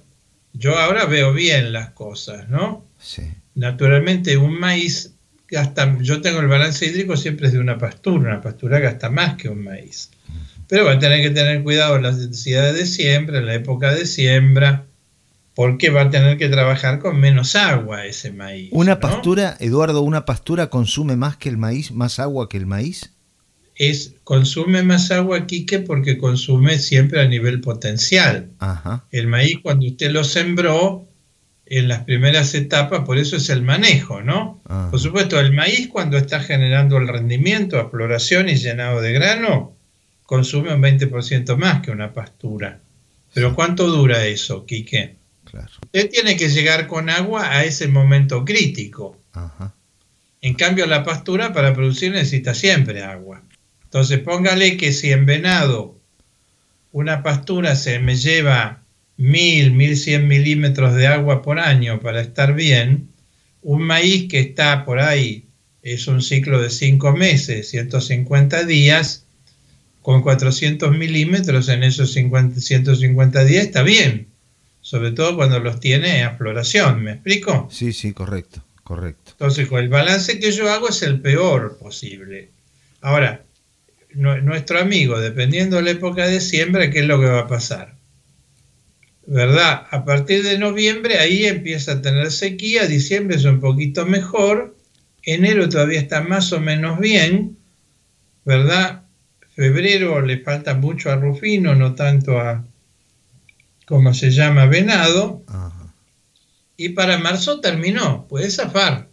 Yo 0.52 0.78
ahora 0.78 1.06
veo 1.06 1.32
bien 1.32 1.72
las 1.72 1.90
cosas, 1.90 2.48
¿no? 2.48 2.84
Sí. 2.98 3.22
Naturalmente, 3.54 4.36
un 4.36 4.58
maíz 4.58 5.14
gasta, 5.48 5.96
yo 6.00 6.20
tengo 6.20 6.40
el 6.40 6.48
balance 6.48 6.86
hídrico 6.86 7.16
siempre 7.16 7.46
es 7.46 7.52
de 7.52 7.60
una 7.60 7.78
pastura, 7.78 8.30
una 8.30 8.40
pastura 8.40 8.78
gasta 8.80 9.10
más 9.10 9.36
que 9.36 9.48
un 9.48 9.62
maíz. 9.64 10.10
Pero 10.68 10.84
va 10.84 10.92
a 10.92 10.98
tener 10.98 11.22
que 11.22 11.30
tener 11.30 11.62
cuidado 11.62 11.96
en 11.96 12.02
las 12.02 12.16
necesidades 12.16 12.74
de 12.74 12.86
siembra, 12.86 13.38
en 13.38 13.46
la 13.46 13.54
época 13.54 13.94
de 13.94 14.06
siembra, 14.06 14.86
porque 15.54 15.90
va 15.90 16.02
a 16.02 16.10
tener 16.10 16.36
que 16.36 16.48
trabajar 16.48 16.98
con 16.98 17.20
menos 17.20 17.54
agua 17.54 18.06
ese 18.06 18.32
maíz. 18.32 18.70
¿Una 18.72 19.00
pastura, 19.00 19.56
Eduardo, 19.60 20.02
una 20.02 20.24
pastura 20.24 20.68
consume 20.68 21.16
más 21.16 21.36
que 21.36 21.48
el 21.48 21.56
maíz, 21.56 21.92
más 21.92 22.18
agua 22.18 22.48
que 22.48 22.56
el 22.56 22.66
maíz? 22.66 23.10
Es, 23.76 24.14
consume 24.24 24.82
más 24.82 25.10
agua, 25.10 25.46
Quique, 25.46 25.80
porque 25.80 26.18
consume 26.18 26.78
siempre 26.78 27.20
a 27.20 27.28
nivel 27.28 27.60
potencial. 27.60 28.50
El 29.10 29.26
maíz, 29.26 29.58
cuando 29.62 29.86
usted 29.86 30.10
lo 30.10 30.24
sembró, 30.24 31.08
en 31.66 31.88
las 31.88 32.04
primeras 32.04 32.54
etapas, 32.54 33.00
por 33.00 33.18
eso 33.18 33.36
es 33.36 33.48
el 33.48 33.62
manejo, 33.62 34.22
¿no? 34.22 34.60
Por 34.90 35.00
supuesto, 35.00 35.40
el 35.40 35.52
maíz 35.52 35.88
cuando 35.88 36.18
está 36.18 36.40
generando 36.40 36.98
el 36.98 37.08
rendimiento, 37.08 37.78
exploración 37.78 38.48
y 38.48 38.56
llenado 38.56 39.00
de 39.00 39.12
grano, 39.12 39.73
consume 40.24 40.74
un 40.74 40.82
20% 40.82 41.56
más 41.56 41.82
que 41.82 41.90
una 41.90 42.12
pastura. 42.12 42.80
Pero 43.32 43.54
¿cuánto 43.54 43.88
dura 43.88 44.24
eso, 44.26 44.66
Quique? 44.66 45.16
Claro. 45.44 45.72
Usted 45.84 46.10
tiene 46.10 46.36
que 46.36 46.48
llegar 46.48 46.86
con 46.86 47.10
agua 47.10 47.50
a 47.50 47.64
ese 47.64 47.88
momento 47.88 48.44
crítico. 48.44 49.20
En 50.40 50.54
cambio, 50.54 50.86
la 50.86 51.04
pastura 51.04 51.52
para 51.52 51.74
producir 51.74 52.12
necesita 52.12 52.54
siempre 52.54 53.02
agua. 53.02 53.42
Entonces, 53.84 54.20
póngale 54.20 54.76
que 54.76 54.92
si 54.92 55.12
en 55.12 55.26
venado 55.26 55.98
una 56.92 57.22
pastura 57.22 57.76
se 57.76 57.98
me 57.98 58.14
lleva 58.16 58.82
mil, 59.16 59.72
mil 59.72 59.96
cien 59.96 60.28
milímetros 60.28 60.94
de 60.94 61.06
agua 61.06 61.42
por 61.42 61.58
año 61.58 62.00
para 62.00 62.20
estar 62.20 62.54
bien, 62.54 63.08
un 63.62 63.82
maíz 63.82 64.28
que 64.28 64.40
está 64.40 64.84
por 64.84 65.00
ahí, 65.00 65.46
es 65.82 66.06
un 66.06 66.22
ciclo 66.22 66.60
de 66.60 66.70
cinco 66.70 67.12
meses, 67.12 67.68
150 67.70 68.64
días, 68.64 69.23
con 70.04 70.20
400 70.20 70.94
milímetros 70.94 71.70
en 71.70 71.82
esos 71.82 72.12
150 72.12 73.44
días 73.44 73.64
está 73.64 73.82
bien, 73.82 74.26
sobre 74.82 75.12
todo 75.12 75.34
cuando 75.34 75.58
los 75.60 75.80
tiene 75.80 76.24
a 76.24 76.36
floración, 76.36 77.02
¿me 77.02 77.12
explico? 77.12 77.70
Sí, 77.72 77.94
sí, 77.94 78.12
correcto, 78.12 78.62
correcto. 78.82 79.30
Entonces, 79.30 79.66
el 79.72 79.88
balance 79.88 80.38
que 80.38 80.52
yo 80.52 80.70
hago 80.70 80.90
es 80.90 81.00
el 81.00 81.22
peor 81.22 81.78
posible. 81.78 82.50
Ahora, 83.00 83.46
nuestro 84.12 84.78
amigo, 84.78 85.18
dependiendo 85.18 85.76
de 85.76 85.84
la 85.84 85.90
época 85.92 86.26
de 86.26 86.42
siembra, 86.42 86.90
¿qué 86.90 86.98
es 86.98 87.06
lo 87.06 87.18
que 87.18 87.26
va 87.26 87.40
a 87.40 87.48
pasar? 87.48 87.94
¿verdad? 89.26 89.86
A 89.90 90.04
partir 90.04 90.42
de 90.42 90.58
noviembre 90.58 91.16
ahí 91.16 91.46
empieza 91.46 91.92
a 91.92 92.02
tener 92.02 92.30
sequía, 92.30 92.86
diciembre 92.86 93.36
es 93.36 93.46
un 93.46 93.58
poquito 93.58 94.04
mejor, 94.04 94.76
enero 95.22 95.66
todavía 95.70 95.98
está 95.98 96.20
más 96.20 96.52
o 96.52 96.60
menos 96.60 97.00
bien, 97.00 97.56
¿verdad? 98.44 99.03
Febrero 99.54 100.20
le 100.20 100.38
falta 100.38 100.74
mucho 100.74 101.10
a 101.10 101.16
Rufino, 101.16 101.74
no 101.74 101.94
tanto 101.94 102.38
a, 102.38 102.64
como 103.86 104.14
se 104.14 104.30
llama, 104.30 104.66
Venado. 104.66 105.44
Y 106.76 106.90
para 106.90 107.18
marzo 107.18 107.60
terminó, 107.60 108.26
puede 108.26 108.50
zafar. 108.50 109.08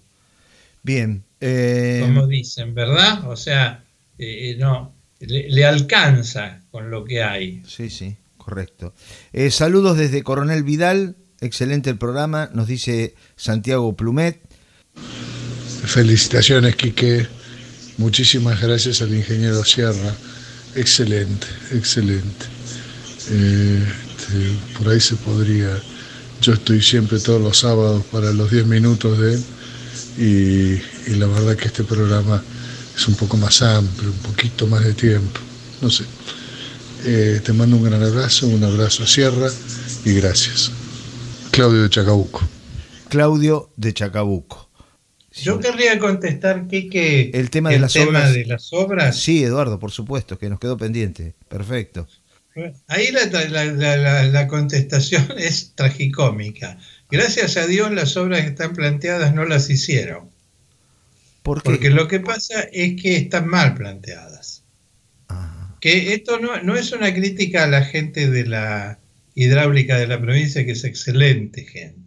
Bien. 0.81 1.23
Eh, 1.39 2.01
como 2.03 2.27
dicen, 2.27 2.73
¿verdad? 2.73 3.29
O 3.29 3.35
sea, 3.35 3.83
eh, 4.17 4.55
no, 4.57 4.95
le 5.19 5.65
alcanza 5.65 6.61
con 6.71 6.89
lo 6.89 7.05
que 7.05 7.21
hay. 7.21 7.61
Sí, 7.67 7.89
sí. 7.89 8.17
Correcto. 8.41 8.95
Eh, 9.33 9.51
saludos 9.51 9.97
desde 9.97 10.23
Coronel 10.23 10.63
Vidal, 10.63 11.15
excelente 11.41 11.91
el 11.91 11.97
programa, 11.99 12.49
nos 12.53 12.67
dice 12.67 13.13
Santiago 13.35 13.95
Plumet. 13.95 14.41
Felicitaciones, 15.85 16.75
Quique. 16.75 17.27
Muchísimas 17.97 18.59
gracias 18.59 19.03
al 19.03 19.13
ingeniero 19.13 19.63
Sierra. 19.63 20.15
Excelente, 20.75 21.47
excelente. 21.71 22.45
Este, 23.17 24.77
por 24.77 24.89
ahí 24.89 24.99
se 24.99 25.15
podría. 25.15 25.77
Yo 26.41 26.53
estoy 26.53 26.81
siempre 26.81 27.19
todos 27.19 27.41
los 27.41 27.59
sábados 27.59 28.03
para 28.11 28.31
los 28.31 28.49
10 28.49 28.65
minutos 28.65 29.19
de 29.19 29.33
él 29.33 29.43
y, 30.17 31.11
y 31.11 31.15
la 31.15 31.27
verdad 31.27 31.55
que 31.55 31.67
este 31.67 31.83
programa 31.83 32.41
es 32.95 33.07
un 33.07 33.15
poco 33.15 33.37
más 33.37 33.61
amplio, 33.61 34.09
un 34.09 34.17
poquito 34.17 34.65
más 34.67 34.83
de 34.83 34.93
tiempo. 34.93 35.39
No 35.81 35.89
sé. 35.89 36.05
Eh, 37.03 37.41
te 37.43 37.51
mando 37.53 37.77
un 37.77 37.83
gran 37.83 38.03
abrazo, 38.03 38.47
un 38.47 38.63
abrazo 38.63 39.03
a 39.03 39.07
Sierra 39.07 39.49
y 40.05 40.13
gracias. 40.13 40.71
Claudio 41.51 41.83
de 41.83 41.89
Chacabuco. 41.89 42.41
Claudio 43.09 43.71
de 43.75 43.93
Chacabuco. 43.93 44.69
Yo 45.31 45.59
querría 45.59 45.97
contestar, 45.97 46.67
que 46.67 47.31
el 47.33 47.49
tema, 47.49 47.69
de, 47.69 47.79
las 47.79 47.95
obras, 47.95 48.33
de 48.33 48.45
las 48.45 48.73
obras. 48.73 49.17
Sí, 49.17 49.43
Eduardo, 49.43 49.79
por 49.79 49.91
supuesto, 49.91 50.37
que 50.37 50.49
nos 50.49 50.59
quedó 50.59 50.77
pendiente. 50.77 51.33
Perfecto. 51.47 52.07
Ahí 52.87 53.11
la, 53.11 54.25
la, 54.25 54.47
contestación 54.47 55.25
es 55.37 55.73
tragicómica. 55.73 56.77
Gracias 57.09 57.55
a 57.55 57.65
Dios 57.65 57.91
las 57.91 58.17
obras 58.17 58.41
que 58.41 58.47
están 58.47 58.73
planteadas 58.73 59.33
no 59.33 59.45
las 59.45 59.69
hicieron. 59.69 60.29
¿Por 61.43 61.63
Porque 61.63 61.89
lo 61.89 62.07
que 62.07 62.19
pasa 62.19 62.61
es 62.71 63.01
que 63.01 63.15
están 63.15 63.47
mal 63.47 63.73
planteadas 63.73 64.61
que 65.81 66.13
esto 66.13 66.39
no, 66.39 66.75
es 66.75 66.93
una 66.93 67.13
crítica 67.13 67.63
a 67.63 67.67
la 67.67 67.83
gente 67.83 68.29
de 68.29 68.45
la 68.45 68.99
hidráulica 69.33 69.97
de 69.97 70.07
la 70.07 70.21
provincia, 70.21 70.63
que 70.63 70.71
es 70.71 70.83
excelente 70.83 71.65
gente. 71.65 72.00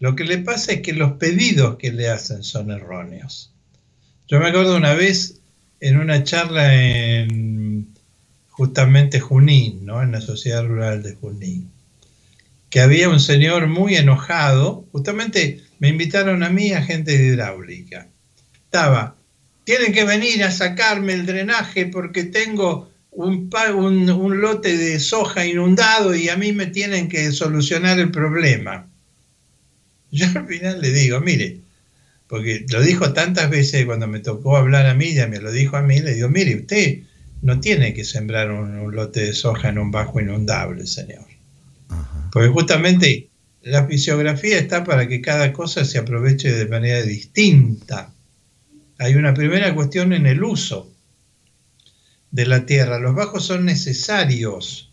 Lo 0.00 0.16
que 0.16 0.24
le 0.24 0.38
pasa 0.38 0.72
es 0.72 0.80
que 0.80 0.94
los 0.94 1.12
pedidos 1.12 1.76
que 1.76 1.92
le 1.92 2.08
hacen 2.08 2.42
son 2.42 2.70
erróneos. 2.70 3.52
Yo 4.28 4.40
me 4.40 4.48
acuerdo 4.48 4.76
una 4.76 4.94
vez 4.94 5.40
en 5.80 5.98
una 5.98 6.24
charla 6.24 6.74
en 6.74 7.86
justamente 8.48 9.20
Junín, 9.20 9.86
¿no? 9.86 10.02
en 10.02 10.12
la 10.12 10.20
Sociedad 10.20 10.66
Rural 10.66 11.02
de 11.02 11.14
Junín, 11.14 11.70
que 12.68 12.80
había 12.80 13.08
un 13.08 13.20
señor 13.20 13.66
muy 13.66 13.96
enojado, 13.96 14.86
justamente 14.92 15.62
me 15.78 15.88
invitaron 15.88 16.42
a 16.42 16.50
mí, 16.50 16.72
a 16.72 16.82
gente 16.82 17.16
de 17.16 17.26
hidráulica. 17.28 18.06
Estaba, 18.64 19.16
tienen 19.64 19.92
que 19.92 20.04
venir 20.04 20.44
a 20.44 20.50
sacarme 20.50 21.12
el 21.14 21.26
drenaje 21.26 21.86
porque 21.86 22.24
tengo 22.24 22.90
un, 23.10 23.50
un, 23.54 24.40
lote 24.40 24.76
de 24.76 25.00
soja 25.00 25.46
inundado 25.46 26.14
y 26.14 26.28
a 26.28 26.36
mí 26.36 26.52
me 26.52 26.66
tienen 26.66 27.08
que 27.08 27.32
solucionar 27.32 27.98
el 27.98 28.10
problema. 28.10 28.86
Yo 30.10 30.26
al 30.34 30.46
final 30.46 30.80
le 30.80 30.90
digo, 30.90 31.20
mire, 31.20 31.60
porque 32.26 32.64
lo 32.68 32.80
dijo 32.82 33.12
tantas 33.12 33.50
veces 33.50 33.84
cuando 33.86 34.06
me 34.06 34.20
tocó 34.20 34.56
hablar 34.56 34.86
a 34.86 34.94
mí, 34.94 35.14
ya 35.14 35.26
me 35.26 35.40
lo 35.40 35.50
dijo 35.50 35.76
a 35.76 35.82
mí, 35.82 36.00
le 36.00 36.14
digo, 36.14 36.28
mire, 36.28 36.56
usted 36.56 37.00
no 37.42 37.60
tiene 37.60 37.94
que 37.94 38.04
sembrar 38.04 38.50
un, 38.50 38.94
lote 38.94 39.20
de 39.20 39.32
soja 39.32 39.68
en 39.68 39.78
un 39.78 39.90
bajo 39.90 40.20
inundable, 40.20 40.86
señor. 40.86 41.26
Porque 42.32 42.48
justamente 42.48 43.28
la 43.62 43.86
fisiografía 43.86 44.58
está 44.58 44.84
para 44.84 45.08
que 45.08 45.20
cada 45.20 45.52
cosa 45.52 45.84
se 45.84 45.98
aproveche 45.98 46.52
de 46.52 46.66
manera 46.66 47.02
distinta. 47.02 48.12
Hay 48.98 49.14
una 49.14 49.34
primera 49.34 49.74
cuestión 49.74 50.12
en 50.12 50.26
el 50.26 50.42
uso 50.44 50.90
de 52.30 52.46
la 52.46 52.66
tierra. 52.66 52.98
Los 52.98 53.14
bajos 53.14 53.44
son 53.44 53.64
necesarios. 53.64 54.89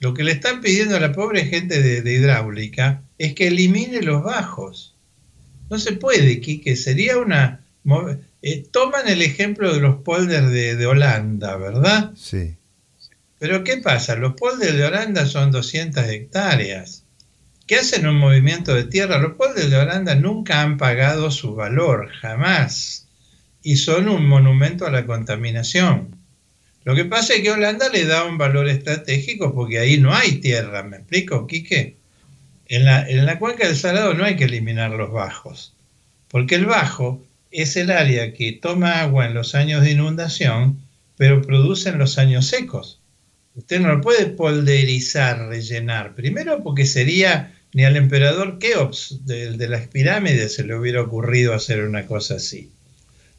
Lo 0.00 0.14
que 0.14 0.24
le 0.24 0.32
están 0.32 0.60
pidiendo 0.60 0.96
a 0.96 1.00
la 1.00 1.12
pobre 1.12 1.44
gente 1.46 1.82
de, 1.82 2.12
hidráulica 2.12 3.02
es 3.18 3.34
que 3.34 3.48
elimine 3.48 4.02
los 4.02 4.22
bajos. 4.22 4.94
No 5.70 5.78
se 5.78 5.92
puede, 5.92 6.40
Quique. 6.40 6.76
Sería 6.76 7.18
una... 7.18 7.64
Eh, 8.42 8.64
toman 8.70 9.08
el 9.08 9.22
ejemplo 9.22 9.72
de 9.72 9.80
los 9.80 10.02
polders 10.02 10.50
de, 10.50 10.86
Holanda, 10.86 11.56
¿verdad? 11.56 12.12
Sí. 12.14 12.54
Pero 13.38 13.64
¿qué 13.64 13.78
pasa? 13.78 14.14
Los 14.14 14.34
polders 14.34 14.74
de 14.74 14.84
Holanda 14.84 15.26
son 15.26 15.50
200 15.50 16.04
hectáreas. 16.04 17.04
¿Qué 17.66 17.76
hacen 17.76 18.06
un 18.06 18.16
movimiento 18.16 18.74
de 18.74 18.84
tierra? 18.84 19.18
Los 19.18 19.34
polders 19.34 19.70
de 19.70 19.76
Holanda 19.76 20.14
nunca 20.14 20.62
han 20.62 20.76
pagado 20.76 21.30
su 21.30 21.54
valor, 21.54 22.10
jamás. 22.20 23.08
Y 23.62 23.76
son 23.76 24.08
un 24.08 24.26
monumento 24.26 24.86
a 24.86 24.90
la 24.90 25.04
contaminación. 25.04 26.17
Lo 26.88 26.94
que 26.94 27.04
pasa 27.04 27.34
es 27.34 27.42
que 27.42 27.50
Holanda 27.50 27.90
le 27.90 28.06
da 28.06 28.24
un 28.24 28.38
valor 28.38 28.66
estratégico 28.66 29.54
porque 29.54 29.78
ahí 29.78 29.98
no 29.98 30.14
hay 30.14 30.36
tierra, 30.36 30.82
¿me 30.84 30.96
explico, 30.96 31.46
Quique? 31.46 31.96
En 32.66 32.86
la, 32.86 33.06
en 33.06 33.26
la 33.26 33.38
cuenca 33.38 33.66
del 33.66 33.76
Salado 33.76 34.14
no 34.14 34.24
hay 34.24 34.36
que 34.36 34.44
eliminar 34.44 34.92
los 34.92 35.12
bajos, 35.12 35.74
porque 36.28 36.54
el 36.54 36.64
bajo 36.64 37.22
es 37.50 37.76
el 37.76 37.90
área 37.90 38.32
que 38.32 38.52
toma 38.52 39.02
agua 39.02 39.26
en 39.26 39.34
los 39.34 39.54
años 39.54 39.82
de 39.82 39.90
inundación, 39.90 40.80
pero 41.18 41.42
produce 41.42 41.90
en 41.90 41.98
los 41.98 42.16
años 42.16 42.46
secos. 42.46 43.02
Usted 43.54 43.80
no 43.80 43.88
lo 43.88 44.00
puede 44.00 44.24
polderizar, 44.24 45.46
rellenar. 45.46 46.14
Primero 46.14 46.62
porque 46.62 46.86
sería 46.86 47.54
ni 47.74 47.84
al 47.84 47.96
emperador 47.96 48.58
Keops 48.58 49.26
de, 49.26 49.58
de 49.58 49.68
las 49.68 49.88
pirámides 49.88 50.54
se 50.54 50.64
le 50.64 50.74
hubiera 50.74 51.02
ocurrido 51.02 51.52
hacer 51.52 51.82
una 51.82 52.06
cosa 52.06 52.36
así. 52.36 52.72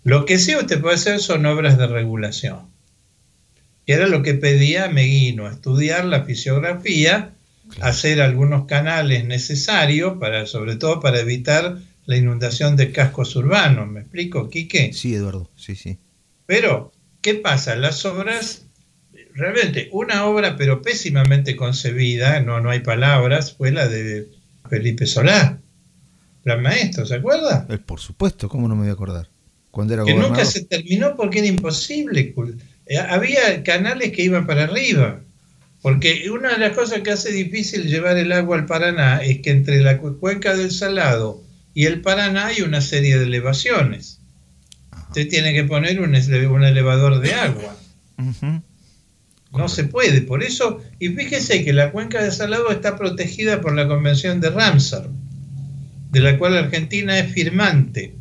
Lo 0.04 0.26
que 0.26 0.38
sí 0.38 0.56
usted 0.56 0.80
puede 0.80 0.98
hacer 0.98 1.20
son 1.20 1.48
obras 1.48 1.80
de 1.80 1.88
regulación 1.88 2.70
era 3.94 4.08
lo 4.08 4.22
que 4.22 4.36
pedía 4.36 4.88
Meguino, 4.90 5.50
estudiar 5.50 6.06
la 6.06 6.24
fisiografía, 6.24 7.34
hacer 7.82 8.22
algunos 8.22 8.66
canales 8.66 9.26
necesarios, 9.26 10.18
para, 10.20 10.46
sobre 10.46 10.76
todo 10.76 11.00
para 11.00 11.20
evitar 11.20 11.78
la 12.06 12.18
inundación 12.18 12.76
de 12.76 12.92
cascos 12.92 13.36
urbanos. 13.36 13.88
¿Me 13.88 14.02
explico, 14.02 14.50
Quique? 14.50 14.94
Sí, 14.94 15.16
Eduardo, 15.16 15.50
sí, 15.56 15.76
sí. 15.76 15.98
Pero, 16.46 16.92
¿qué 17.22 17.36
pasa? 17.36 17.76
Las 17.76 18.06
obras, 18.06 18.66
realmente, 19.34 19.90
una 19.92 20.26
obra 20.26 20.56
pero 20.56 20.82
pésimamente 20.82 21.56
concebida, 21.56 22.42
no, 22.42 22.60
no 22.60 22.70
hay 22.70 22.80
palabras, 22.80 23.54
fue 23.56 23.72
la 23.72 23.88
de 23.88 24.28
Felipe 24.70 25.06
Solá, 25.06 25.60
plan 26.44 26.62
maestro, 26.62 27.06
¿se 27.06 27.16
acuerda? 27.16 27.68
Eh, 27.70 27.78
por 27.78 28.00
supuesto, 28.00 28.50
¿cómo 28.50 28.68
no 28.68 28.76
me 28.76 28.82
voy 28.82 28.90
a 28.90 28.94
acordar? 28.94 29.30
Cuando 29.72 29.94
era 29.94 30.04
que 30.04 30.16
nunca 30.16 30.46
se 30.46 30.66
terminó 30.66 31.16
porque 31.16 31.40
era 31.40 31.48
imposible 31.48 32.34
había 32.98 33.64
canales 33.64 34.12
que 34.12 34.24
iban 34.24 34.48
para 34.48 34.64
arriba. 34.64 35.22
Porque 35.82 36.30
una 36.30 36.50
de 36.50 36.58
las 36.58 36.76
cosas 36.76 37.02
que 37.02 37.12
hace 37.12 37.32
difícil 37.32 37.88
llevar 37.88 38.18
el 38.18 38.32
agua 38.34 38.58
al 38.58 38.66
Paraná 38.66 39.18
es 39.24 39.40
que 39.40 39.52
entre 39.52 39.82
la 39.82 39.98
cuenca 39.98 40.56
del 40.56 40.72
Salado 40.72 41.42
y 41.74 41.86
el 41.86 42.02
Paraná 42.02 42.48
hay 42.48 42.62
una 42.62 42.82
serie 42.82 43.18
de 43.18 43.26
elevaciones. 43.26 44.20
Usted 45.08 45.30
tiene 45.30 45.54
que 45.54 45.64
poner 45.64 46.02
un, 46.02 46.14
elevador 46.16 47.20
de 47.20 47.34
agua. 47.34 47.76
No 49.52 49.70
se 49.70 49.86
puede. 49.86 50.22
Por 50.22 50.44
eso, 50.44 50.82
y 51.00 51.10
fíjese 51.10 51.64
que 51.64 51.74
la 51.74 51.92
cuenca 51.92 52.22
de 52.22 52.32
Salado 52.32 52.70
está 52.72 52.98
protegida 52.98 53.62
por 53.62 53.74
la 53.74 53.88
Convención 53.88 54.42
de 54.42 54.50
Ramsar, 54.50 55.10
de 56.12 56.20
la 56.20 56.38
cual 56.38 56.58
Argentina 56.58 57.18
es 57.18 57.32
firmante. 57.32 58.14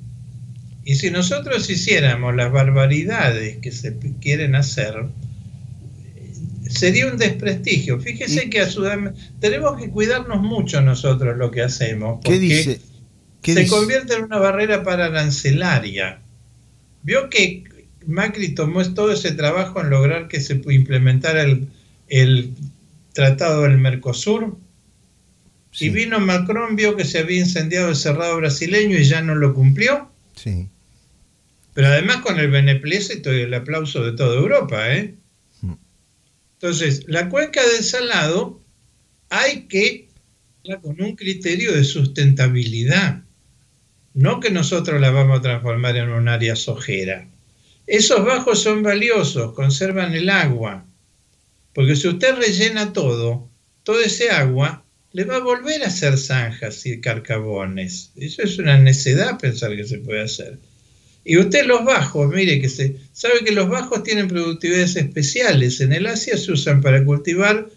Y 0.89 0.95
si 0.95 1.11
nosotros 1.11 1.69
hiciéramos 1.69 2.35
las 2.35 2.51
barbaridades 2.51 3.59
que 3.59 3.73
se 3.73 3.95
quieren 4.23 4.55
hacer, 4.55 5.05
sería 6.67 7.09
un 7.09 7.19
desprestigio. 7.19 8.01
Fíjese 8.01 8.49
que 8.49 8.63
a 8.63 8.71
Sudamérica 8.71 9.21
tenemos 9.39 9.79
que 9.79 9.91
cuidarnos 9.91 10.41
mucho 10.41 10.81
nosotros 10.81 11.37
lo 11.37 11.51
que 11.51 11.61
hacemos. 11.61 12.21
¿Qué 12.25 12.39
dice? 12.39 12.81
se 13.45 13.67
convierte 13.67 14.15
en 14.15 14.25
una 14.25 14.39
barrera 14.39 14.83
para 14.83 15.05
arancelaria. 15.05 16.21
Vio 17.03 17.29
que 17.29 17.65
Macri 18.07 18.55
tomó 18.55 18.83
todo 18.95 19.13
ese 19.13 19.33
trabajo 19.33 19.83
en 19.83 19.91
lograr 19.91 20.27
que 20.27 20.41
se 20.41 20.55
implementara 20.71 21.43
el, 21.43 21.69
el 22.09 22.55
tratado 23.13 23.65
del 23.65 23.77
Mercosur. 23.77 24.57
Y 25.81 25.91
vino 25.91 26.19
Macron, 26.19 26.77
vio 26.77 26.97
que 26.97 27.05
se 27.05 27.19
había 27.19 27.41
incendiado 27.41 27.91
el 27.91 27.97
cerrado 27.97 28.39
brasileño 28.39 28.97
y 28.97 29.05
ya 29.05 29.21
no 29.21 29.35
lo 29.35 29.53
cumplió. 29.53 30.11
Sí. 30.35 30.71
Pero 31.79 31.91
además 31.91 32.23
con 32.23 32.41
el 32.41 32.51
beneplácito 32.51 33.33
y 33.33 33.43
el 33.43 33.55
aplauso 33.55 34.03
de 34.03 34.11
toda 34.17 34.35
Europa, 34.35 34.93
¿eh? 34.93 35.15
Mm. 35.61 35.75
Entonces, 36.55 37.05
la 37.07 37.29
cuenca 37.29 37.65
del 37.65 37.85
Salado 37.85 38.61
hay 39.29 39.69
que 39.69 40.09
con 40.83 41.01
un 41.01 41.15
criterio 41.15 41.73
de 41.73 41.85
sustentabilidad, 41.85 43.23
no 44.13 44.41
que 44.41 44.51
nosotros 44.51 45.01
la 45.01 45.13
vamos 45.13 45.39
a 45.39 45.43
transformar 45.43 45.97
en 45.97 46.09
un 46.09 46.27
área 46.27 46.57
sojera. 46.57 47.29
Esos 47.87 48.25
bajos 48.25 48.61
son 48.61 48.83
valiosos, 48.83 49.53
conservan 49.53 50.15
el 50.15 50.31
agua, 50.31 50.85
porque 51.75 51.95
si 51.95 52.09
usted 52.09 52.35
rellena 52.35 52.93
todo, 52.93 53.49
todo 53.85 54.01
ese 54.01 54.31
agua 54.31 54.83
le 55.13 55.23
va 55.23 55.37
a 55.37 55.45
volver 55.45 55.85
a 55.85 55.87
hacer 55.87 56.19
zanjas 56.19 56.85
y 56.87 57.01
carcabones. 57.01 58.11
Eso 58.17 58.43
es 58.43 58.59
una 58.59 58.79
necedad 58.79 59.39
pensar 59.39 59.77
que 59.77 59.85
se 59.85 59.99
puede 59.99 60.23
hacer. 60.23 60.59
Y 61.29 61.37
usted 61.37 61.67
los 61.67 61.85
bajos, 61.85 62.33
mire 62.35 62.59
que 62.59 62.71
se 62.71 62.97
sabe 63.13 63.45
que 63.45 63.53
los 63.53 63.69
bajos 63.69 64.03
tienen 64.03 64.29
productividades 64.29 64.97
especiales. 64.97 65.79
En 65.83 65.93
el 65.93 66.07
Asia 66.07 66.39
se 66.39 66.53
usan 66.53 66.81
para 66.81 67.05
cultivar 67.05 67.69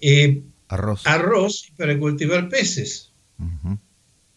eh, 0.00 0.42
arroz. 0.66 1.06
arroz 1.06 1.68
y 1.68 1.72
para 1.76 1.96
cultivar 1.96 2.48
peces 2.48 3.12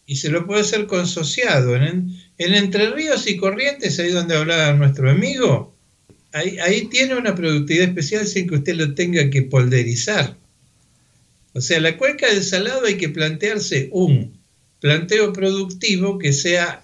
y 0.06 0.14
se 0.14 0.30
lo 0.30 0.46
puede 0.46 0.60
hacer 0.60 0.86
consociado. 0.86 1.74
En, 1.74 2.16
en 2.38 2.54
Entre 2.54 2.90
Ríos 2.90 3.26
y 3.26 3.36
Corrientes, 3.36 3.98
ahí 3.98 4.12
donde 4.12 4.36
hablaba 4.36 4.72
nuestro 4.74 5.10
amigo, 5.10 5.74
ahí, 6.32 6.56
ahí 6.60 6.86
tiene 6.86 7.16
una 7.16 7.34
productividad 7.34 7.88
especial 7.88 8.28
sin 8.28 8.48
que 8.48 8.54
usted 8.54 8.76
lo 8.76 8.94
tenga 8.94 9.28
que 9.28 9.42
polderizar. 9.42 10.36
O 11.52 11.60
sea, 11.60 11.80
la 11.80 11.96
cuenca 11.96 12.28
del 12.28 12.44
salado 12.44 12.86
hay 12.86 12.96
que 12.96 13.08
plantearse 13.08 13.88
un 13.90 14.38
planteo 14.80 15.32
productivo 15.32 16.16
que 16.18 16.32
sea 16.32 16.80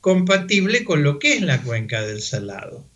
compatible 0.00 0.84
con 0.84 1.02
lo 1.02 1.18
que 1.18 1.34
es 1.34 1.42
la 1.42 1.60
cuenca 1.62 2.02
del 2.02 2.22
salado. 2.22 2.86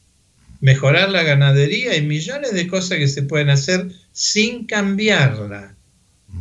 Mejorar 0.60 1.10
la 1.10 1.22
ganadería 1.22 1.96
y 1.96 2.02
millones 2.02 2.52
de 2.52 2.66
cosas 2.66 2.98
que 2.98 3.08
se 3.08 3.22
pueden 3.22 3.50
hacer 3.50 3.90
sin 4.12 4.66
cambiarla, 4.66 5.74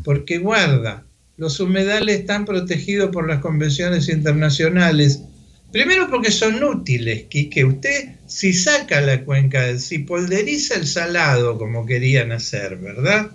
porque 0.03 0.38
guarda, 0.38 1.05
los 1.38 1.59
humedales 1.59 2.20
están 2.20 2.45
protegidos 2.45 3.09
por 3.11 3.28
las 3.28 3.41
convenciones 3.41 4.07
internacionales. 4.07 5.22
Primero 5.72 6.09
porque 6.09 6.32
son 6.32 6.64
útiles, 6.64 7.26
que 7.30 7.66
usted 7.66 8.16
si 8.28 8.53
saca 8.53 9.01
la 9.01 9.24
cuenca, 9.26 9.78
si 9.78 9.99
polderiza 9.99 10.76
el 10.76 10.88
salado 10.88 11.57
como 11.57 11.86
querían 11.86 12.32
hacer, 12.32 12.78
¿verdad? 12.78 13.32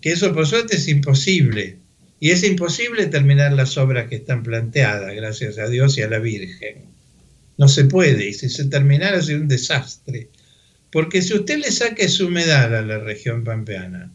Que 0.00 0.12
eso 0.12 0.32
por 0.32 0.46
suerte 0.46 0.76
es 0.76 0.88
imposible. 0.88 1.76
Y 2.20 2.30
es 2.30 2.42
imposible 2.42 3.06
terminar 3.06 3.52
las 3.52 3.78
obras 3.78 4.08
que 4.08 4.16
están 4.16 4.42
planteadas, 4.42 5.14
gracias 5.14 5.58
a 5.58 5.68
Dios 5.68 5.96
y 5.98 6.02
a 6.02 6.08
la 6.08 6.18
Virgen. 6.18 6.84
No 7.56 7.68
se 7.68 7.84
puede, 7.84 8.28
y 8.28 8.34
si 8.34 8.48
se 8.48 8.64
terminara 8.66 9.22
sería 9.22 9.40
un 9.40 9.48
desastre. 9.48 10.28
Porque 10.90 11.22
si 11.22 11.34
usted 11.34 11.58
le 11.58 11.70
saca 11.70 12.02
esa 12.02 12.24
humedad 12.24 12.74
a 12.74 12.82
la 12.82 12.98
región 12.98 13.44
pampeana, 13.44 14.10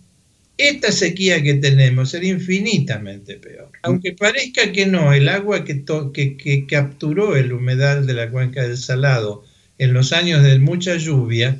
esta 0.57 0.91
sequía 0.91 1.41
que 1.41 1.55
tenemos 1.55 2.09
será 2.11 2.25
infinitamente 2.25 3.35
peor. 3.35 3.71
Aunque 3.83 4.13
parezca 4.13 4.71
que 4.71 4.85
no, 4.85 5.13
el 5.13 5.29
agua 5.29 5.63
que, 5.63 5.83
que, 5.83 6.65
capturó 6.67 7.35
el 7.35 7.53
humedal 7.53 8.05
de 8.05 8.13
la 8.13 8.29
cuenca 8.29 8.63
del 8.63 8.77
Salado 8.77 9.43
en 9.77 9.93
los 9.93 10.13
años 10.13 10.43
de 10.43 10.59
mucha 10.59 10.95
lluvia, 10.95 11.59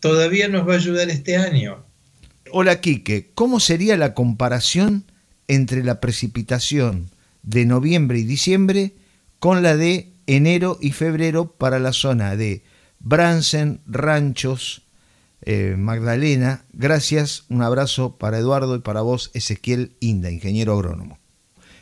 todavía 0.00 0.48
nos 0.48 0.66
va 0.68 0.74
a 0.74 0.78
ayudar 0.78 1.10
este 1.10 1.36
año. 1.36 1.84
Hola 2.50 2.80
Quique, 2.80 3.30
¿cómo 3.34 3.60
sería 3.60 3.96
la 3.96 4.14
comparación 4.14 5.04
entre 5.50 5.82
la 5.82 5.98
precipitación 5.98 7.10
de 7.42 7.66
noviembre 7.66 8.20
y 8.20 8.22
diciembre 8.22 8.92
con 9.40 9.64
la 9.64 9.76
de 9.76 10.12
enero 10.28 10.78
y 10.80 10.92
febrero 10.92 11.56
para 11.58 11.80
la 11.80 11.92
zona 11.92 12.36
de 12.36 12.62
Bransen, 13.00 13.80
Ranchos, 13.84 14.82
eh, 15.42 15.74
Magdalena. 15.76 16.64
Gracias, 16.72 17.46
un 17.48 17.62
abrazo 17.62 18.16
para 18.16 18.38
Eduardo 18.38 18.76
y 18.76 18.78
para 18.78 19.00
vos, 19.00 19.32
Ezequiel 19.34 19.96
Inda, 19.98 20.30
ingeniero 20.30 20.74
agrónomo. 20.74 21.18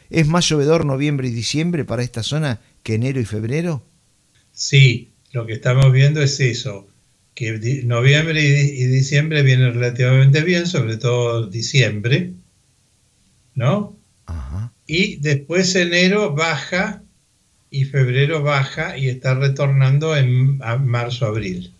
¿Es 0.08 0.26
más 0.26 0.48
llovedor 0.48 0.86
noviembre 0.86 1.28
y 1.28 1.32
diciembre 1.32 1.84
para 1.84 2.02
esta 2.02 2.22
zona 2.22 2.60
que 2.82 2.94
enero 2.94 3.20
y 3.20 3.26
febrero? 3.26 3.84
Sí, 4.52 5.10
lo 5.32 5.44
que 5.44 5.52
estamos 5.52 5.92
viendo 5.92 6.22
es 6.22 6.40
eso, 6.40 6.88
que 7.34 7.82
noviembre 7.84 8.42
y, 8.42 8.86
diciembre 8.86 9.42
vienen 9.42 9.74
relativamente 9.74 10.42
bien, 10.42 10.66
sobre 10.66 10.96
todo 10.96 11.46
diciembre, 11.46 12.32
¿no? 13.58 13.96
Y 14.86 15.16
después 15.16 15.74
enero 15.74 16.34
baja 16.34 17.02
y 17.70 17.84
febrero 17.84 18.42
baja 18.42 18.96
y 18.96 19.08
está 19.08 19.34
retornando 19.34 20.16
en 20.16 20.58
marzo-abril. 20.86 21.74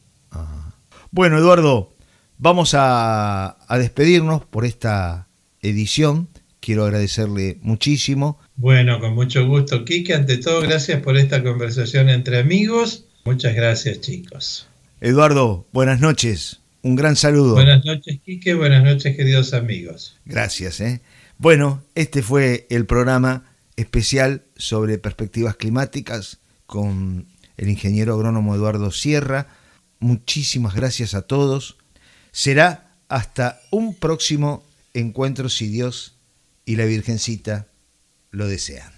Bueno, 1.11 1.39
Eduardo, 1.39 1.95
vamos 2.37 2.74
a, 2.76 3.57
despedirnos 3.79 4.45
por 4.45 4.66
esta 4.66 5.29
edición. 5.62 6.29
Quiero 6.61 6.85
agradecerle 6.85 7.59
muchísimo. 7.62 8.39
Bueno, 8.57 9.01
con 9.01 9.14
mucho 9.14 9.47
gusto, 9.47 9.85
Quique. 9.85 10.14
Ante 10.14 10.37
todo, 10.37 10.61
gracias 10.61 11.01
por 11.01 11.16
esta 11.16 11.43
conversación 11.43 12.11
entre 12.11 12.41
amigos. 12.41 13.05
Muchas 13.24 13.55
gracias, 13.55 14.01
chicos. 14.01 14.66
Eduardo, 15.01 15.66
buenas 15.72 16.01
noches. 16.01 16.61
Un 16.83 16.97
gran 16.97 17.16
saludo. 17.16 17.55
Buenas 17.55 17.85
noches, 17.85 18.18
Quique. 18.24 18.55
Buenas 18.55 18.85
noches, 18.85 19.16
queridos 19.16 19.55
amigos. 19.55 20.18
Gracias. 20.26 20.81
¿eh? 20.81 21.01
Bueno, 21.39 21.82
este 21.95 22.22
fue 22.22 22.66
el 22.68 22.84
programa 22.84 23.45
especial 23.76 24.45
sobre 24.57 24.99
perspectivas 24.99 25.57
climáticas 25.57 26.39
con 26.66 27.26
el 27.57 27.68
ingeniero 27.68 28.14
agrónomo 28.14 28.55
Eduardo 28.55 28.91
Sierra 28.91 29.49
Muchísimas 30.01 30.74
gracias 30.74 31.14
a 31.14 31.22
todos. 31.22 31.76
Será 32.30 32.97
hasta 33.09 33.61
un 33.70 33.95
próximo 33.95 34.64
encuentro 34.95 35.49
si 35.49 35.68
Dios 35.68 36.16
y 36.64 36.76
la 36.76 36.84
Virgencita 36.84 37.66
lo 38.30 38.47
desean. 38.47 38.97